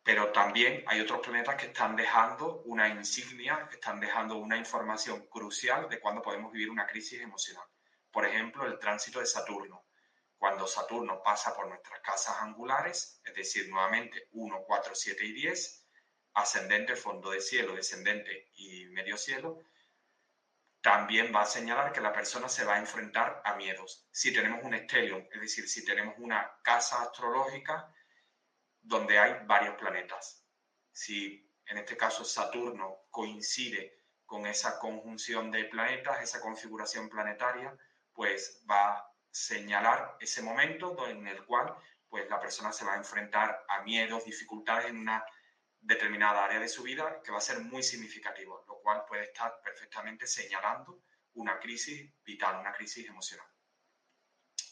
Pero 0.02 0.32
también 0.32 0.84
hay 0.86 1.00
otros 1.00 1.20
planetas 1.20 1.56
que 1.56 1.66
están 1.66 1.94
dejando 1.94 2.62
una 2.62 2.88
insignia, 2.88 3.68
están 3.70 4.00
dejando 4.00 4.36
una 4.36 4.56
información 4.56 5.26
crucial 5.28 5.88
de 5.88 6.00
cuándo 6.00 6.20
podemos 6.20 6.52
vivir 6.52 6.70
una 6.70 6.86
crisis 6.86 7.20
emocional. 7.20 7.66
Por 8.10 8.26
ejemplo, 8.26 8.66
el 8.66 8.78
tránsito 8.78 9.20
de 9.20 9.26
Saturno 9.26 9.86
cuando 10.42 10.66
Saturno 10.66 11.22
pasa 11.22 11.54
por 11.54 11.68
nuestras 11.68 12.00
casas 12.00 12.38
angulares, 12.40 13.20
es 13.24 13.32
decir, 13.32 13.68
nuevamente 13.68 14.26
1, 14.32 14.64
4, 14.66 14.92
7 14.92 15.24
y 15.24 15.32
10, 15.34 15.86
ascendente, 16.34 16.96
fondo 16.96 17.30
de 17.30 17.40
cielo, 17.40 17.76
descendente 17.76 18.50
y 18.56 18.86
medio 18.86 19.16
cielo, 19.16 19.62
también 20.80 21.32
va 21.32 21.42
a 21.42 21.46
señalar 21.46 21.92
que 21.92 22.00
la 22.00 22.12
persona 22.12 22.48
se 22.48 22.64
va 22.64 22.74
a 22.74 22.80
enfrentar 22.80 23.40
a 23.44 23.54
miedos. 23.54 24.08
Si 24.10 24.32
tenemos 24.32 24.64
un 24.64 24.74
estelion, 24.74 25.28
es 25.32 25.40
decir, 25.40 25.68
si 25.68 25.84
tenemos 25.84 26.16
una 26.18 26.58
casa 26.64 27.02
astrológica 27.02 27.94
donde 28.80 29.20
hay 29.20 29.46
varios 29.46 29.76
planetas, 29.76 30.44
si 30.90 31.48
en 31.66 31.78
este 31.78 31.96
caso 31.96 32.24
Saturno 32.24 33.04
coincide 33.10 33.96
con 34.26 34.44
esa 34.46 34.80
conjunción 34.80 35.52
de 35.52 35.66
planetas, 35.66 36.20
esa 36.20 36.40
configuración 36.40 37.08
planetaria, 37.08 37.78
pues 38.12 38.64
va 38.68 39.11
señalar 39.32 40.16
ese 40.20 40.42
momento 40.42 41.08
en 41.08 41.26
el 41.26 41.44
cual 41.44 41.74
pues, 42.08 42.28
la 42.28 42.38
persona 42.38 42.72
se 42.72 42.84
va 42.84 42.92
a 42.92 42.98
enfrentar 42.98 43.64
a 43.68 43.82
miedos, 43.82 44.24
dificultades 44.24 44.90
en 44.90 44.98
una 44.98 45.24
determinada 45.80 46.44
área 46.44 46.60
de 46.60 46.68
su 46.68 46.82
vida 46.82 47.20
que 47.24 47.32
va 47.32 47.38
a 47.38 47.40
ser 47.40 47.58
muy 47.60 47.82
significativo, 47.82 48.64
lo 48.68 48.78
cual 48.80 49.04
puede 49.08 49.24
estar 49.24 49.60
perfectamente 49.62 50.26
señalando 50.26 51.02
una 51.34 51.58
crisis 51.58 52.12
vital, 52.22 52.60
una 52.60 52.72
crisis 52.72 53.08
emocional. 53.08 53.46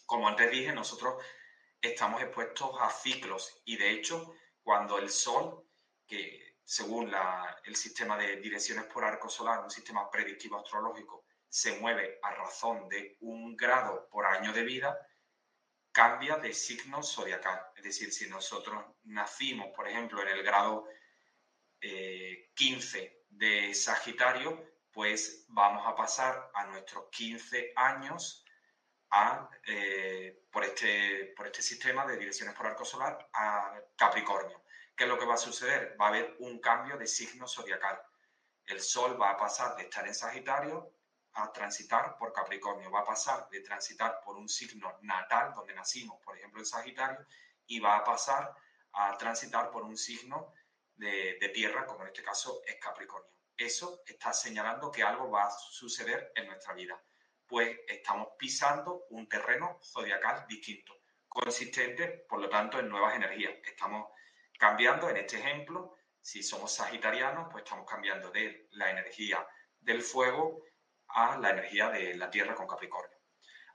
Como 0.04 0.28
antes 0.28 0.50
dije, 0.50 0.72
nosotros 0.72 1.24
estamos 1.80 2.20
expuestos 2.22 2.76
a 2.80 2.90
ciclos 2.90 3.62
y 3.64 3.76
de 3.76 3.90
hecho 3.90 4.34
cuando 4.62 4.98
el 4.98 5.08
Sol, 5.08 5.64
que 6.06 6.58
según 6.62 7.12
el 7.64 7.74
sistema 7.74 8.16
de 8.18 8.36
direcciones 8.36 8.84
por 8.84 9.04
arco 9.04 9.28
solar, 9.28 9.60
un 9.60 9.70
sistema 9.70 10.08
predictivo 10.10 10.58
astrológico, 10.58 11.24
se 11.50 11.78
mueve 11.80 12.20
a 12.22 12.30
razón 12.30 12.88
de 12.88 13.16
un 13.20 13.56
grado 13.56 14.08
por 14.08 14.24
año 14.24 14.52
de 14.52 14.62
vida, 14.62 14.96
cambia 15.90 16.36
de 16.36 16.54
signo 16.54 17.02
zodiacal. 17.02 17.60
Es 17.76 17.82
decir, 17.82 18.12
si 18.12 18.28
nosotros 18.28 18.84
nacimos, 19.02 19.68
por 19.74 19.88
ejemplo, 19.88 20.22
en 20.22 20.28
el 20.28 20.44
grado 20.44 20.86
15 21.80 22.98
eh, 23.02 23.24
de 23.28 23.74
Sagitario, 23.74 24.64
pues 24.92 25.44
vamos 25.48 25.86
a 25.86 25.96
pasar 25.96 26.50
a 26.54 26.66
nuestros 26.66 27.08
15 27.10 27.72
años 27.74 28.44
a, 29.10 29.50
eh, 29.66 30.44
por, 30.52 30.64
este, 30.64 31.34
por 31.36 31.46
este 31.46 31.62
sistema 31.62 32.06
de 32.06 32.16
direcciones 32.16 32.54
por 32.54 32.68
arco 32.68 32.84
solar 32.84 33.28
a 33.32 33.74
Capricornio. 33.96 34.62
¿Qué 34.94 35.04
es 35.04 35.10
lo 35.10 35.18
que 35.18 35.26
va 35.26 35.34
a 35.34 35.38
suceder? 35.38 35.96
Va 36.00 36.06
a 36.06 36.08
haber 36.10 36.36
un 36.38 36.60
cambio 36.60 36.96
de 36.96 37.08
signo 37.08 37.48
zodiacal. 37.48 38.00
El 38.66 38.80
Sol 38.80 39.20
va 39.20 39.30
a 39.30 39.36
pasar 39.36 39.74
de 39.74 39.82
estar 39.82 40.06
en 40.06 40.14
Sagitario 40.14 40.99
a 41.34 41.52
transitar 41.52 42.16
por 42.16 42.32
Capricornio, 42.32 42.90
va 42.90 43.00
a 43.00 43.04
pasar 43.04 43.48
de 43.48 43.60
transitar 43.60 44.20
por 44.24 44.36
un 44.36 44.48
signo 44.48 44.98
natal 45.02 45.52
donde 45.54 45.74
nacimos, 45.74 46.20
por 46.22 46.36
ejemplo 46.36 46.60
en 46.60 46.66
Sagitario, 46.66 47.26
y 47.66 47.78
va 47.78 47.96
a 47.96 48.04
pasar 48.04 48.54
a 48.92 49.16
transitar 49.16 49.70
por 49.70 49.84
un 49.84 49.96
signo 49.96 50.52
de, 50.94 51.50
tierra, 51.54 51.86
como 51.86 52.02
en 52.02 52.08
este 52.08 52.22
caso 52.22 52.62
es 52.66 52.76
Capricornio. 52.76 53.30
Eso 53.56 54.02
está 54.06 54.32
señalando 54.32 54.90
que 54.90 55.02
algo 55.02 55.30
va 55.30 55.46
a 55.46 55.50
suceder 55.50 56.32
en 56.34 56.46
nuestra 56.46 56.74
vida. 56.74 57.00
pues 57.46 57.80
estamos 57.88 58.28
pisando 58.38 59.06
un 59.10 59.28
terreno 59.28 59.80
zodiacal 59.82 60.46
distinto, 60.46 61.00
consistente, 61.26 62.24
por 62.28 62.40
lo 62.40 62.48
tanto, 62.48 62.78
en 62.78 62.88
nuevas 62.88 63.16
energías. 63.16 63.54
Estamos 63.64 64.12
cambiando, 64.56 65.08
en 65.10 65.16
este 65.16 65.38
ejemplo, 65.38 65.96
si 66.20 66.44
somos 66.44 66.72
sagitarianos, 66.72 67.48
pues 67.50 67.64
estamos 67.64 67.90
cambiando 67.90 68.30
de 68.30 68.68
la 68.72 68.90
energía 68.90 69.44
del 69.80 70.02
fuego 70.02 70.62
a 71.14 71.38
la 71.38 71.50
energía 71.50 71.90
de 71.90 72.14
la 72.16 72.30
Tierra 72.30 72.54
con 72.54 72.66
Capricornio. 72.66 73.18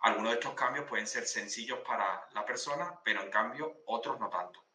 Algunos 0.01 0.31
de 0.33 0.39
estos 0.39 0.53
cambios 0.53 0.85
pueden 0.87 1.07
ser 1.07 1.25
sencillos 1.25 1.79
para 1.79 2.27
la 2.31 2.45
persona, 2.45 2.99
pero 3.03 3.21
en 3.23 3.31
cambio 3.31 3.81
otros 3.87 4.19
no 4.19 4.29
tanto. 4.29 4.65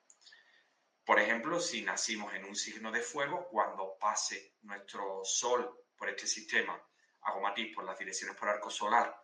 Por 1.04 1.18
ejemplo, 1.18 1.60
si 1.60 1.82
nacimos 1.82 2.34
en 2.34 2.44
un 2.44 2.54
signo 2.54 2.90
de 2.90 3.00
fuego, 3.00 3.48
cuando 3.48 3.96
pase 3.98 4.54
nuestro 4.62 5.24
Sol 5.24 5.84
por 5.96 6.08
este 6.08 6.26
sistema 6.26 6.80
agomatis 7.22 7.74
por 7.74 7.84
las 7.84 7.98
direcciones 7.98 8.36
por 8.36 8.48
arco 8.48 8.70
solar, 8.70 9.22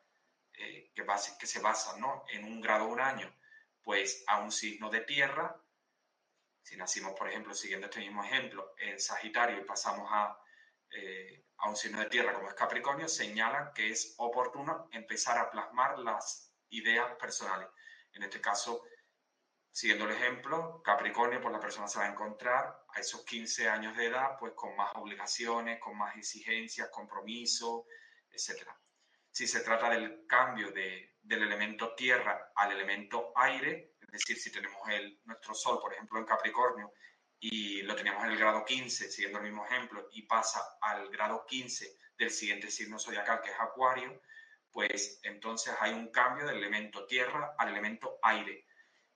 eh, 0.52 0.92
que, 0.94 1.46
se 1.46 1.60
basan 1.60 2.00
¿no? 2.00 2.24
en 2.28 2.44
un 2.44 2.60
grado 2.60 2.86
un 2.86 3.00
año, 3.00 3.34
pues 3.82 4.24
a 4.26 4.40
un 4.40 4.50
signo 4.50 4.90
de 4.90 5.02
tierra, 5.02 5.56
si 6.62 6.76
nacimos, 6.76 7.12
por 7.12 7.28
ejemplo, 7.28 7.54
siguiendo 7.54 7.86
este 7.86 8.00
mismo 8.00 8.24
ejemplo, 8.24 8.74
en 8.78 8.98
Sagitario 8.98 9.60
y 9.60 9.64
pasamos 9.64 10.08
a, 10.10 10.38
eh, 10.90 11.45
a 11.58 11.68
un 11.68 11.76
signo 11.76 12.00
de 12.00 12.06
tierra 12.06 12.34
como 12.34 12.48
es 12.48 12.54
Capricornio, 12.54 13.08
señalan 13.08 13.72
que 13.72 13.90
es 13.90 14.14
oportuno 14.18 14.88
empezar 14.92 15.38
a 15.38 15.50
plasmar 15.50 15.98
las 15.98 16.52
ideas 16.68 17.14
personales. 17.16 17.68
En 18.12 18.22
este 18.22 18.40
caso, 18.40 18.82
Siguiendo 19.76 20.06
el 20.06 20.12
ejemplo, 20.12 20.80
Capricornio, 20.82 21.38
pues 21.38 21.52
la 21.52 21.60
persona 21.60 21.86
se 21.86 21.98
va 21.98 22.06
a 22.06 22.10
encontrar 22.10 22.86
a 22.88 22.98
esos 22.98 23.22
15 23.26 23.68
años 23.68 23.94
de 23.94 24.06
edad, 24.06 24.38
pues 24.40 24.54
con 24.54 24.74
más 24.74 24.90
obligaciones, 24.94 25.78
con 25.80 25.98
más 25.98 26.16
exigencias, 26.16 26.88
compromisos, 26.88 27.84
etc. 28.30 28.70
Si 29.30 29.46
se 29.46 29.60
trata 29.60 29.90
del 29.90 30.24
cambio 30.26 30.72
del 30.72 31.42
elemento 31.42 31.94
tierra 31.94 32.52
al 32.56 32.72
elemento 32.72 33.34
aire, 33.36 33.96
es 34.00 34.08
decir, 34.12 34.38
si 34.38 34.50
tenemos 34.50 34.80
el, 34.88 35.20
nuestro 35.26 35.52
Sol, 35.52 35.78
por 35.78 35.92
ejemplo, 35.92 36.18
en 36.20 36.24
Capricornio, 36.24 36.94
y 37.40 37.82
lo 37.82 37.94
teníamos 37.94 38.24
en 38.24 38.32
el 38.32 38.38
grado 38.38 38.64
15, 38.64 39.10
siguiendo 39.10 39.38
el 39.38 39.44
mismo 39.44 39.64
ejemplo, 39.66 40.08
y 40.12 40.22
pasa 40.22 40.76
al 40.80 41.08
grado 41.10 41.44
15 41.46 41.96
del 42.18 42.30
siguiente 42.30 42.70
signo 42.70 42.98
zodiacal, 42.98 43.42
que 43.42 43.50
es 43.50 43.60
Acuario, 43.60 44.22
pues 44.70 45.20
entonces 45.22 45.74
hay 45.80 45.92
un 45.92 46.08
cambio 46.08 46.46
del 46.46 46.58
elemento 46.58 47.06
tierra 47.06 47.54
al 47.58 47.68
elemento 47.68 48.18
aire 48.22 48.66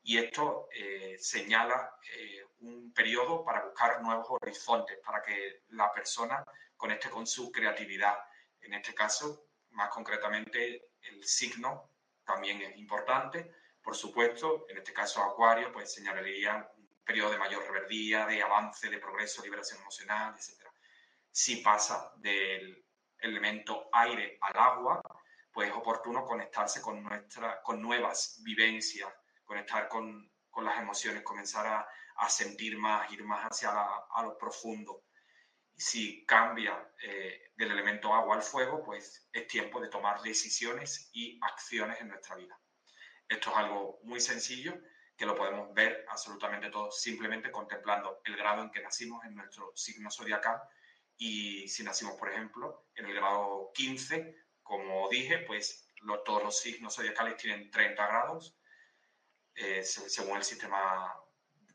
y 0.02 0.18
esto 0.18 0.68
eh, 0.72 1.16
señala 1.18 1.94
eh, 2.16 2.44
un 2.60 2.92
periodo 2.92 3.44
para 3.44 3.64
buscar 3.64 4.02
nuevos 4.02 4.26
horizontes, 4.30 4.98
para 5.04 5.22
que 5.22 5.62
la 5.68 5.92
persona 5.92 6.44
conecte 6.76 7.10
con 7.10 7.26
su 7.26 7.52
creatividad. 7.52 8.16
En 8.60 8.74
este 8.74 8.94
caso, 8.94 9.48
más 9.70 9.90
concretamente, 9.90 10.90
el 11.02 11.22
signo 11.24 11.90
también 12.24 12.62
es 12.62 12.76
importante. 12.76 13.52
Por 13.82 13.94
supuesto, 13.94 14.66
en 14.68 14.78
este 14.78 14.92
caso 14.92 15.22
Acuario, 15.22 15.70
pues 15.72 15.92
señalaría 15.92 16.68
periodo 17.10 17.32
de 17.32 17.38
mayor 17.38 17.64
reverdía, 17.64 18.24
de 18.24 18.40
avance, 18.40 18.88
de 18.88 18.98
progreso, 18.98 19.42
liberación 19.42 19.80
emocional, 19.80 20.32
etc. 20.36 20.64
Si 21.28 21.56
pasa 21.56 22.12
del 22.18 22.86
elemento 23.18 23.88
aire 23.92 24.38
al 24.40 24.56
agua, 24.56 25.02
pues 25.52 25.68
es 25.68 25.74
oportuno 25.74 26.24
conectarse 26.24 26.80
con, 26.80 27.02
nuestra, 27.02 27.60
con 27.62 27.82
nuevas 27.82 28.40
vivencias, 28.44 29.12
conectar 29.44 29.88
con, 29.88 30.32
con 30.48 30.64
las 30.64 30.78
emociones, 30.78 31.24
comenzar 31.24 31.66
a, 31.66 31.88
a, 32.14 32.30
sentir 32.30 32.78
más, 32.78 33.10
ir 33.10 33.24
más 33.24 33.44
hacia 33.44 33.70
a 33.70 34.22
lo 34.22 34.38
profundo. 34.38 35.02
Y 35.74 35.80
si 35.80 36.24
cambia 36.24 36.92
eh, 37.02 37.50
del 37.56 37.72
elemento 37.72 38.14
agua 38.14 38.36
al 38.36 38.42
fuego, 38.42 38.84
pues 38.84 39.28
es 39.32 39.48
tiempo 39.48 39.80
de 39.80 39.88
tomar 39.88 40.22
decisiones 40.22 41.10
y 41.12 41.40
acciones 41.42 42.00
en 42.00 42.06
nuestra 42.06 42.36
vida. 42.36 42.56
Esto 43.28 43.50
es 43.50 43.56
algo 43.56 43.98
muy 44.04 44.20
sencillo 44.20 44.80
que 45.20 45.26
lo 45.26 45.36
podemos 45.36 45.74
ver 45.74 46.06
absolutamente 46.08 46.70
todos 46.70 46.98
simplemente 46.98 47.50
contemplando 47.50 48.22
el 48.24 48.38
grado 48.38 48.62
en 48.62 48.70
que 48.70 48.80
nacimos 48.80 49.22
en 49.26 49.34
nuestro 49.34 49.70
signo 49.76 50.10
zodiacal 50.10 50.62
y 51.18 51.68
si 51.68 51.84
nacimos, 51.84 52.14
por 52.14 52.30
ejemplo, 52.30 52.86
en 52.94 53.04
el 53.04 53.14
grado 53.16 53.70
15, 53.74 54.34
como 54.62 55.10
dije, 55.10 55.40
pues 55.40 55.86
todos 56.24 56.42
los 56.42 56.58
signos 56.58 56.96
zodiacales 56.96 57.36
tienen 57.36 57.70
30 57.70 58.06
grados 58.06 58.56
eh, 59.54 59.84
según 59.84 60.38
el 60.38 60.42
sistema 60.42 61.14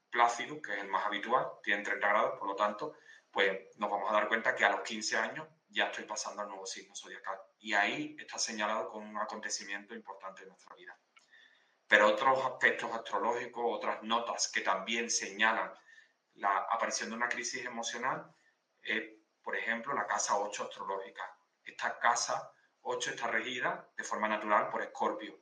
plácido, 0.09 0.59
que 0.59 0.73
es 0.73 0.79
el 0.79 0.87
más 0.87 1.05
habitual, 1.05 1.45
tiene 1.61 1.83
30 1.83 2.07
grados, 2.07 2.39
por 2.39 2.47
lo 2.47 2.55
tanto, 2.55 2.97
pues 3.29 3.77
nos 3.77 3.91
vamos 3.91 4.09
a 4.09 4.15
dar 4.15 4.27
cuenta 4.27 4.55
que 4.55 4.65
a 4.65 4.71
los 4.71 4.81
15 4.81 5.17
años 5.17 5.47
ya 5.69 5.85
estoy 5.85 6.05
pasando 6.05 6.41
al 6.41 6.47
nuevo 6.47 6.65
signo 6.65 6.95
zodiacal. 6.95 7.37
Y 7.59 7.73
ahí 7.73 8.15
está 8.17 8.39
señalado 8.39 8.89
como 8.89 9.07
un 9.07 9.17
acontecimiento 9.17 9.93
importante 9.93 10.41
en 10.41 10.49
nuestra 10.49 10.73
vida. 10.73 10.97
Pero 11.87 12.07
otros 12.07 12.43
aspectos 12.45 12.91
astrológicos, 12.91 13.63
otras 13.67 14.01
notas 14.03 14.51
que 14.51 14.61
también 14.61 15.09
señalan 15.09 15.73
la 16.33 16.57
aparición 16.57 17.09
de 17.09 17.15
una 17.15 17.29
crisis 17.29 17.65
emocional 17.65 18.33
es, 18.81 19.03
por 19.41 19.55
ejemplo, 19.55 19.93
la 19.93 20.07
casa 20.07 20.37
8 20.37 20.63
astrológica. 20.63 21.37
Esta 21.63 21.97
casa 21.99 22.51
8 22.81 23.11
está 23.11 23.27
regida 23.27 23.89
de 23.97 24.03
forma 24.03 24.27
natural 24.27 24.69
por 24.69 24.81
Escorpio 24.81 25.39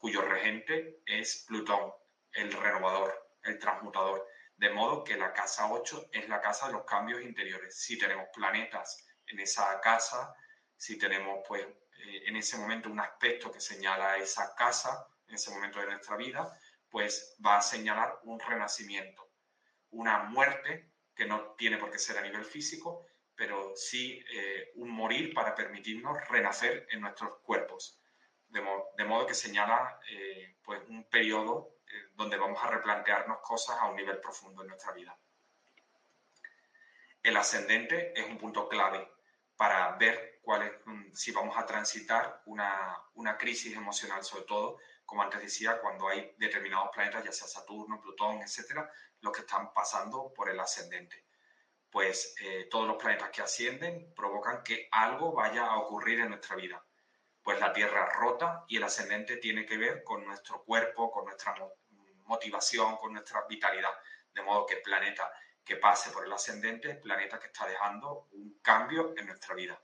cuyo 0.00 0.22
regente 0.22 1.02
es 1.04 1.44
Plutón, 1.46 1.92
el 2.32 2.50
renovador, 2.52 3.36
el 3.42 3.58
transmutador. 3.58 4.26
De 4.56 4.70
modo 4.70 5.04
que 5.04 5.16
la 5.16 5.32
casa 5.34 5.70
8 5.70 6.08
es 6.12 6.28
la 6.28 6.40
casa 6.40 6.68
de 6.68 6.72
los 6.72 6.84
cambios 6.84 7.20
interiores. 7.20 7.78
Si 7.78 7.98
tenemos 7.98 8.28
planetas 8.34 9.06
en 9.26 9.40
esa 9.40 9.78
casa, 9.80 10.34
si 10.74 10.98
tenemos 10.98 11.40
pues 11.46 11.62
eh, 11.62 12.22
en 12.26 12.36
ese 12.36 12.56
momento 12.56 12.88
un 12.88 13.00
aspecto 13.00 13.52
que 13.52 13.60
señala 13.60 14.16
esa 14.16 14.54
casa, 14.54 15.06
en 15.30 15.36
ese 15.36 15.50
momento 15.50 15.80
de 15.80 15.86
nuestra 15.86 16.16
vida, 16.16 16.54
pues 16.90 17.36
va 17.44 17.56
a 17.56 17.62
señalar 17.62 18.18
un 18.24 18.38
renacimiento, 18.38 19.30
una 19.90 20.24
muerte 20.24 20.92
que 21.14 21.24
no 21.24 21.54
tiene 21.56 21.78
por 21.78 21.90
qué 21.90 21.98
ser 21.98 22.18
a 22.18 22.22
nivel 22.22 22.44
físico, 22.44 23.06
pero 23.34 23.74
sí 23.74 24.22
eh, 24.32 24.72
un 24.74 24.90
morir 24.90 25.32
para 25.32 25.54
permitirnos 25.54 26.28
renacer 26.28 26.86
en 26.90 27.00
nuestros 27.00 27.38
cuerpos 27.42 28.00
de, 28.50 29.04
modo 29.04 29.26
que 29.26 29.34
señala 29.34 30.00
eh, 30.10 30.56
pues 30.62 30.82
un 30.88 31.08
periodo 31.08 31.76
eh, 31.86 32.10
donde 32.14 32.36
vamos 32.36 32.62
a 32.62 32.68
replantearnos 32.68 33.38
cosas 33.40 33.76
a 33.78 33.86
un 33.86 33.96
nivel 33.96 34.20
profundo 34.20 34.62
en 34.62 34.68
nuestra 34.68 34.92
vida. 34.92 35.16
El 37.22 37.36
ascendente 37.36 38.12
es 38.18 38.26
un 38.26 38.38
punto 38.38 38.68
clave 38.68 39.08
para 39.56 39.96
ver 39.96 40.40
mm, 40.46 41.12
si 41.12 41.32
vamos 41.32 41.56
a 41.56 41.66
transitar 41.66 42.42
una, 42.46 42.96
una, 43.14 43.36
crisis 43.36 43.76
emocional, 43.76 44.24
sobre 44.24 44.44
todo, 44.44 44.78
como 45.10 45.24
antes 45.24 45.40
decía, 45.40 45.80
cuando 45.80 46.06
hay 46.06 46.36
determinados 46.38 46.90
planetas, 46.94 47.24
ya 47.24 47.32
sea 47.32 47.48
Saturno, 47.48 48.00
Plutón, 48.00 48.42
etcétera, 48.42 48.88
los 49.22 49.32
que 49.32 49.40
están 49.40 49.72
pasando 49.72 50.32
por 50.32 50.48
el 50.48 50.60
ascendente. 50.60 51.26
Pues 51.90 52.36
eh, 52.40 52.68
todos 52.70 52.86
los 52.86 52.96
planetas 52.96 53.30
que 53.30 53.42
ascienden 53.42 54.14
provocan 54.14 54.62
que 54.62 54.86
algo 54.92 55.32
vaya 55.32 55.66
a 55.66 55.78
ocurrir 55.78 56.20
en 56.20 56.28
nuestra 56.28 56.54
vida 56.54 56.80
pues 57.42 57.58
la 57.58 57.72
Tierra 57.72 58.06
rota 58.06 58.64
y 58.68 58.76
el 58.76 58.84
ascendente 58.84 59.38
tiene 59.38 59.66
que 59.66 59.76
ver 59.76 60.04
con 60.04 60.24
nuestro 60.24 60.62
cuerpo, 60.62 61.10
con 61.10 61.24
nuestra 61.24 61.56
motivación, 62.26 62.96
con 62.98 63.14
nuestra 63.14 63.44
vitalidad. 63.48 63.90
De 64.32 64.42
modo 64.42 64.66
que 64.66 64.74
el 64.74 64.82
planeta 64.82 65.28
que 65.64 65.74
pase 65.74 66.10
por 66.10 66.24
el 66.24 66.32
ascendente 66.32 66.90
es 66.92 66.98
planeta 66.98 67.40
que 67.40 67.48
está 67.48 67.66
dejando 67.66 68.28
un 68.30 68.60
cambio 68.60 69.14
en 69.16 69.26
nuestra 69.26 69.56
vida. 69.56 69.82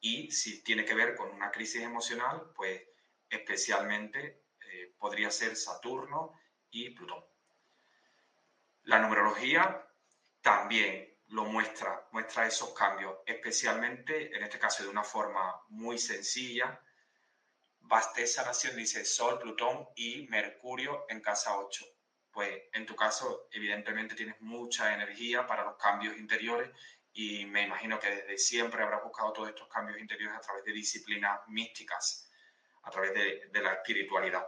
Y 0.00 0.32
si 0.32 0.64
tiene 0.64 0.84
que 0.84 0.94
ver 0.96 1.14
con 1.14 1.30
una 1.30 1.52
crisis 1.52 1.82
emocional, 1.82 2.50
pues 2.52 2.82
especialmente 3.28 4.43
podría 5.04 5.30
ser 5.30 5.54
Saturno 5.54 6.32
y 6.70 6.88
Plutón. 6.88 7.22
La 8.84 8.98
numerología 8.98 9.86
también 10.40 11.20
lo 11.26 11.44
muestra, 11.44 12.08
muestra 12.12 12.46
esos 12.46 12.72
cambios, 12.72 13.18
especialmente 13.26 14.34
en 14.34 14.42
este 14.42 14.58
caso 14.58 14.82
de 14.82 14.88
una 14.88 15.04
forma 15.04 15.60
muy 15.68 15.98
sencilla, 15.98 16.80
esa 18.16 18.46
Nación 18.46 18.76
dice 18.76 19.04
Sol, 19.04 19.38
Plutón 19.38 19.86
y 19.94 20.26
Mercurio 20.28 21.04
en 21.10 21.20
casa 21.20 21.58
8. 21.58 21.84
Pues 22.32 22.62
en 22.72 22.86
tu 22.86 22.96
caso, 22.96 23.48
evidentemente 23.52 24.14
tienes 24.14 24.40
mucha 24.40 24.94
energía 24.94 25.46
para 25.46 25.66
los 25.66 25.76
cambios 25.76 26.16
interiores 26.16 26.70
y 27.12 27.44
me 27.44 27.64
imagino 27.64 28.00
que 28.00 28.08
desde 28.08 28.38
siempre 28.38 28.82
habrás 28.82 29.04
buscado 29.04 29.34
todos 29.34 29.50
estos 29.50 29.68
cambios 29.68 30.00
interiores 30.00 30.38
a 30.38 30.40
través 30.40 30.64
de 30.64 30.72
disciplinas 30.72 31.40
místicas, 31.48 32.30
a 32.84 32.90
través 32.90 33.12
de 33.52 33.60
la 33.60 33.74
espiritualidad. 33.74 34.46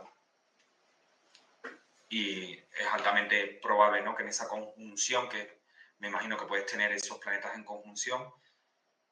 Y 2.09 2.53
es 2.53 2.87
altamente 2.93 3.59
probable 3.63 4.03
¿no? 4.03 4.15
que 4.15 4.23
en 4.23 4.29
esa 4.29 4.49
conjunción, 4.49 5.29
que 5.29 5.63
me 5.99 6.09
imagino 6.09 6.37
que 6.37 6.47
puedes 6.47 6.67
tener 6.67 6.93
esos 6.93 7.19
planetas 7.19 7.55
en 7.57 7.65
conjunción, 7.65 8.33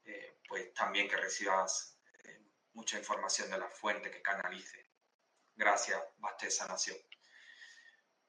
eh, 0.05 0.39
pues 0.47 0.73
también 0.75 1.09
que 1.09 1.17
recibas 1.17 1.95
mucha 2.75 2.99
información 2.99 3.51
de 3.51 3.59
la 3.59 3.69
fuente 3.69 4.11
que 4.11 4.21
canalice. 4.21 4.91
Gracias, 5.55 6.01
Bastesa 6.19 6.67
Nación. 6.67 6.97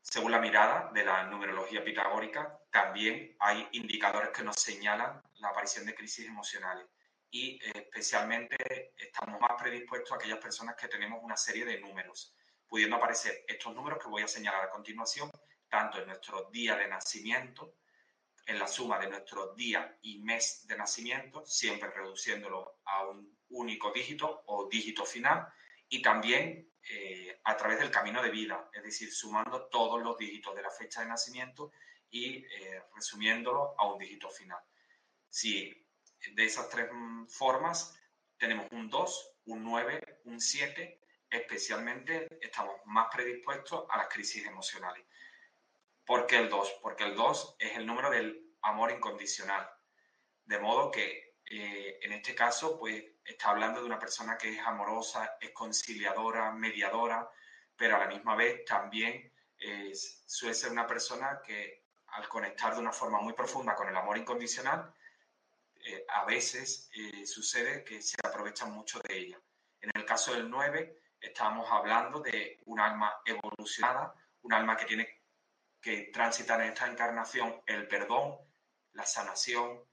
Según 0.02 0.32
la 0.32 0.40
mirada 0.40 0.92
de 0.94 1.04
la 1.04 1.24
numerología 1.24 1.84
pitagórica, 1.84 2.60
también 2.72 3.36
hay 3.40 3.68
indicadores 3.72 4.30
que 4.30 4.44
nos 4.44 4.56
señalan 4.62 5.22
la 5.36 5.50
aparición 5.50 5.86
de 5.86 5.96
crisis 5.96 6.28
emocionales 6.28 6.86
y 7.32 7.60
especialmente 7.76 8.94
estamos 8.98 9.42
más 9.42 9.60
predispuestos 9.60 10.12
a 10.12 10.16
aquellas 10.16 10.38
personas 10.38 10.76
que 10.76 10.88
tenemos 10.88 11.20
una 11.24 11.36
serie 11.36 11.66
de 11.66 11.80
números, 11.80 12.36
pudiendo 12.68 12.96
aparecer 12.96 13.46
estos 13.48 13.74
números 13.74 14.00
que 14.02 14.10
voy 14.10 14.24
a 14.24 14.28
señalar 14.28 14.64
a 14.64 14.70
continuación, 14.70 15.30
tanto 15.70 16.00
en 16.00 16.08
nuestro 16.08 16.50
día 16.52 16.76
de 16.76 16.88
nacimiento, 16.88 17.76
en 18.46 18.60
la 18.60 18.68
suma 18.68 19.00
de 19.00 19.10
nuestro 19.10 19.54
día 19.56 19.98
y 20.02 20.20
mes 20.20 20.68
de 20.68 20.78
nacimiento, 20.78 21.44
siempre 21.46 21.90
reduciéndolo 21.90 22.80
a 22.86 23.08
un 23.08 23.36
único 23.50 23.92
dígito 23.92 24.44
o 24.46 24.68
dígito 24.70 25.06
final, 25.06 25.48
y 25.90 26.02
también 26.02 26.72
eh, 26.88 27.40
a 27.44 27.58
través 27.58 27.80
del 27.80 27.90
camino 27.90 28.22
de 28.22 28.30
vida, 28.30 28.70
es 28.72 28.84
decir, 28.84 29.12
sumando 29.12 29.66
todos 29.68 30.02
los 30.04 30.18
dígitos 30.18 30.56
de 30.56 30.62
la 30.62 30.70
fecha 30.70 31.02
de 31.02 31.08
nacimiento 31.08 31.72
y 32.12 32.46
eh, 32.46 32.84
resumiéndolo 32.94 33.74
a 33.78 33.92
un 33.92 33.98
dígito 33.98 34.30
final. 34.30 34.60
Si 35.30 35.86
de 36.34 36.46
esas 36.46 36.70
tres 36.70 36.90
formas 37.30 38.00
tenemos 38.38 38.68
un 38.72 38.90
2, 38.90 39.32
un 39.46 39.64
9, 39.64 40.22
un 40.26 40.40
7, 40.40 41.02
especialmente 41.30 42.28
estamos 42.42 42.76
más 42.86 43.08
predispuestos 43.14 43.86
a 43.90 43.98
las 43.98 44.08
crisis 44.08 44.46
emocionales. 44.46 45.06
¿Por 46.06 46.28
qué 46.28 46.38
el 46.38 46.50
2? 46.50 46.80
Porque 46.82 47.04
el 47.04 47.16
2 47.16 47.56
es 47.60 47.78
el 47.78 47.86
número 47.86 48.10
del 48.10 48.56
amor 48.62 48.92
incondicional. 48.92 49.70
De 50.46 50.60
modo 50.60 50.92
que 50.92 51.36
eh, 51.48 52.00
en 52.02 52.14
este 52.14 52.34
caso, 52.34 52.78
pues 52.78 53.04
está 53.24 53.50
hablando 53.50 53.80
de 53.80 53.86
una 53.86 54.00
persona 54.00 54.38
que 54.38 54.54
es 54.54 54.60
amorosa, 54.60 55.38
es 55.40 55.52
conciliadora, 55.52 56.52
mediadora, 56.52 57.30
pero 57.76 57.96
a 57.96 58.00
la 58.00 58.08
misma 58.08 58.36
vez 58.36 58.64
también 58.66 59.32
suele 60.28 60.54
ser 60.54 60.72
una 60.72 60.86
persona 60.86 61.42
que 61.44 61.86
al 62.08 62.28
conectar 62.28 62.74
de 62.74 62.82
una 62.82 62.92
forma 62.92 63.20
muy 63.20 63.34
profunda 63.34 63.76
con 63.76 63.88
el 63.88 63.96
amor 63.96 64.18
incondicional, 64.18 64.94
eh, 65.76 66.06
a 66.10 66.26
veces 66.26 66.90
eh, 66.94 67.26
sucede 67.26 67.84
que 67.84 68.02
se 68.02 68.16
aprovechan 68.24 68.72
mucho 68.72 69.00
de 69.08 69.18
ella. 69.18 69.42
En 69.82 69.92
el 69.94 70.06
caso 70.06 70.34
del 70.34 70.50
9, 70.50 70.98
estamos 71.26 71.68
hablando 71.72 72.20
de 72.20 72.60
un 72.66 72.80
alma 72.80 73.22
evolucionada, 73.26 74.14
un 74.42 74.54
alma 74.54 74.78
que 74.78 74.86
tiene 74.86 75.22
que 75.82 76.10
transitar 76.14 76.62
en 76.62 76.70
esta 76.70 76.88
encarnación 76.88 77.62
el 77.66 77.88
perdón, 77.88 78.38
la 78.94 79.06
sanación, 79.06 79.84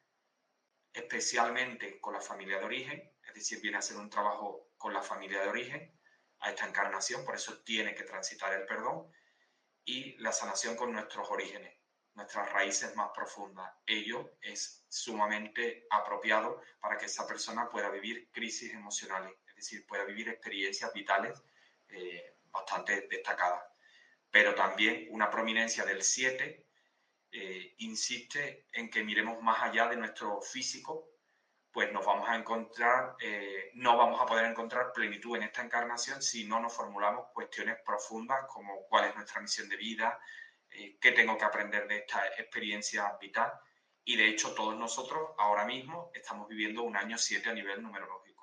especialmente 0.93 2.01
con 2.01 2.15
la 2.15 2.21
familia 2.21 2.59
de 2.59 2.65
origen, 2.65 3.13
es 3.27 3.35
decir, 3.35 3.61
viene 3.61 3.79
a 3.79 3.83
ser 3.83 3.97
un 3.97 4.11
trabajo 4.11 4.73
con 4.77 4.93
la 4.93 5.03
familia 5.03 5.41
de 5.43 5.49
origen 5.49 5.99
a 6.41 6.51
esta 6.51 6.67
encarnación, 6.67 7.25
por 7.25 7.35
eso 7.35 7.63
tiene 7.63 7.95
que 7.95 8.05
transitar 8.05 8.53
el 8.53 8.67
perdón, 8.67 9.11
y 9.85 10.17
la 10.19 10.33
sanación 10.33 10.77
con 10.77 10.93
nuestros 10.93 11.29
orígenes 11.31 11.83
nuestras 12.15 12.53
raíces 12.53 12.95
más 12.95 13.11
profundas. 13.15 13.73
Ello 13.87 14.37
es 14.41 14.85
sumamente 14.89 15.87
apropiado 15.91 16.61
para 16.81 16.99
que 16.99 17.07
esa 17.07 17.27
persona 17.27 17.69
pueda 17.71 17.91
vivir 17.91 18.31
crisis 18.31 18.73
emocionales, 18.75 19.33
es 19.33 19.42
decir, 19.63 19.87
pueda 19.87 20.05
vivir 20.05 20.29
experiencias 20.29 20.93
vitales 20.93 21.43
eh, 21.89 22.37
bastante 22.51 23.07
destacadas. 23.09 23.63
Pero 24.31 24.55
también 24.55 25.09
una 25.11 25.31
prominencia 25.31 25.85
del 25.85 26.03
7 26.03 26.67
eh, 27.33 27.75
insiste 27.79 28.67
en 28.73 28.91
que 28.91 29.05
miremos 29.05 29.41
más 29.43 29.63
allá 29.63 29.89
de 29.89 29.97
nuestro 29.97 30.41
físico, 30.41 31.09
pues 31.71 31.91
nos 31.93 32.05
vamos 32.05 32.29
a 32.29 32.37
encontrar, 32.37 33.17
eh, 33.21 33.71
no 33.75 33.97
vamos 33.97 34.21
a 34.21 34.27
poder 34.27 34.45
encontrar 34.47 34.93
plenitud 34.93 35.37
en 35.37 35.45
esta 35.45 35.63
encarnación 35.63 36.23
si 36.23 36.45
no 36.47 36.61
nos 36.61 36.75
formulamos 36.75 37.29
cuestiones 37.33 37.77
profundas 37.85 38.45
como 38.49 38.87
cuál 38.89 39.07
es 39.07 39.15
nuestra 39.15 39.41
misión 39.41 39.69
de 39.69 39.77
vida, 39.77 40.19
qué 40.69 41.13
tengo 41.13 41.37
que 41.37 41.45
aprender 41.45 41.87
de 41.87 41.99
esta 41.99 42.27
experiencia 42.39 43.17
vital. 43.21 43.53
Y 44.05 44.17
de 44.17 44.29
hecho 44.29 44.55
todos 44.55 44.77
nosotros 44.77 45.31
ahora 45.39 45.65
mismo 45.65 46.11
estamos 46.15 46.49
viviendo 46.49 46.83
un 46.83 46.97
año 46.97 47.17
7 47.17 47.51
a 47.51 47.53
nivel 47.53 47.83
numerológico. 47.83 48.42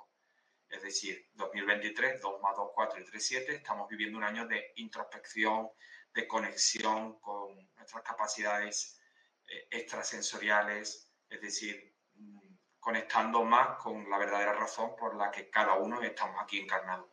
Es 0.69 0.81
decir, 0.81 1.29
2023, 1.33 2.21
2 2.21 2.41
más 2.41 2.55
2, 2.55 2.71
4 2.73 2.99
y 2.99 3.05
3, 3.05 3.25
7, 3.25 3.55
estamos 3.55 3.89
viviendo 3.89 4.17
un 4.17 4.23
año 4.23 4.47
de 4.47 4.73
introspección, 4.75 5.69
de 6.13 6.27
conexión 6.27 7.19
con 7.19 7.55
nuestras 7.75 8.03
capacidades 8.03 8.99
eh, 9.47 9.67
extrasensoriales, 9.71 11.11
es 11.29 11.41
decir, 11.41 11.95
mm, 12.15 12.55
conectando 12.79 13.43
más 13.43 13.77
con 13.77 14.09
la 14.09 14.17
verdadera 14.17 14.53
razón 14.53 14.95
por 14.95 15.15
la 15.15 15.31
que 15.31 15.49
cada 15.49 15.73
uno 15.75 16.01
estamos 16.01 16.41
aquí 16.41 16.59
encarnados. 16.59 17.09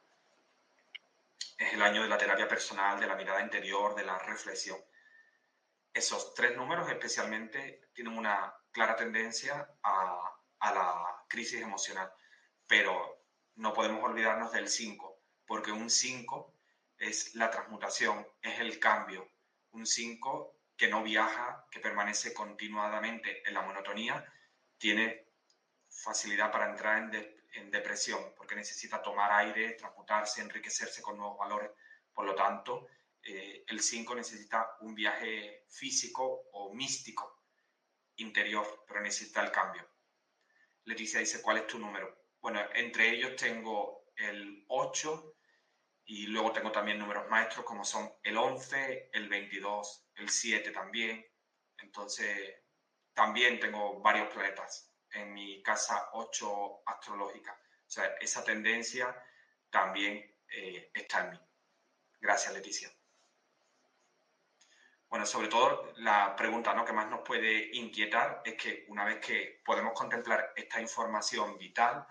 Es 1.59 1.73
el 1.73 1.83
año 1.83 2.03
de 2.03 2.09
la 2.09 2.19
terapia 2.19 2.47
personal, 2.47 3.01
de 3.01 3.07
la 3.07 3.17
mirada 3.17 3.41
interior, 3.41 3.95
de 3.95 4.05
la 4.05 4.19
reflexión 4.19 4.79
esos 5.97 6.35
tres 6.35 6.55
números 6.57 6.89
especialmente 6.91 7.89
tienen 7.95 8.19
una 8.19 8.55
clara 8.71 8.95
tendencia 8.97 9.67
a, 9.83 10.33
la 10.61 11.25
crisis 11.29 11.63
emocional, 11.63 12.13
pero 12.67 13.26
no 13.57 13.73
podemos 13.73 14.05
olvidarnos 14.05 14.53
del 14.53 14.69
5, 14.69 15.19
porque 15.47 15.73
un 15.73 15.91
5 15.91 16.55
es 16.99 17.35
la 17.35 17.51
transmutación, 17.51 18.27
es 18.43 18.61
el 18.61 18.79
cambio. 18.79 19.31
Un 19.73 19.87
5 19.87 20.57
que 20.77 20.89
no 20.89 21.03
viaja, 21.03 21.67
que 21.71 21.81
permanece 21.81 22.35
continuadamente 22.35 23.47
en 23.49 23.55
la 23.55 23.63
monotonía, 23.63 24.25
tiene 24.79 25.27
facilidad 25.89 26.53
para 26.53 26.71
entrar 26.71 27.15
en, 27.15 27.71
depresión, 27.71 28.35
porque 28.37 28.55
necesita 28.55 29.03
tomar 29.03 29.33
aire, 29.33 29.73
transmutarse, 29.73 30.43
enriquecerse 30.43 31.01
con 31.01 31.17
nuevos 31.17 31.39
valores. 31.39 31.71
Por 32.13 32.27
lo 32.27 32.35
tanto, 32.35 32.89
eh, 33.23 33.65
el 33.67 33.81
5 33.81 34.15
necesita 34.15 34.77
un 34.81 34.95
viaje 34.95 35.65
físico 35.71 36.43
o 36.53 36.75
místico 36.75 37.43
interior, 38.17 38.85
pero 38.87 39.01
necesita 39.01 39.43
el 39.43 39.51
cambio. 39.51 39.89
Leticia 40.85 41.21
dice, 41.21 41.41
¿cuál 41.41 41.57
es 41.57 41.67
tu 41.67 41.79
número? 41.79 42.26
Bueno, 42.47 42.61
entre 42.75 43.09
ellos 43.09 43.35
tengo 43.35 44.05
el 44.15 44.65
8 44.69 45.35
y 46.05 46.29
luego 46.29 46.53
tengo 46.53 46.71
también 46.71 46.97
números 46.97 47.29
maestros 47.29 47.67
como 47.67 47.85
son 47.85 48.09
el 48.23 48.37
11, 48.37 49.11
el 49.13 49.29
22, 49.29 50.11
el 50.15 50.29
7 50.29 50.71
también. 50.71 51.27
Entonces, 51.79 52.55
también 53.13 53.59
tengo 53.59 54.01
varios 54.01 54.33
planetas 54.33 54.95
en 55.11 55.35
mi 55.35 55.61
casa 55.61 56.11
8 56.13 56.83
astrológica. 56.87 57.53
O 57.53 57.91
sea, 57.91 58.15
esa 58.21 58.45
tendencia 58.45 59.13
también 59.69 60.33
eh, 60.49 60.93
está 60.95 61.25
en 61.25 61.31
mí. 61.31 61.41
Gracias, 62.21 62.55
Leticia. 62.55 62.97
Bueno, 65.09 65.27
sobre 65.27 65.49
todo 65.49 65.93
la 65.97 66.37
pregunta 66.37 66.73
¿no? 66.75 66.85
que 66.85 66.93
más 66.93 67.11
nos 67.11 67.23
puede 67.23 67.77
inquietar 67.77 68.43
es 68.45 68.55
que 68.55 68.87
una 68.87 69.05
vez 69.05 69.19
que 69.19 69.63
podemos 69.65 69.95
contemplar 69.95 70.53
esta 70.55 70.81
información 70.81 71.59
vital, 71.59 72.07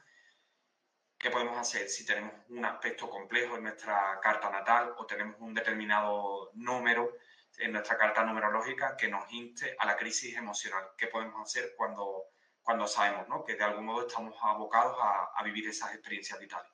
¿qué 1.18 1.30
podemos 1.30 1.58
hacer 1.58 1.90
si 1.90 2.06
tenemos 2.06 2.34
un 2.50 2.66
aspecto 2.66 3.10
complejo 3.10 3.58
en 3.58 3.64
nuestra 3.64 4.20
carta 4.22 4.50
natal 4.50 4.94
o 4.98 5.06
tenemos 5.06 5.36
un 5.40 5.54
determinado 5.54 6.52
número 6.54 7.18
en 7.58 7.72
nuestra 7.72 7.98
carta 7.98 8.24
numerológica 8.24 8.96
que 8.98 9.08
nos 9.08 9.32
inste 9.32 9.76
a 9.80 9.86
la 9.86 9.96
crisis 9.96 10.36
emocional? 10.36 10.92
¿Qué 10.98 11.08
podemos 11.08 11.42
hacer 11.42 11.74
cuando, 11.76 12.26
cuando 12.62 12.88
sabemos 12.88 13.28
¿no? 13.28 13.44
que 13.44 13.56
de 13.56 13.64
algún 13.64 13.86
modo 13.86 14.08
estamos 14.08 14.36
abocados 14.42 14.98
a, 15.02 15.32
a 15.36 15.44
vivir 15.44 15.68
esas 15.68 15.94
experiencias 15.94 16.40
vitales? 16.40 16.72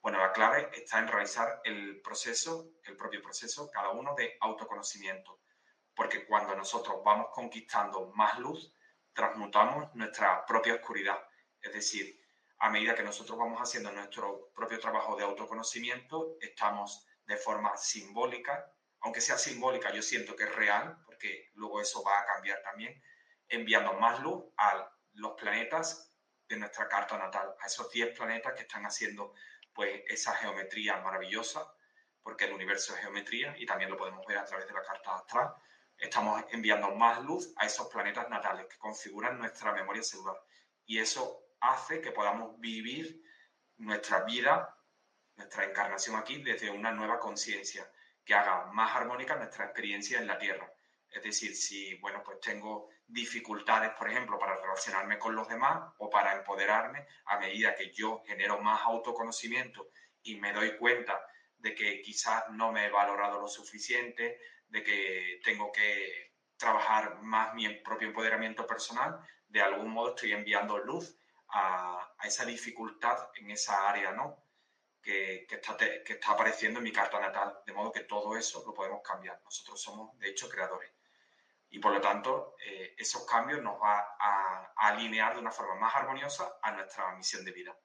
Bueno, 0.00 0.18
la 0.18 0.32
clave 0.32 0.70
está 0.72 0.98
en 0.98 1.08
realizar 1.08 1.60
el 1.64 2.00
proceso, 2.00 2.70
el 2.84 2.96
propio 2.96 3.22
proceso, 3.22 3.70
cada 3.70 3.90
uno 3.90 4.14
de 4.14 4.36
autoconocimiento 4.40 5.40
porque 5.96 6.26
cuando 6.26 6.54
nosotros 6.54 7.02
vamos 7.02 7.28
conquistando 7.32 8.12
más 8.14 8.38
luz, 8.38 8.72
transmutamos 9.14 9.92
nuestra 9.94 10.44
propia 10.44 10.74
oscuridad. 10.74 11.18
Es 11.60 11.72
decir, 11.72 12.20
a 12.58 12.70
medida 12.70 12.94
que 12.94 13.02
nosotros 13.02 13.38
vamos 13.38 13.60
haciendo 13.60 13.92
nuestro 13.92 14.50
propio 14.54 14.78
trabajo 14.78 15.16
de 15.16 15.24
autoconocimiento, 15.24 16.36
estamos 16.40 17.06
de 17.26 17.36
forma 17.36 17.76
simbólica, 17.76 18.72
aunque 19.00 19.20
sea 19.20 19.36
simbólica, 19.36 19.92
yo 19.92 20.02
siento 20.02 20.34
que 20.34 20.44
es 20.44 20.54
real, 20.54 20.98
porque 21.04 21.50
luego 21.54 21.80
eso 21.80 22.02
va 22.02 22.20
a 22.20 22.26
cambiar 22.26 22.62
también, 22.62 23.02
enviando 23.48 23.92
más 23.94 24.20
luz 24.20 24.44
a 24.56 24.90
los 25.12 25.32
planetas 25.32 26.12
de 26.48 26.56
nuestra 26.56 26.88
carta 26.88 27.18
natal, 27.18 27.54
a 27.60 27.66
esos 27.66 27.90
10 27.90 28.16
planetas 28.16 28.54
que 28.54 28.62
están 28.62 28.86
haciendo 28.86 29.34
pues 29.72 30.02
esa 30.08 30.34
geometría 30.34 30.96
maravillosa, 30.98 31.70
porque 32.22 32.46
el 32.46 32.52
universo 32.54 32.94
es 32.94 33.00
geometría 33.00 33.54
y 33.58 33.66
también 33.66 33.90
lo 33.90 33.96
podemos 33.96 34.24
ver 34.26 34.38
a 34.38 34.44
través 34.44 34.66
de 34.66 34.72
la 34.72 34.82
carta 34.82 35.16
astral, 35.16 35.54
estamos 35.98 36.44
enviando 36.50 36.94
más 36.94 37.22
luz 37.22 37.52
a 37.56 37.66
esos 37.66 37.88
planetas 37.88 38.28
natales 38.28 38.66
que 38.66 38.78
configuran 38.78 39.38
nuestra 39.38 39.72
memoria 39.72 40.02
celular. 40.02 40.36
Y 40.86 40.98
eso 40.98 41.45
hace 41.60 42.00
que 42.00 42.12
podamos 42.12 42.58
vivir 42.60 43.22
nuestra 43.78 44.24
vida, 44.24 44.76
nuestra 45.36 45.64
encarnación 45.64 46.16
aquí 46.16 46.42
desde 46.42 46.70
una 46.70 46.92
nueva 46.92 47.18
conciencia 47.18 47.90
que 48.24 48.34
haga 48.34 48.66
más 48.72 48.94
armónica 48.96 49.36
nuestra 49.36 49.66
experiencia 49.66 50.18
en 50.18 50.26
la 50.26 50.38
Tierra. 50.38 50.70
Es 51.10 51.22
decir, 51.22 51.54
si, 51.54 51.94
bueno, 51.98 52.22
pues 52.24 52.40
tengo 52.40 52.88
dificultades, 53.06 53.92
por 53.92 54.10
ejemplo, 54.10 54.38
para 54.38 54.56
relacionarme 54.56 55.18
con 55.18 55.34
los 55.34 55.48
demás 55.48 55.92
o 55.98 56.10
para 56.10 56.34
empoderarme, 56.34 57.06
a 57.26 57.38
medida 57.38 57.74
que 57.74 57.92
yo 57.92 58.22
genero 58.26 58.60
más 58.60 58.82
autoconocimiento 58.82 59.88
y 60.22 60.36
me 60.36 60.52
doy 60.52 60.76
cuenta 60.76 61.24
de 61.58 61.74
que 61.74 62.02
quizás 62.02 62.44
no 62.50 62.72
me 62.72 62.86
he 62.86 62.90
valorado 62.90 63.40
lo 63.40 63.48
suficiente, 63.48 64.40
de 64.68 64.82
que 64.82 65.40
tengo 65.44 65.70
que 65.70 66.34
trabajar 66.56 67.22
más 67.22 67.54
mi 67.54 67.68
propio 67.76 68.08
empoderamiento 68.08 68.66
personal, 68.66 69.20
de 69.46 69.62
algún 69.62 69.90
modo 69.90 70.10
estoy 70.10 70.32
enviando 70.32 70.78
luz 70.78 71.16
a, 71.48 72.14
esa 72.24 72.44
dificultad 72.44 73.30
en 73.34 73.50
esa 73.50 73.88
área, 73.88 74.12
¿no? 74.12 74.44
Que, 75.02 75.46
está, 75.48 75.76
que 75.76 76.14
está 76.14 76.32
apareciendo 76.32 76.78
en 76.80 76.84
mi 76.84 76.92
carta 76.92 77.20
natal. 77.20 77.60
De 77.64 77.72
modo 77.72 77.92
que 77.92 78.00
todo 78.00 78.36
eso 78.36 78.64
lo 78.66 78.74
podemos 78.74 79.02
cambiar. 79.02 79.40
Nosotros 79.44 79.80
somos, 79.80 80.18
de 80.18 80.30
hecho, 80.30 80.48
creadores. 80.48 80.90
Y 81.70 81.78
por 81.78 81.92
lo 81.92 82.00
tanto, 82.00 82.56
eh, 82.64 82.94
esos 82.98 83.24
cambios 83.24 83.62
nos 83.62 83.80
va 83.80 83.98
a, 84.18 84.72
a, 84.74 84.88
alinear 84.88 85.34
de 85.34 85.40
una 85.40 85.52
forma 85.52 85.76
más 85.76 85.94
armoniosa 85.94 86.58
a 86.60 86.72
nuestra 86.72 87.14
misión 87.14 87.44
de 87.44 87.52
vida. 87.52 87.78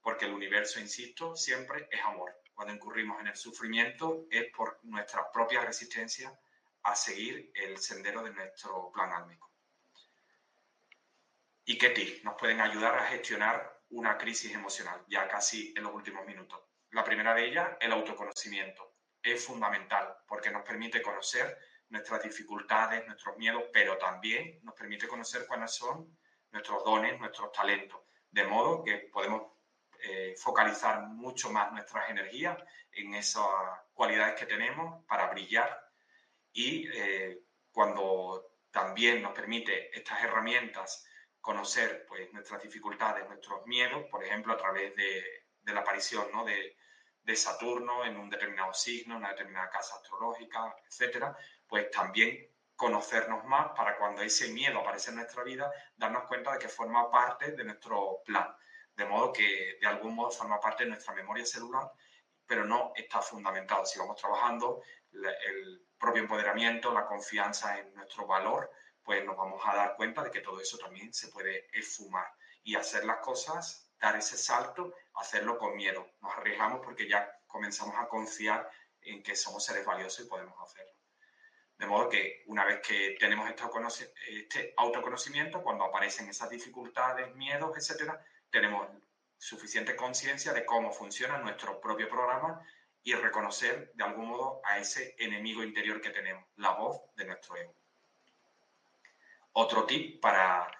Porque 0.00 0.24
el 0.24 0.32
universo, 0.32 0.80
insisto, 0.80 1.36
siempre 1.36 1.88
es 1.90 2.02
amor. 2.02 2.34
Cuando 2.54 2.74
incurrimos 2.74 3.20
en 3.20 3.28
el 3.28 3.36
sufrimiento 3.36 4.26
es 4.30 4.50
por 4.54 4.78
nuestra 4.84 5.30
propia 5.30 5.60
resistencia 5.60 6.38
a 6.84 6.96
seguir 6.96 7.52
el 7.54 7.78
sendero 7.78 8.22
de 8.22 8.32
nuestro 8.32 8.90
plan 8.92 9.12
álmico. 9.12 9.51
¿Y 11.64 11.78
qué 11.78 11.90
tips 11.90 12.24
nos 12.24 12.34
pueden 12.34 12.60
ayudar 12.60 12.98
a 12.98 13.06
gestionar 13.06 13.80
una 13.90 14.18
crisis 14.18 14.52
emocional? 14.52 15.04
Ya 15.08 15.28
casi 15.28 15.72
en 15.76 15.84
los 15.84 15.94
últimos 15.94 16.26
minutos. 16.26 16.60
La 16.90 17.04
primera 17.04 17.34
de 17.34 17.46
ellas, 17.46 17.68
el 17.80 17.92
autoconocimiento. 17.92 18.96
Es 19.22 19.44
fundamental 19.44 20.16
porque 20.26 20.50
nos 20.50 20.62
permite 20.62 21.00
conocer 21.00 21.56
nuestras 21.88 22.22
dificultades, 22.22 23.06
nuestros 23.06 23.36
miedos, 23.36 23.64
pero 23.72 23.96
también 23.98 24.58
nos 24.62 24.74
permite 24.74 25.06
conocer 25.06 25.46
cuáles 25.46 25.70
son 25.70 26.18
nuestros 26.50 26.84
dones, 26.84 27.18
nuestros 27.20 27.52
talentos, 27.52 28.00
de 28.30 28.44
modo 28.44 28.82
que 28.82 29.08
podemos 29.12 29.52
eh, 30.00 30.34
focalizar 30.36 31.02
mucho 31.02 31.50
más 31.50 31.70
nuestras 31.70 32.10
energías 32.10 32.58
en 32.90 33.14
esas 33.14 33.46
cualidades 33.92 34.34
que 34.34 34.46
tenemos 34.46 35.04
para 35.06 35.28
brillar 35.28 35.80
y 36.52 36.88
eh, 36.92 37.44
cuando 37.70 38.56
también 38.70 39.22
nos 39.22 39.32
permite 39.32 39.96
estas 39.96 40.24
herramientas 40.24 41.06
conocer 41.42 42.06
pues, 42.08 42.32
nuestras 42.32 42.62
dificultades, 42.62 43.28
nuestros 43.28 43.66
miedos, 43.66 44.04
por 44.10 44.24
ejemplo, 44.24 44.54
a 44.54 44.56
través 44.56 44.94
de, 44.96 45.42
la 45.64 45.80
aparición 45.80 46.28
¿no? 46.32 46.44
de, 46.44 46.76
Saturno 47.34 48.04
en 48.04 48.16
un 48.16 48.28
determinado 48.30 48.72
signo, 48.74 49.16
una 49.16 49.30
determinada 49.30 49.70
casa 49.70 49.96
astrológica, 49.96 50.74
etcétera, 50.86 51.36
pues 51.66 51.90
también 51.90 52.48
conocernos 52.76 53.44
más 53.44 53.70
para 53.74 53.96
cuando 53.96 54.22
ese 54.22 54.52
miedo 54.52 54.80
aparece 54.80 55.10
en 55.10 55.16
nuestra 55.16 55.42
vida, 55.42 55.72
darnos 55.96 56.24
cuenta 56.24 56.52
de 56.52 56.58
que 56.58 56.68
forma 56.68 57.10
parte 57.10 57.52
de 57.52 57.64
nuestro 57.64 58.22
plan, 58.24 58.54
de 58.94 59.04
modo 59.06 59.32
que 59.32 59.78
de 59.80 59.86
algún 59.86 60.14
modo 60.14 60.30
forma 60.30 60.60
parte 60.60 60.84
de 60.84 60.90
nuestra 60.90 61.14
memoria 61.14 61.46
celular, 61.46 61.90
pero 62.46 62.64
no 62.64 62.92
está 62.94 63.22
fundamentado. 63.22 63.86
Si 63.86 63.98
vamos 63.98 64.20
trabajando 64.20 64.82
el 65.12 65.86
propio 65.98 66.22
empoderamiento, 66.22 66.92
la 66.92 67.06
confianza 67.06 67.78
en 67.78 67.94
nuestro 67.94 68.26
valor, 68.26 68.70
pues 69.04 69.24
nos 69.24 69.36
vamos 69.36 69.60
a 69.64 69.74
dar 69.74 69.96
cuenta 69.96 70.22
de 70.22 70.30
que 70.30 70.40
todo 70.40 70.60
eso 70.60 70.78
también 70.78 71.12
se 71.12 71.28
puede 71.28 71.66
esfumar 71.72 72.26
y 72.62 72.76
hacer 72.76 73.04
las 73.04 73.18
cosas, 73.18 73.90
dar 74.00 74.16
ese 74.16 74.36
salto, 74.36 74.94
hacerlo 75.14 75.58
con 75.58 75.76
miedo. 75.76 76.12
Nos 76.20 76.34
arriesgamos 76.34 76.80
porque 76.84 77.08
ya 77.08 77.40
comenzamos 77.46 77.96
a 77.98 78.08
confiar 78.08 78.70
en 79.02 79.22
que 79.22 79.34
somos 79.34 79.64
seres 79.64 79.84
valiosos 79.84 80.24
y 80.24 80.28
podemos 80.28 80.54
hacerlo. 80.62 80.92
De 81.76 81.86
modo 81.86 82.08
que 82.08 82.44
una 82.46 82.64
vez 82.64 82.80
que 82.80 83.16
tenemos 83.18 83.50
este 83.50 84.74
autoconocimiento, 84.76 85.62
cuando 85.62 85.84
aparecen 85.84 86.28
esas 86.28 86.48
dificultades, 86.48 87.34
miedos, 87.34 87.76
etcétera, 87.76 88.24
tenemos 88.50 88.86
suficiente 89.36 89.96
conciencia 89.96 90.52
de 90.52 90.64
cómo 90.64 90.92
funciona 90.92 91.38
nuestro 91.38 91.80
propio 91.80 92.08
programa 92.08 92.64
y 93.02 93.14
reconocer 93.14 93.90
de 93.94 94.04
algún 94.04 94.28
modo 94.28 94.60
a 94.64 94.78
ese 94.78 95.16
enemigo 95.18 95.64
interior 95.64 96.00
que 96.00 96.10
tenemos, 96.10 96.44
la 96.54 96.70
voz 96.70 97.00
de 97.16 97.24
nuestro 97.24 97.56
ego. 97.56 97.74
Otro 99.52 99.84
tip 99.84 100.20
para, 100.20 100.70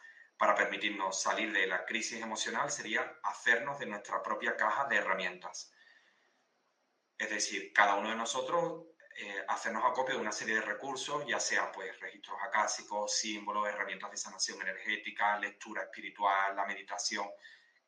permitirnos 0.56 1.20
salir 1.20 1.52
de 1.52 1.66
la 1.66 1.84
crisis 1.84 2.20
emocional 2.20 2.70
sería 2.70 3.20
hacernos 3.22 3.78
de 3.78 3.86
nuestra 3.86 4.22
propia 4.22 4.56
caja 4.56 4.86
de 4.86 4.96
herramientas. 4.96 5.72
Es 7.16 7.30
decir, 7.30 7.72
cada 7.72 7.94
uno 7.94 8.08
de 8.08 8.16
nosotros 8.16 8.86
eh, 9.16 9.44
hacernos 9.48 9.84
acopio 9.84 10.16
de 10.16 10.20
una 10.20 10.32
serie 10.32 10.56
de 10.56 10.62
recursos, 10.62 11.24
ya 11.26 11.38
sea 11.38 11.70
pues 11.70 11.98
registros 12.00 12.36
acásicos, 12.42 13.16
símbolos, 13.16 13.68
herramientas 13.68 14.10
de 14.10 14.16
sanación 14.16 14.60
energética, 14.62 15.38
lectura 15.38 15.82
espiritual, 15.82 16.56
la 16.56 16.66
meditación. 16.66 17.28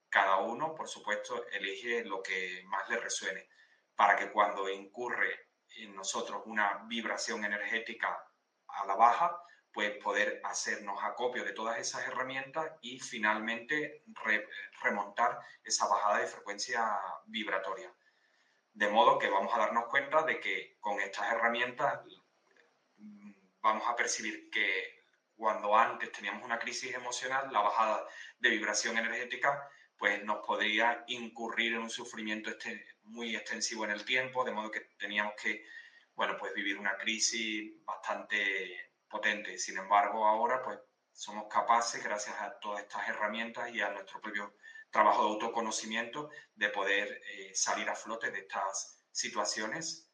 Cada 0.09 0.37
uno, 0.37 0.75
por 0.75 0.89
supuesto, 0.89 1.47
elige 1.49 2.05
lo 2.05 2.23
que 2.23 2.63
más 2.67 2.89
le 2.89 2.99
resuene 2.99 3.49
para 3.97 4.17
que 4.17 4.31
cuando 4.31 4.69
incurre 4.69 5.49
en 5.77 5.95
nosotros 5.95 6.43
una 6.47 6.85
vibración 6.87 7.45
energética 7.45 8.23
a 8.69 8.87
la 8.87 8.95
baja, 8.95 9.41
pues 9.75 9.91
poder 9.99 10.41
hacernos 10.45 11.03
acopio 11.03 11.45
de 11.45 11.53
todas 11.53 11.81
esas 11.81 12.07
herramientas 12.07 12.71
y 12.81 13.01
finalmente 13.01 14.05
remontar 14.81 15.41
esa 15.65 15.89
bajada 15.89 16.21
de 16.21 16.29
frecuencia 16.29 16.97
vibratoria. 17.27 17.93
De 18.73 18.89
modo 18.89 19.19
que 19.19 19.29
vamos 19.29 19.53
a 19.53 19.59
darnos 19.59 19.87
cuenta 19.87 20.23
de 20.23 20.39
que 20.39 20.77
con 20.79 21.01
estas 21.01 21.33
herramientas 21.33 22.01
mm, 22.99 23.33
vamos 23.61 23.89
a 23.89 23.97
percibir 23.97 24.49
que 24.49 25.03
cuando 25.35 25.77
antes 25.77 26.13
teníamos 26.13 26.45
una 26.45 26.61
crisis 26.61 26.95
emocional, 26.95 27.53
la 27.53 27.61
bajada 27.61 28.07
de 28.39 28.51
vibración 28.51 28.97
energética 28.97 29.69
pues 29.99 30.23
nos 30.23 30.47
podría 30.47 31.03
incurrir 31.09 31.73
en 31.73 31.83
un 31.83 31.91
sufrimiento 31.91 32.51
este, 32.51 32.87
muy 33.03 33.35
extensivo 33.35 33.85
en 33.85 33.91
el 33.91 34.05
tiempo, 34.05 34.45
de 34.45 34.53
modo 34.53 34.71
que 34.71 34.81
teníamos 34.99 35.35
que, 35.41 35.65
bueno, 36.15 36.37
pues 36.39 36.55
vivir 36.55 36.79
una 36.79 36.97
crisis 36.97 37.73
bastante 37.85 38.94
potente. 39.15 39.57
Sin 39.59 39.79
embargo, 39.79 40.27
ahora 40.27 40.61
pues 40.61 40.81
somos 41.13 41.47
capaces, 41.49 42.03
gracias 42.03 42.35
a 42.41 42.59
todas 42.59 42.83
estas 42.83 43.09
herramientas 43.09 43.73
y 43.73 43.81
a 43.81 43.91
nuestro 43.91 44.21
propio 44.21 44.57
trabajo 44.91 45.23
de 45.23 45.29
autoconocimiento, 45.29 46.31
de 46.53 46.69
poder 46.71 47.23
eh, 47.31 47.55
salir 47.55 47.89
a 47.89 47.95
flote 47.95 48.33
de 48.33 48.41
estas 48.41 49.05
situaciones 49.13 50.11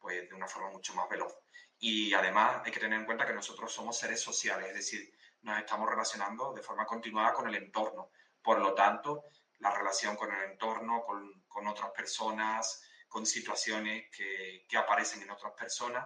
pues 0.00 0.28
de 0.28 0.34
una 0.34 0.48
forma 0.48 0.70
mucho 0.70 0.94
más 0.94 1.08
veloz. 1.08 1.32
Y 1.78 2.12
además 2.12 2.62
hay 2.64 2.72
que 2.72 2.80
tener 2.80 2.98
en 2.98 3.06
cuenta 3.06 3.24
que 3.24 3.32
nosotros 3.32 3.72
somos 3.72 3.96
seres 3.96 4.20
sociales, 4.20 4.68
es 4.70 4.74
decir, 4.74 5.12
nos 5.42 5.56
estamos 5.58 5.88
relacionando 5.88 6.52
de 6.52 6.62
forma 6.62 6.86
continuada 6.86 7.32
con 7.32 7.46
el 7.46 7.54
entorno. 7.54 8.10
Por 8.42 8.58
lo 8.58 8.74
tanto, 8.74 9.26
la 9.60 9.70
relación 9.70 10.16
con 10.16 10.34
el 10.34 10.50
entorno, 10.50 11.04
con, 11.04 11.44
con 11.46 11.68
otras 11.68 11.90
personas, 11.92 12.82
con 13.06 13.24
situaciones 13.24 14.10
que, 14.10 14.64
que 14.68 14.76
aparecen 14.76 15.22
en 15.22 15.30
otras 15.30 15.52
personas, 15.52 16.04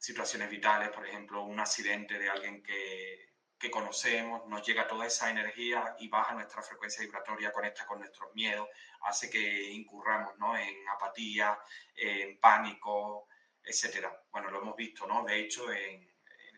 situaciones 0.00 0.48
vitales, 0.48 0.88
por 0.88 1.06
ejemplo, 1.06 1.42
un 1.42 1.60
accidente 1.60 2.18
de 2.18 2.30
alguien 2.30 2.62
que, 2.62 3.34
que, 3.58 3.70
conocemos, 3.70 4.46
nos 4.48 4.66
llega 4.66 4.88
toda 4.88 5.06
esa 5.06 5.30
energía 5.30 5.94
y 5.98 6.08
baja 6.08 6.32
nuestra 6.32 6.62
frecuencia 6.62 7.02
vibratoria, 7.02 7.52
conecta 7.52 7.86
con 7.86 7.98
nuestros 7.98 8.34
miedos, 8.34 8.66
hace 9.02 9.28
que 9.28 9.70
incurramos 9.70 10.38
¿no? 10.38 10.56
en 10.56 10.88
apatía, 10.88 11.58
en 11.94 12.40
pánico, 12.40 13.28
etcétera. 13.62 14.24
Bueno, 14.32 14.50
lo 14.50 14.62
hemos 14.62 14.74
visto, 14.74 15.06
¿no? 15.06 15.22
De 15.22 15.38
hecho, 15.38 15.70
en, 15.70 16.10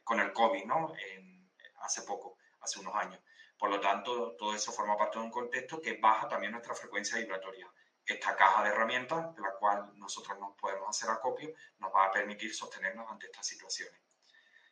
con 0.04 0.20
el 0.20 0.32
COVID, 0.32 0.64
¿no? 0.64 0.94
En, 0.96 1.50
hace 1.80 2.02
poco, 2.02 2.38
hace 2.60 2.78
unos 2.78 2.94
años. 2.94 3.20
Por 3.58 3.70
lo 3.70 3.80
tanto, 3.80 4.36
todo 4.36 4.54
eso 4.54 4.70
forma 4.70 4.96
parte 4.96 5.18
de 5.18 5.24
un 5.24 5.32
contexto 5.32 5.80
que 5.80 5.94
baja 5.94 6.28
también 6.28 6.52
nuestra 6.52 6.76
frecuencia 6.76 7.18
vibratoria 7.18 7.68
esta 8.04 8.36
caja 8.36 8.62
de 8.64 8.70
herramientas, 8.70 9.34
de 9.34 9.42
la 9.42 9.52
cual 9.52 9.92
nosotros 9.98 10.38
nos 10.38 10.56
podemos 10.56 10.88
hacer 10.88 11.10
acopio, 11.10 11.52
nos 11.78 11.94
va 11.94 12.06
a 12.06 12.10
permitir 12.10 12.54
sostenernos 12.54 13.10
ante 13.10 13.26
estas 13.26 13.46
situaciones. 13.46 14.00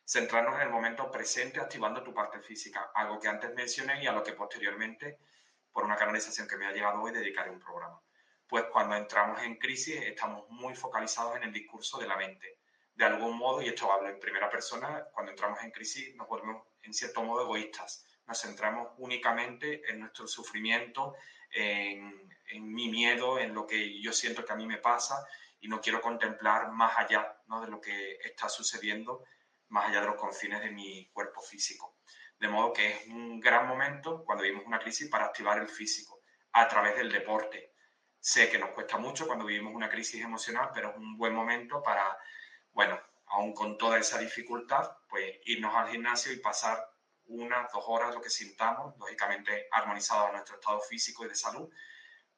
Centrarnos 0.05 0.55
en 0.55 0.61
el 0.61 0.69
momento 0.69 1.09
presente 1.09 1.59
activando 1.59 2.03
tu 2.03 2.13
parte 2.13 2.39
física, 2.41 2.91
algo 2.93 3.19
que 3.19 3.29
antes 3.29 3.53
mencioné 3.53 4.03
y 4.03 4.07
a 4.07 4.11
lo 4.11 4.23
que 4.23 4.33
posteriormente, 4.33 5.19
por 5.71 5.85
una 5.85 5.95
canalización 5.95 6.47
que 6.47 6.57
me 6.57 6.67
ha 6.67 6.71
llegado 6.71 7.01
hoy, 7.01 7.11
dedicaré 7.11 7.49
un 7.49 7.59
programa. 7.59 8.01
Pues 8.47 8.65
cuando 8.65 8.95
entramos 8.95 9.41
en 9.43 9.55
crisis 9.55 10.01
estamos 10.01 10.49
muy 10.49 10.75
focalizados 10.75 11.37
en 11.37 11.43
el 11.43 11.53
discurso 11.53 11.97
de 11.99 12.07
la 12.07 12.17
mente. 12.17 12.57
De 12.93 13.05
algún 13.05 13.37
modo, 13.37 13.61
y 13.61 13.69
esto 13.69 13.89
hablo 13.89 14.09
en 14.09 14.19
primera 14.19 14.49
persona, 14.49 15.07
cuando 15.13 15.31
entramos 15.31 15.63
en 15.63 15.71
crisis 15.71 16.13
nos 16.15 16.27
volvemos 16.27 16.67
en 16.83 16.93
cierto 16.93 17.23
modo 17.23 17.43
egoístas. 17.43 18.05
Nos 18.27 18.41
centramos 18.41 18.89
únicamente 18.97 19.89
en 19.89 20.01
nuestro 20.01 20.27
sufrimiento, 20.27 21.15
en, 21.49 22.29
en 22.51 22.73
mi 22.73 22.89
miedo, 22.89 23.39
en 23.39 23.53
lo 23.53 23.65
que 23.65 24.01
yo 24.01 24.13
siento 24.13 24.45
que 24.45 24.53
a 24.53 24.55
mí 24.55 24.65
me 24.65 24.77
pasa 24.77 25.25
y 25.59 25.67
no 25.67 25.79
quiero 25.79 26.01
contemplar 26.01 26.71
más 26.71 26.97
allá 26.97 27.37
¿no? 27.47 27.61
de 27.61 27.69
lo 27.69 27.79
que 27.79 28.17
está 28.23 28.49
sucediendo, 28.49 29.23
más 29.69 29.89
allá 29.89 30.01
de 30.01 30.07
los 30.07 30.15
confines 30.15 30.61
de 30.61 30.71
mi 30.71 31.09
cuerpo 31.11 31.41
físico. 31.41 31.97
De 32.37 32.47
modo 32.47 32.73
que 32.73 32.87
es 32.87 33.07
un 33.07 33.39
gran 33.39 33.67
momento 33.67 34.23
cuando 34.25 34.43
vivimos 34.43 34.65
una 34.65 34.79
crisis 34.79 35.09
para 35.09 35.25
activar 35.25 35.59
el 35.59 35.67
físico 35.67 36.21
a 36.53 36.67
través 36.67 36.97
del 36.97 37.11
deporte. 37.11 37.73
Sé 38.19 38.49
que 38.49 38.59
nos 38.59 38.71
cuesta 38.71 38.97
mucho 38.97 39.27
cuando 39.27 39.45
vivimos 39.45 39.73
una 39.73 39.89
crisis 39.89 40.23
emocional, 40.23 40.71
pero 40.73 40.89
es 40.89 40.97
un 40.97 41.17
buen 41.17 41.33
momento 41.33 41.81
para, 41.81 42.17
bueno, 42.71 42.99
aún 43.27 43.53
con 43.53 43.77
toda 43.77 43.99
esa 43.99 44.17
dificultad, 44.17 44.91
pues 45.07 45.39
irnos 45.45 45.73
al 45.75 45.89
gimnasio 45.89 46.31
y 46.31 46.37
pasar 46.37 46.83
unas, 47.25 47.71
dos 47.71 47.83
horas, 47.87 48.13
lo 48.13 48.21
que 48.21 48.29
sintamos, 48.29 48.97
lógicamente 48.97 49.67
armonizado 49.71 50.27
a 50.27 50.31
nuestro 50.31 50.55
estado 50.55 50.81
físico 50.81 51.25
y 51.25 51.29
de 51.29 51.35
salud, 51.35 51.69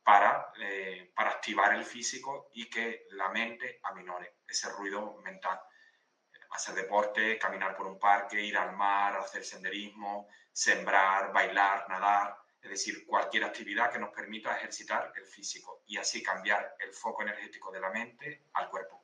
para, 0.04 0.52
eh, 0.60 1.12
para 1.16 1.32
activar 1.32 1.74
el 1.74 1.86
físico 1.86 2.50
y 2.54 2.70
que 2.70 3.08
la 3.12 3.30
mente 3.30 3.80
aminore 3.84 4.38
ese 4.48 4.70
ruido 4.70 5.18
mental. 5.24 5.60
Hacer 6.52 6.76
deporte, 6.76 7.38
caminar 7.40 7.76
por 7.76 7.88
un 7.88 7.98
parque, 7.98 8.40
ir 8.40 8.58
al 8.58 8.76
mar, 8.76 9.16
hacer 9.16 9.44
senderismo, 9.44 10.28
sembrar, 10.52 11.32
bailar, 11.32 11.90
nadar, 11.90 12.38
es 12.62 12.70
decir, 12.70 13.06
cualquier 13.06 13.44
actividad 13.44 13.92
que 13.92 14.00
nos 14.00 14.12
permita 14.12 14.56
ejercitar 14.56 15.12
el 15.16 15.26
físico 15.26 15.84
y 15.88 15.98
así 15.98 16.22
cambiar 16.22 16.76
el 16.80 16.94
foco 16.94 17.24
energético 17.24 17.72
de 17.72 17.82
la 17.82 17.90
mente 17.90 18.46
al 18.54 18.70
cuerpo. 18.70 19.04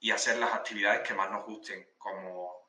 Y 0.00 0.10
hacer 0.10 0.38
las 0.38 0.52
actividades 0.52 1.06
que 1.06 1.14
más 1.14 1.30
nos 1.30 1.44
gusten, 1.44 1.94
como 1.96 2.63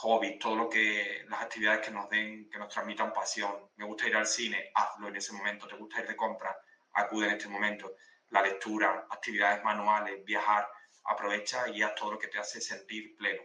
hobbies, 0.00 0.38
todo 0.38 0.56
lo 0.56 0.68
que 0.68 1.24
las 1.28 1.42
actividades 1.42 1.84
que 1.84 1.90
nos 1.90 2.08
den, 2.08 2.48
que 2.50 2.58
nos 2.58 2.72
transmitan 2.72 3.12
pasión. 3.12 3.70
Me 3.76 3.84
gusta 3.84 4.08
ir 4.08 4.16
al 4.16 4.26
cine, 4.26 4.70
hazlo 4.74 5.08
en 5.08 5.16
ese 5.16 5.32
momento. 5.32 5.66
Te 5.66 5.76
gusta 5.76 6.00
ir 6.00 6.08
de 6.08 6.16
compra, 6.16 6.56
acude 6.94 7.26
en 7.26 7.32
este 7.32 7.48
momento. 7.48 7.96
La 8.30 8.42
lectura, 8.42 9.06
actividades 9.10 9.62
manuales, 9.62 10.24
viajar, 10.24 10.66
aprovecha 11.04 11.68
y 11.68 11.82
haz 11.82 11.94
todo 11.94 12.12
lo 12.12 12.18
que 12.18 12.28
te 12.28 12.38
hace 12.38 12.60
sentir 12.60 13.16
pleno. 13.16 13.42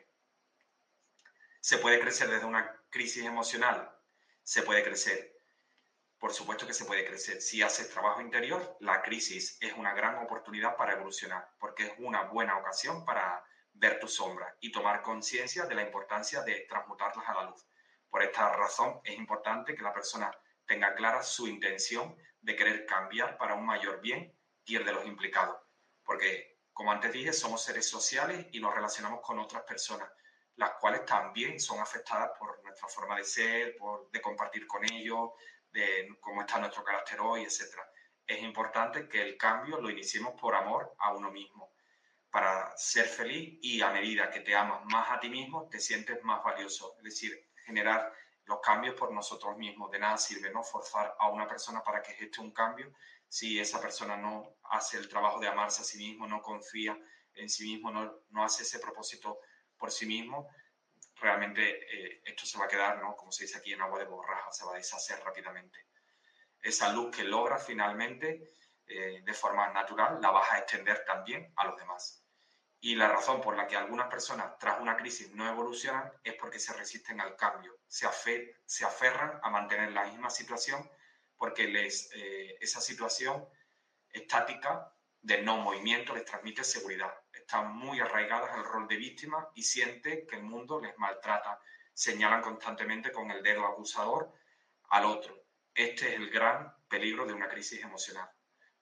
¿Se 1.59 1.79
puede 1.79 1.99
crecer 1.99 2.29
desde 2.29 2.45
una 2.45 2.81
crisis 2.89 3.25
emocional? 3.25 3.91
Se 4.41 4.63
puede 4.63 4.83
crecer. 4.83 5.33
Por 6.17 6.33
supuesto 6.33 6.65
que 6.65 6.73
se 6.73 6.85
puede 6.85 7.05
crecer. 7.05 7.41
Si 7.41 7.61
haces 7.61 7.89
trabajo 7.89 8.21
interior, 8.21 8.77
la 8.79 9.01
crisis 9.01 9.57
es 9.59 9.73
una 9.73 9.93
gran 9.93 10.15
oportunidad 10.23 10.77
para 10.77 10.93
evolucionar, 10.93 11.51
porque 11.59 11.83
es 11.83 11.91
una 11.97 12.23
buena 12.23 12.57
ocasión 12.57 13.03
para 13.03 13.43
ver 13.77 13.99
tu 13.99 14.07
sombra 14.07 14.55
y 14.59 14.71
tomar 14.71 15.01
conciencia 15.01 15.65
de 15.65 15.75
la 15.75 15.83
importancia 15.83 16.41
de 16.41 16.65
transmutarlas 16.69 17.27
a 17.27 17.33
la 17.33 17.43
luz. 17.43 17.67
Por 18.09 18.23
esta 18.23 18.55
razón 18.55 18.99
es 19.03 19.15
importante 19.17 19.75
que 19.75 19.83
la 19.83 19.93
persona 19.93 20.31
tenga 20.65 20.95
clara 20.95 21.21
su 21.23 21.47
intención 21.47 22.17
de 22.41 22.55
querer 22.55 22.85
cambiar 22.85 23.37
para 23.37 23.55
un 23.55 23.65
mayor 23.65 24.01
bien 24.01 24.35
y 24.65 24.75
el 24.75 24.85
de 24.85 24.93
los 24.93 25.05
implicados. 25.05 25.57
Porque, 26.03 26.59
como 26.73 26.91
antes 26.91 27.11
dije, 27.11 27.33
somos 27.33 27.63
seres 27.63 27.87
sociales 27.89 28.47
y 28.51 28.59
nos 28.59 28.73
relacionamos 28.73 29.21
con 29.21 29.39
otras 29.39 29.63
personas, 29.63 30.09
las 30.55 30.71
cuales 30.79 31.05
también 31.05 31.59
son 31.59 31.79
afectadas 31.79 32.31
por 32.37 32.63
nuestra 32.63 32.87
forma 32.87 33.17
de 33.17 33.23
ser, 33.23 33.77
por, 33.77 34.09
de 34.09 34.21
compartir 34.21 34.65
con 34.65 34.83
ellos, 34.91 35.31
de 35.71 36.09
cómo 36.19 36.41
está 36.41 36.59
nuestro 36.59 36.83
carácter 36.83 37.19
hoy, 37.19 37.43
etc. 37.43 37.77
Es 38.25 38.41
importante 38.41 39.07
que 39.07 39.21
el 39.21 39.37
cambio 39.37 39.79
lo 39.79 39.89
iniciemos 39.89 40.33
por 40.39 40.55
amor 40.55 40.95
a 40.97 41.13
uno 41.13 41.31
mismo, 41.31 41.76
para 42.29 42.75
ser 42.77 43.05
feliz 43.05 43.59
y 43.61 43.81
a 43.81 43.89
medida 43.89 44.29
que 44.29 44.41
te 44.41 44.55
amas 44.55 44.83
más 44.85 45.09
a 45.09 45.19
ti 45.19 45.29
mismo, 45.29 45.67
te 45.69 45.79
sientes 45.79 46.23
más 46.23 46.43
valioso. 46.43 46.95
Es 46.97 47.03
decir, 47.03 47.49
generar 47.65 48.13
los 48.45 48.59
cambios 48.61 48.95
por 48.95 49.11
nosotros 49.11 49.57
mismos. 49.57 49.91
De 49.91 49.99
nada 49.99 50.17
sirve 50.17 50.51
no 50.51 50.63
forzar 50.63 51.15
a 51.19 51.29
una 51.29 51.47
persona 51.47 51.83
para 51.83 52.01
que 52.01 52.13
geste 52.13 52.41
un 52.41 52.51
cambio 52.51 52.93
si 53.29 53.59
esa 53.59 53.81
persona 53.81 54.15
no 54.15 54.57
hace 54.63 54.97
el 54.97 55.09
trabajo 55.09 55.39
de 55.39 55.47
amarse 55.47 55.81
a 55.81 55.85
sí 55.85 55.97
mismo, 55.97 56.27
no 56.27 56.41
confía 56.41 56.97
en 57.33 57.49
sí 57.49 57.65
mismo, 57.65 57.91
no, 57.91 58.21
no 58.29 58.43
hace 58.43 58.63
ese 58.63 58.79
propósito 58.79 59.39
por 59.77 59.91
sí 59.91 60.05
mismo, 60.05 60.49
realmente 61.15 61.61
eh, 61.93 62.21
esto 62.25 62.45
se 62.45 62.57
va 62.57 62.65
a 62.65 62.69
quedar, 62.69 63.01
¿no? 63.01 63.15
como 63.15 63.31
se 63.31 63.43
dice 63.43 63.57
aquí, 63.57 63.73
en 63.73 63.81
agua 63.81 63.99
de 63.99 64.05
borraja, 64.05 64.51
se 64.51 64.65
va 64.65 64.73
a 64.73 64.77
deshacer 64.77 65.19
rápidamente. 65.23 65.87
Esa 66.61 66.91
luz 66.91 67.15
que 67.15 67.23
logra 67.23 67.57
finalmente, 67.57 68.49
eh, 68.87 69.21
de 69.23 69.33
forma 69.33 69.69
natural, 69.69 70.19
la 70.21 70.31
vas 70.31 70.51
a 70.51 70.59
extender 70.59 71.03
también 71.05 71.53
a 71.55 71.65
los 71.65 71.77
demás. 71.77 72.23
Y 72.79 72.95
la 72.95 73.07
razón 73.07 73.41
por 73.41 73.55
la 73.57 73.67
que 73.67 73.75
algunas 73.75 74.07
personas 74.07 74.57
tras 74.59 74.79
una 74.79 74.95
crisis 74.95 75.31
no 75.31 75.47
evolucionan 75.49 76.11
es 76.23 76.35
porque 76.35 76.59
se 76.59 76.73
resisten 76.73 77.19
al 77.19 77.35
cambio, 77.35 77.79
se, 77.87 78.05
aferran 78.85 79.39
a 79.41 79.49
mantener 79.49 79.91
la 79.91 80.05
misma 80.05 80.29
situación 80.29 80.87
porque 81.35 81.67
les, 81.67 82.11
eh, 82.13 82.57
esa 82.61 82.81
situación 82.81 83.47
estática 84.09 84.93
de 85.21 85.41
no 85.41 85.57
movimiento 85.57 86.13
les 86.13 86.25
transmite 86.25 86.63
seguridad 86.63 87.13
están 87.47 87.73
muy 87.77 87.97
arraigadas 88.01 88.51
al 88.51 88.65
rol 88.65 88.89
de 88.89 88.97
víctima 88.97 89.49
y 89.55 89.63
sienten 89.63 90.27
que 90.27 90.35
el 90.35 90.43
mundo 90.43 90.81
les 90.81 90.97
maltrata. 90.97 91.61
Señalan 91.93 92.41
constantemente 92.41 93.09
con 93.09 93.31
el 93.31 93.41
dedo 93.41 93.65
acusador 93.65 94.33
al 94.89 95.05
otro. 95.05 95.45
Este 95.73 96.09
es 96.09 96.15
el 96.15 96.29
gran 96.29 96.75
peligro 96.89 97.25
de 97.25 97.31
una 97.31 97.47
crisis 97.47 97.81
emocional, 97.81 98.29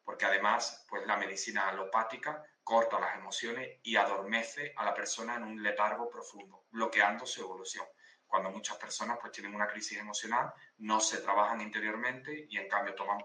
porque 0.05 0.25
además, 0.25 0.85
pues 0.87 1.05
la 1.07 1.17
medicina 1.17 1.67
alopática 1.67 2.45
corta 2.63 2.99
las 2.99 3.17
emociones 3.17 3.79
y 3.83 3.95
adormece 3.95 4.73
a 4.77 4.85
la 4.85 4.93
persona 4.93 5.35
en 5.35 5.43
un 5.43 5.63
letargo 5.63 6.07
profundo, 6.07 6.65
bloqueando 6.69 7.25
su 7.25 7.41
evolución. 7.41 7.85
Cuando 8.27 8.51
muchas 8.51 8.77
personas 8.77 9.17
pues 9.19 9.31
tienen 9.31 9.55
una 9.55 9.67
crisis 9.67 9.97
emocional, 9.97 10.53
no 10.77 10.99
se 10.99 11.17
trabajan 11.17 11.59
interiormente 11.61 12.45
y 12.47 12.57
en 12.57 12.69
cambio 12.69 12.93
toman 12.93 13.23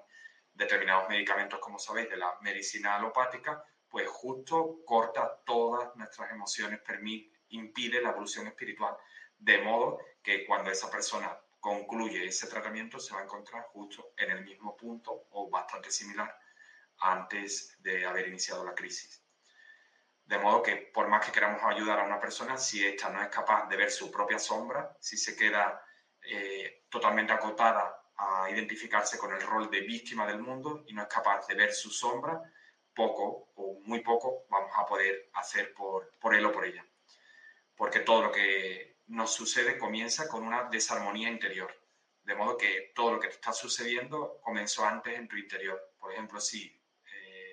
determinados 0.55 1.09
medicamentos, 1.09 1.61
como 1.61 1.79
sabéis, 1.79 2.09
de 2.09 2.17
la 2.17 2.35
medicina 2.41 2.97
alopática, 2.97 3.63
pues 3.89 4.09
justo 4.09 4.81
corta 4.85 5.43
todas 5.45 5.95
nuestras 5.97 6.31
emociones, 6.31 6.81
permite, 6.81 7.41
impide 7.51 8.01
la 8.01 8.11
evolución 8.11 8.47
espiritual. 8.47 8.97
De 9.37 9.59
modo 9.59 9.99
que 10.23 10.47
cuando 10.47 10.71
esa 10.71 10.91
persona 10.91 11.39
concluye 11.59 12.25
ese 12.25 12.47
tratamiento 12.47 12.99
se 12.99 13.13
va 13.13 13.21
a 13.21 13.25
encontrar 13.25 13.65
justo 13.65 14.13
en 14.17 14.31
el 14.31 14.45
mismo 14.45 14.77
punto 14.77 15.27
o 15.31 15.51
bastante 15.51 15.91
similar 15.91 16.35
antes 17.01 17.77
de 17.81 18.05
haber 18.07 18.29
iniciado 18.29 18.65
la 18.65 18.75
crisis. 18.75 19.23
De 20.25 20.39
modo 20.39 20.63
que 20.63 20.77
por 20.77 21.09
más 21.09 21.27
que 21.27 21.33
queramos 21.33 21.61
ayudar 21.65 21.99
a 21.99 22.05
una 22.05 22.21
persona, 22.21 22.57
si 22.57 22.87
ésta 22.87 23.11
no 23.11 23.21
es 23.21 23.29
capaz 23.29 23.69
de 23.69 23.77
ver 23.77 23.91
su 23.91 24.11
propia 24.11 24.39
sombra, 24.39 24.97
si 25.01 25.17
se 25.17 25.35
queda 25.35 25.83
eh, 26.23 26.85
totalmente 26.89 27.33
acotada 27.33 28.01
a 28.17 28.49
identificarse 28.51 29.19
con 29.19 29.33
el 29.33 29.41
rol 29.41 29.71
de 29.71 29.81
víctima 29.81 30.27
del 30.27 30.39
mundo 30.39 30.85
y 30.87 30.93
no 30.93 31.03
es 31.03 31.09
capaz 31.09 31.47
de 31.49 31.55
ver 31.55 31.73
su 31.73 31.91
sombra, 31.91 32.41
poco 32.95 33.51
o 33.57 33.81
muy 33.85 34.01
poco 34.01 34.45
vamos 34.49 34.71
a 34.77 34.87
poder 34.87 35.31
hacer 35.35 35.75
por, 35.75 36.13
por 36.21 36.35
él 36.35 36.45
o 36.47 36.53
por 36.53 36.65
ella. 36.65 36.87
Porque 37.75 38.01
todo 38.01 38.23
lo 38.23 38.31
que 38.31 38.99
nos 39.09 39.33
sucede 39.33 39.79
comienza 39.79 40.29
con 40.29 40.45
una 40.45 40.65
desarmonía 40.65 41.29
interior. 41.29 41.75
De 42.23 42.35
modo 42.37 42.57
que 42.57 42.93
todo 42.95 43.15
lo 43.15 43.21
que 43.21 43.29
te 43.29 43.35
está 43.35 43.53
sucediendo 43.53 44.39
comenzó 44.43 44.85
antes 44.85 45.19
en 45.19 45.27
tu 45.27 45.37
interior. 45.37 45.95
Por 45.99 46.13
ejemplo, 46.13 46.41
si 46.41 46.80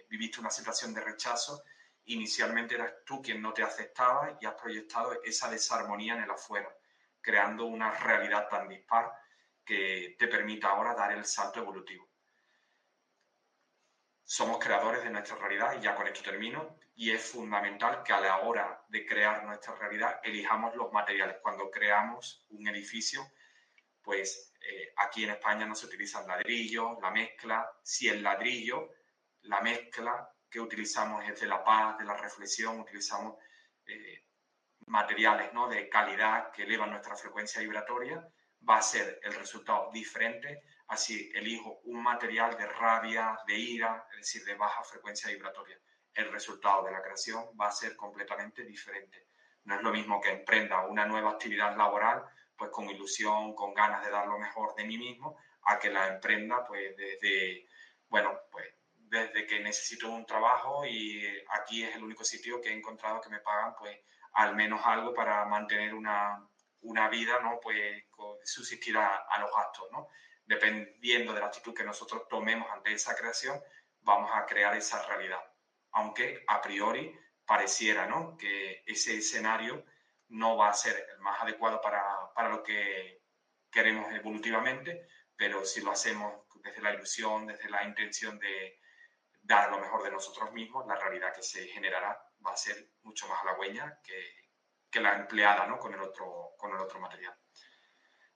viviste 0.08 0.40
una 0.40 0.50
situación 0.50 0.94
de 0.94 1.02
rechazo, 1.02 1.64
inicialmente 2.06 2.76
eras 2.76 2.94
tú 3.06 3.22
quien 3.22 3.42
no 3.42 3.54
te 3.54 3.64
aceptaba 3.64 4.38
y 4.40 4.46
has 4.46 4.56
proyectado 4.56 5.22
esa 5.24 5.50
desarmonía 5.50 6.16
en 6.16 6.24
el 6.24 6.32
afuera, 6.32 6.70
creando 7.22 7.66
una 7.66 7.92
realidad 7.92 8.48
tan 8.50 8.68
dispar 8.68 9.12
que 9.66 10.16
te 10.18 10.28
permita 10.28 10.70
ahora 10.70 10.94
dar 10.94 11.12
el 11.12 11.26
salto 11.26 11.60
evolutivo 11.60 12.08
somos 14.30 14.60
creadores 14.60 15.06
de 15.06 15.10
nuestra 15.10 15.38
realidad 15.38 15.78
y 15.80 15.82
ya 15.82 15.96
con 15.96 16.06
esto 16.06 16.22
termino. 16.22 16.78
Y 16.98 17.12
es 17.12 17.32
fundamental 17.32 18.04
que 18.04 18.12
a 18.12 18.20
la 18.20 18.40
hora 18.40 18.84
de 18.90 19.06
crear 19.06 19.46
nuestra 19.46 19.74
realidad 19.76 20.20
elijamos 20.22 20.76
los 20.76 20.92
materiales. 20.92 21.38
Cuando 21.42 21.72
creamos 21.72 22.46
un 22.50 22.68
edificio, 22.68 23.22
pues 24.02 24.54
eh, 24.60 24.92
aquí 24.98 25.24
en 25.24 25.30
España 25.30 25.66
no 25.66 25.76
se 25.76 25.86
utilizan 25.86 26.28
ladrillos, 26.28 26.98
la 27.02 27.10
mezcla. 27.10 27.72
Si 27.82 28.10
el 28.10 28.22
ladrillo, 28.22 28.90
la 29.48 29.62
mezcla 29.62 30.30
que 30.50 30.60
utilizamos 30.60 31.28
es 31.28 31.40
de 31.40 31.48
la 31.48 31.64
paz, 31.64 31.98
de 31.98 32.06
la 32.06 32.16
reflexión, 32.16 32.80
utilizamos 32.80 33.36
eh, 33.86 34.26
materiales 34.88 35.54
¿no? 35.54 35.68
de 35.68 35.90
calidad 35.90 36.52
que 36.52 36.64
elevan 36.64 36.92
nuestra 36.92 37.16
frecuencia 37.16 37.62
vibratoria, 37.62 38.26
va 38.68 38.78
a 38.78 38.82
ser 38.82 39.20
el 39.24 39.34
resultado 39.34 39.92
diferente 39.92 40.64
Así 40.88 41.30
elijo 41.34 41.82
un 41.84 42.02
material 42.02 42.58
de 42.58 42.66
rabia, 42.66 43.38
de 43.46 43.56
ira, 43.56 44.08
es 44.12 44.18
decir, 44.20 44.46
de 44.46 44.56
baja 44.56 44.84
frecuencia 44.84 45.30
vibratoria. 45.30 45.78
El 46.14 46.32
resultado 46.32 46.84
de 46.84 46.92
la 46.92 47.02
creación 47.02 47.46
va 47.60 47.68
a 47.68 47.72
ser 47.72 47.96
completamente 47.96 48.64
diferente. 48.64 49.28
No 49.66 49.76
es 49.76 49.82
lo 49.82 49.92
mismo 49.92 50.22
que 50.22 50.32
emprenda 50.32 50.88
una 50.88 51.06
nueva 51.06 51.32
actividad 51.32 51.76
laboral, 51.76 52.24
pues 52.56 52.72
con 52.72 52.90
ilusión, 52.90 53.54
con 53.54 53.74
ganas 53.74 54.04
de 54.04 54.12
dar 54.12 54.28
lo 54.28 54.40
mejor 54.40 54.76
de 54.76 54.86
mí 54.86 54.98
mismo, 54.98 55.38
a 55.64 55.78
que 55.78 55.90
la 55.90 56.08
emprenda, 56.08 56.66
pues 56.66 56.96
desde, 56.96 57.68
bueno, 58.08 58.40
pues 58.50 58.74
desde 59.10 59.46
que 59.46 59.60
necesito 59.60 60.10
un 60.10 60.26
trabajo 60.26 60.86
y 60.86 61.26
aquí 61.50 61.84
es 61.84 61.96
el 61.96 62.04
único 62.04 62.24
sitio 62.24 62.62
que 62.62 62.70
he 62.70 62.74
encontrado 62.74 63.22
que 63.22 63.30
me 63.30 63.40
pagan, 63.40 63.74
pues 63.78 63.98
al 64.34 64.56
menos 64.56 64.82
algo 64.86 65.14
para 65.14 65.46
mantener 65.46 65.94
una, 65.94 66.46
una 66.82 67.10
vida, 67.10 67.40
¿no? 67.40 67.60
Pues 67.62 68.06
subsistir 68.44 68.98
a, 68.98 69.26
a 69.30 69.40
los 69.40 69.52
gastos, 69.52 69.88
¿no? 69.92 70.10
dependiendo 70.48 71.34
de 71.34 71.42
la 71.42 71.48
actitud 71.48 71.74
que 71.74 71.84
nosotros 71.84 72.28
tomemos 72.30 72.72
ante 72.72 72.94
esa 72.94 73.16
creación, 73.16 73.62
vamos 74.02 74.32
a 74.34 74.46
crear 74.46 74.76
esa 74.76 75.06
realidad. 75.06 75.42
Aunque 75.92 76.44
a 76.48 76.62
priori 76.62 77.14
pareciera 77.46 78.06
¿no? 78.06 78.38
que 78.38 78.84
ese 78.86 79.18
escenario 79.18 79.86
no 80.30 80.56
va 80.58 80.70
a 80.70 80.74
ser 80.74 81.06
el 81.14 81.20
más 81.20 81.42
adecuado 81.42 81.82
para, 81.82 82.02
para 82.34 82.50
lo 82.50 82.64
que 82.64 83.22
queremos 83.70 84.12
evolutivamente, 84.14 85.08
pero 85.36 85.66
si 85.66 85.82
lo 85.82 85.92
hacemos 85.92 86.46
desde 86.64 86.82
la 86.82 86.94
ilusión, 86.94 87.46
desde 87.46 87.70
la 87.70 87.84
intención 87.84 88.40
de 88.40 88.80
dar 89.48 89.72
lo 89.72 89.80
mejor 89.80 90.04
de 90.04 90.12
nosotros 90.12 90.52
mismos, 90.52 90.86
la 90.86 90.96
realidad 90.96 91.34
que 91.34 91.42
se 91.42 91.68
generará 91.68 92.22
va 92.46 92.52
a 92.52 92.58
ser 92.58 92.92
mucho 93.04 93.28
más 93.30 93.42
halagüeña 93.42 94.00
que, 94.04 94.46
la 95.00 95.16
empleada 95.16 95.68
¿no? 95.68 95.78
con, 95.78 95.94
el 95.94 96.02
otro, 96.02 96.56
con 96.58 96.72
el 96.72 96.82
otro 96.82 97.00
material. 97.00 97.38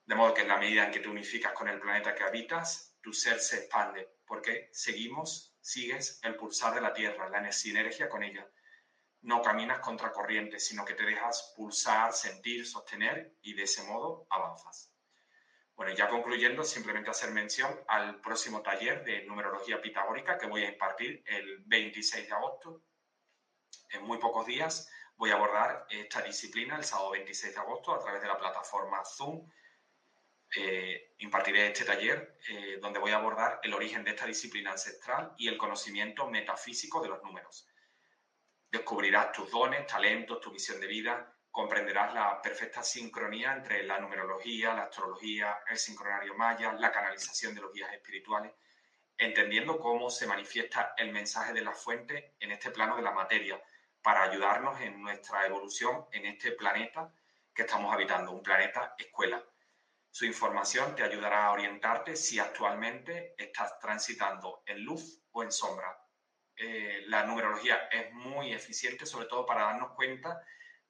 De 0.05 0.13
modo 0.13 0.31
que 0.31 0.43
en 0.43 0.47
la 0.47 0.57
medida 0.57 0.85
en 0.85 0.91
que 0.91 0.99
te 0.99 1.09
unificas 1.09 1.53
con 1.53 1.67
el 1.67 1.79
planeta 1.79 2.13
que 2.13 2.23
habitas, 2.23 2.95
tu 3.01 3.13
ser 3.13 3.39
se 3.39 3.61
expande, 3.61 4.19
porque 4.27 4.69
seguimos, 4.71 5.57
sigues 5.59 6.19
el 6.21 6.35
pulsar 6.35 6.75
de 6.75 6.81
la 6.81 6.93
Tierra, 6.93 7.29
la 7.29 7.51
sinergia 7.51 8.09
con 8.09 8.21
ella. 8.21 8.47
No 9.21 9.41
caminas 9.41 9.79
contra 9.79 10.11
corriente, 10.11 10.59
sino 10.59 10.85
que 10.85 10.93
te 10.93 11.03
dejas 11.03 11.53
pulsar, 11.57 12.13
sentir, 12.13 12.67
sostener 12.67 13.35
y 13.41 13.55
de 13.55 13.63
ese 13.63 13.81
modo 13.83 14.27
avanzas. 14.29 14.90
Bueno, 15.75 15.93
ya 15.93 16.09
concluyendo, 16.09 16.63
simplemente 16.63 17.09
hacer 17.09 17.31
mención 17.31 17.79
al 17.87 18.21
próximo 18.21 18.61
taller 18.61 19.03
de 19.03 19.23
numerología 19.25 19.81
pitagórica 19.81 20.37
que 20.37 20.47
voy 20.47 20.63
a 20.63 20.71
impartir 20.71 21.23
el 21.25 21.59
26 21.65 22.27
de 22.27 22.33
agosto. 22.33 22.83
En 23.89 24.03
muy 24.03 24.17
pocos 24.17 24.45
días 24.45 24.89
voy 25.15 25.31
a 25.31 25.35
abordar 25.35 25.85
esta 25.89 26.21
disciplina 26.21 26.75
el 26.75 26.83
sábado 26.83 27.11
26 27.11 27.53
de 27.53 27.59
agosto 27.59 27.93
a 27.93 27.99
través 27.99 28.21
de 28.21 28.27
la 28.27 28.37
plataforma 28.37 29.03
Zoom. 29.05 29.49
Eh, 30.55 31.15
impartiré 31.19 31.67
este 31.67 31.85
taller 31.85 32.37
eh, 32.49 32.77
donde 32.81 32.99
voy 32.99 33.11
a 33.11 33.17
abordar 33.17 33.59
el 33.63 33.73
origen 33.73 34.03
de 34.03 34.11
esta 34.11 34.25
disciplina 34.25 34.71
ancestral 34.71 35.33
y 35.37 35.47
el 35.47 35.57
conocimiento 35.57 36.27
metafísico 36.27 37.01
de 37.01 37.09
los 37.09 37.23
números. 37.23 37.67
Descubrirás 38.69 39.31
tus 39.31 39.49
dones, 39.49 39.87
talentos, 39.87 40.41
tu 40.41 40.51
visión 40.51 40.79
de 40.79 40.87
vida, 40.87 41.33
comprenderás 41.51 42.13
la 42.13 42.41
perfecta 42.41 42.81
sincronía 42.81 43.53
entre 43.53 43.83
la 43.83 43.99
numerología, 43.99 44.73
la 44.73 44.83
astrología, 44.83 45.59
el 45.69 45.77
sincronario 45.77 46.33
maya, 46.35 46.71
la 46.73 46.91
canalización 46.91 47.53
de 47.53 47.61
los 47.61 47.73
guías 47.73 47.93
espirituales, 47.93 48.53
entendiendo 49.17 49.77
cómo 49.79 50.09
se 50.09 50.27
manifiesta 50.27 50.93
el 50.97 51.11
mensaje 51.11 51.53
de 51.53 51.61
la 51.61 51.73
fuente 51.73 52.35
en 52.39 52.51
este 52.51 52.71
plano 52.71 52.95
de 52.95 53.01
la 53.01 53.11
materia, 53.11 53.61
para 54.01 54.23
ayudarnos 54.23 54.79
en 54.81 54.99
nuestra 55.01 55.45
evolución 55.45 56.07
en 56.11 56.25
este 56.25 56.53
planeta 56.53 57.13
que 57.53 57.63
estamos 57.63 57.93
habitando, 57.93 58.31
un 58.31 58.41
planeta 58.41 58.95
escuela. 58.97 59.43
Su 60.09 60.25
información 60.25 60.95
te 60.95 61.03
ayudará 61.03 61.45
a 61.45 61.51
orientarte 61.51 62.15
si 62.15 62.39
actualmente 62.39 63.35
estás 63.37 63.77
transitando 63.79 64.63
en 64.65 64.83
luz 64.83 65.21
o 65.31 65.43
en 65.43 65.51
sombra. 65.51 65.97
Eh, 66.55 67.03
la 67.07 67.25
numerología 67.25 67.87
es 67.91 68.11
muy 68.13 68.53
eficiente, 68.53 69.05
sobre 69.05 69.27
todo 69.27 69.45
para 69.45 69.65
darnos 69.65 69.91
cuenta 69.91 70.41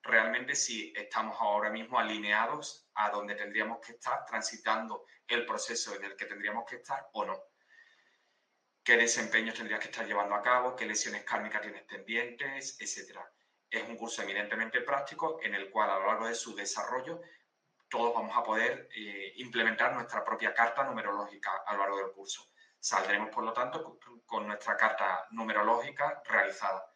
realmente 0.03 0.55
si 0.55 0.93
estamos 0.95 1.37
ahora 1.39 1.69
mismo 1.69 1.99
alineados 1.99 2.89
a 2.95 3.09
donde 3.09 3.35
tendríamos 3.35 3.79
que 3.79 3.93
estar, 3.93 4.25
transitando 4.25 5.05
el 5.27 5.45
proceso 5.45 5.95
en 5.95 6.03
el 6.03 6.15
que 6.15 6.25
tendríamos 6.25 6.65
que 6.65 6.77
estar 6.77 7.09
o 7.13 7.25
no. 7.25 7.39
¿Qué 8.83 8.97
desempeños 8.97 9.55
tendrías 9.55 9.79
que 9.79 9.89
estar 9.89 10.05
llevando 10.05 10.33
a 10.35 10.41
cabo? 10.41 10.75
¿Qué 10.75 10.85
lesiones 10.85 11.23
kármicas 11.23 11.61
tienes 11.61 11.83
pendientes? 11.83 12.79
Etcétera. 12.79 13.31
Es 13.69 13.87
un 13.87 13.95
curso 13.95 14.23
eminentemente 14.23 14.81
práctico 14.81 15.39
en 15.43 15.53
el 15.53 15.69
cual 15.69 15.91
a 15.91 15.99
lo 15.99 16.07
largo 16.07 16.27
de 16.27 16.35
su 16.35 16.55
desarrollo 16.55 17.21
todos 17.87 18.13
vamos 18.13 18.35
a 18.35 18.43
poder 18.43 18.89
eh, 18.95 19.33
implementar 19.35 19.93
nuestra 19.93 20.23
propia 20.23 20.53
carta 20.53 20.83
numerológica 20.83 21.63
a 21.65 21.73
lo 21.73 21.79
largo 21.79 21.97
del 21.97 22.11
curso. 22.11 22.49
Saldremos, 22.79 23.29
por 23.29 23.43
lo 23.43 23.53
tanto, 23.53 23.99
con 24.25 24.47
nuestra 24.47 24.75
carta 24.75 25.27
numerológica 25.31 26.23
realizada. 26.25 26.90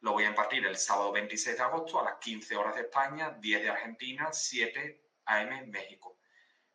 Lo 0.00 0.12
voy 0.12 0.24
a 0.24 0.28
impartir 0.28 0.64
el 0.64 0.76
sábado 0.76 1.12
26 1.12 1.58
de 1.58 1.62
agosto 1.62 2.00
a 2.00 2.04
las 2.04 2.14
15 2.16 2.56
horas 2.56 2.74
de 2.74 2.82
España, 2.82 3.36
10 3.38 3.62
de 3.62 3.68
Argentina, 3.68 4.32
7 4.32 5.02
AM 5.26 5.70
México. 5.70 6.18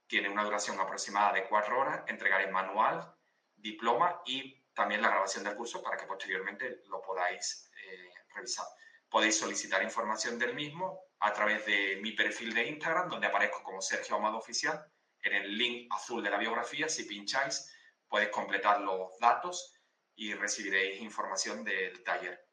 Tiene 0.06 0.30
una 0.30 0.44
duración 0.44 0.80
aproximada 0.80 1.34
de 1.34 1.48
4 1.48 1.80
horas. 1.80 2.04
Entregaré 2.08 2.52
manual, 2.52 3.16
diploma 3.56 4.22
y 4.26 4.64
también 4.76 5.02
la 5.02 5.10
grabación 5.10 5.44
del 5.44 5.56
curso 5.56 5.82
para 5.82 5.98
que 5.98 6.06
posteriormente 6.06 6.84
lo 6.88 7.02
podáis 7.02 7.72
eh, 7.84 8.14
revisar. 8.36 8.68
Podéis 9.10 9.40
solicitar 9.40 9.82
información 9.82 10.38
del 10.38 10.54
mismo 10.54 11.00
a 11.20 11.34
través 11.34 11.66
de 11.66 11.98
mi 12.04 12.12
perfil 12.12 12.54
de 12.54 12.68
Instagram, 12.68 13.10
donde 13.10 13.26
aparezco 13.26 13.64
como 13.64 13.82
Sergio 13.82 14.18
Amado 14.18 14.38
Oficial. 14.38 14.86
En 15.24 15.34
el 15.34 15.58
link 15.58 15.92
azul 15.92 16.22
de 16.22 16.30
la 16.30 16.38
biografía, 16.38 16.88
si 16.88 17.06
pincháis, 17.06 17.74
podéis 18.08 18.30
completar 18.30 18.82
los 18.82 19.18
datos 19.20 19.74
y 20.14 20.36
recibiréis 20.36 21.02
información 21.02 21.64
del 21.64 22.04
taller. 22.04 22.45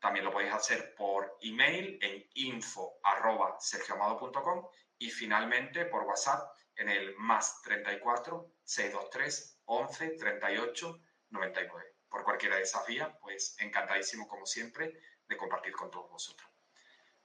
También 0.00 0.24
lo 0.24 0.30
podéis 0.30 0.54
hacer 0.54 0.94
por 0.94 1.36
email 1.40 1.98
en 2.00 2.24
info.sergioamado.com 2.34 4.68
y 4.98 5.10
finalmente 5.10 5.86
por 5.86 6.04
WhatsApp 6.04 6.52
en 6.76 6.88
el 6.88 7.16
más 7.16 7.60
34 7.62 8.52
623 8.62 9.62
11 9.64 10.10
38 10.10 11.00
99. 11.30 11.94
Por 12.08 12.24
cualquiera 12.24 12.56
de 12.56 12.62
esas 12.62 12.86
vías, 12.86 13.10
pues 13.20 13.56
encantadísimo 13.58 14.26
como 14.26 14.46
siempre 14.46 14.98
de 15.26 15.36
compartir 15.36 15.72
con 15.72 15.90
todos 15.90 16.10
vosotros. 16.10 16.48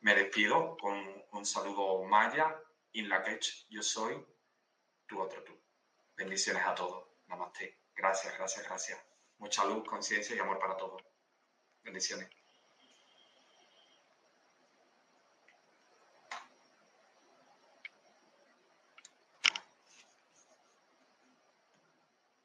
Me 0.02 0.16
despido 0.16 0.76
con 0.78 1.24
un 1.32 1.46
saludo 1.46 2.04
maya, 2.04 2.60
in 2.92 3.08
la 3.08 3.24
yo 3.70 3.82
soy 3.82 4.26
tu 5.08 5.22
otro 5.22 5.42
tú. 5.44 5.58
Bendiciones 6.16 6.64
a 6.66 6.76
todos. 6.76 7.08
Namaste. 7.28 7.80
Gracias, 7.96 8.38
gracias, 8.38 8.66
gracias. 8.66 9.00
Mucha 9.38 9.64
luz, 9.66 9.88
conciencia 9.88 10.36
y 10.36 10.40
amor 10.40 10.60
para 10.60 10.76
todos. 10.76 11.02
Bendiciones. 11.84 12.43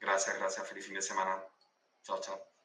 Gracias, 0.09 0.38
gracias. 0.38 0.66
Feliz 0.66 0.86
fin 0.86 0.94
de 0.94 1.02
semana. 1.02 1.44
Chao, 2.02 2.18
chao. 2.18 2.57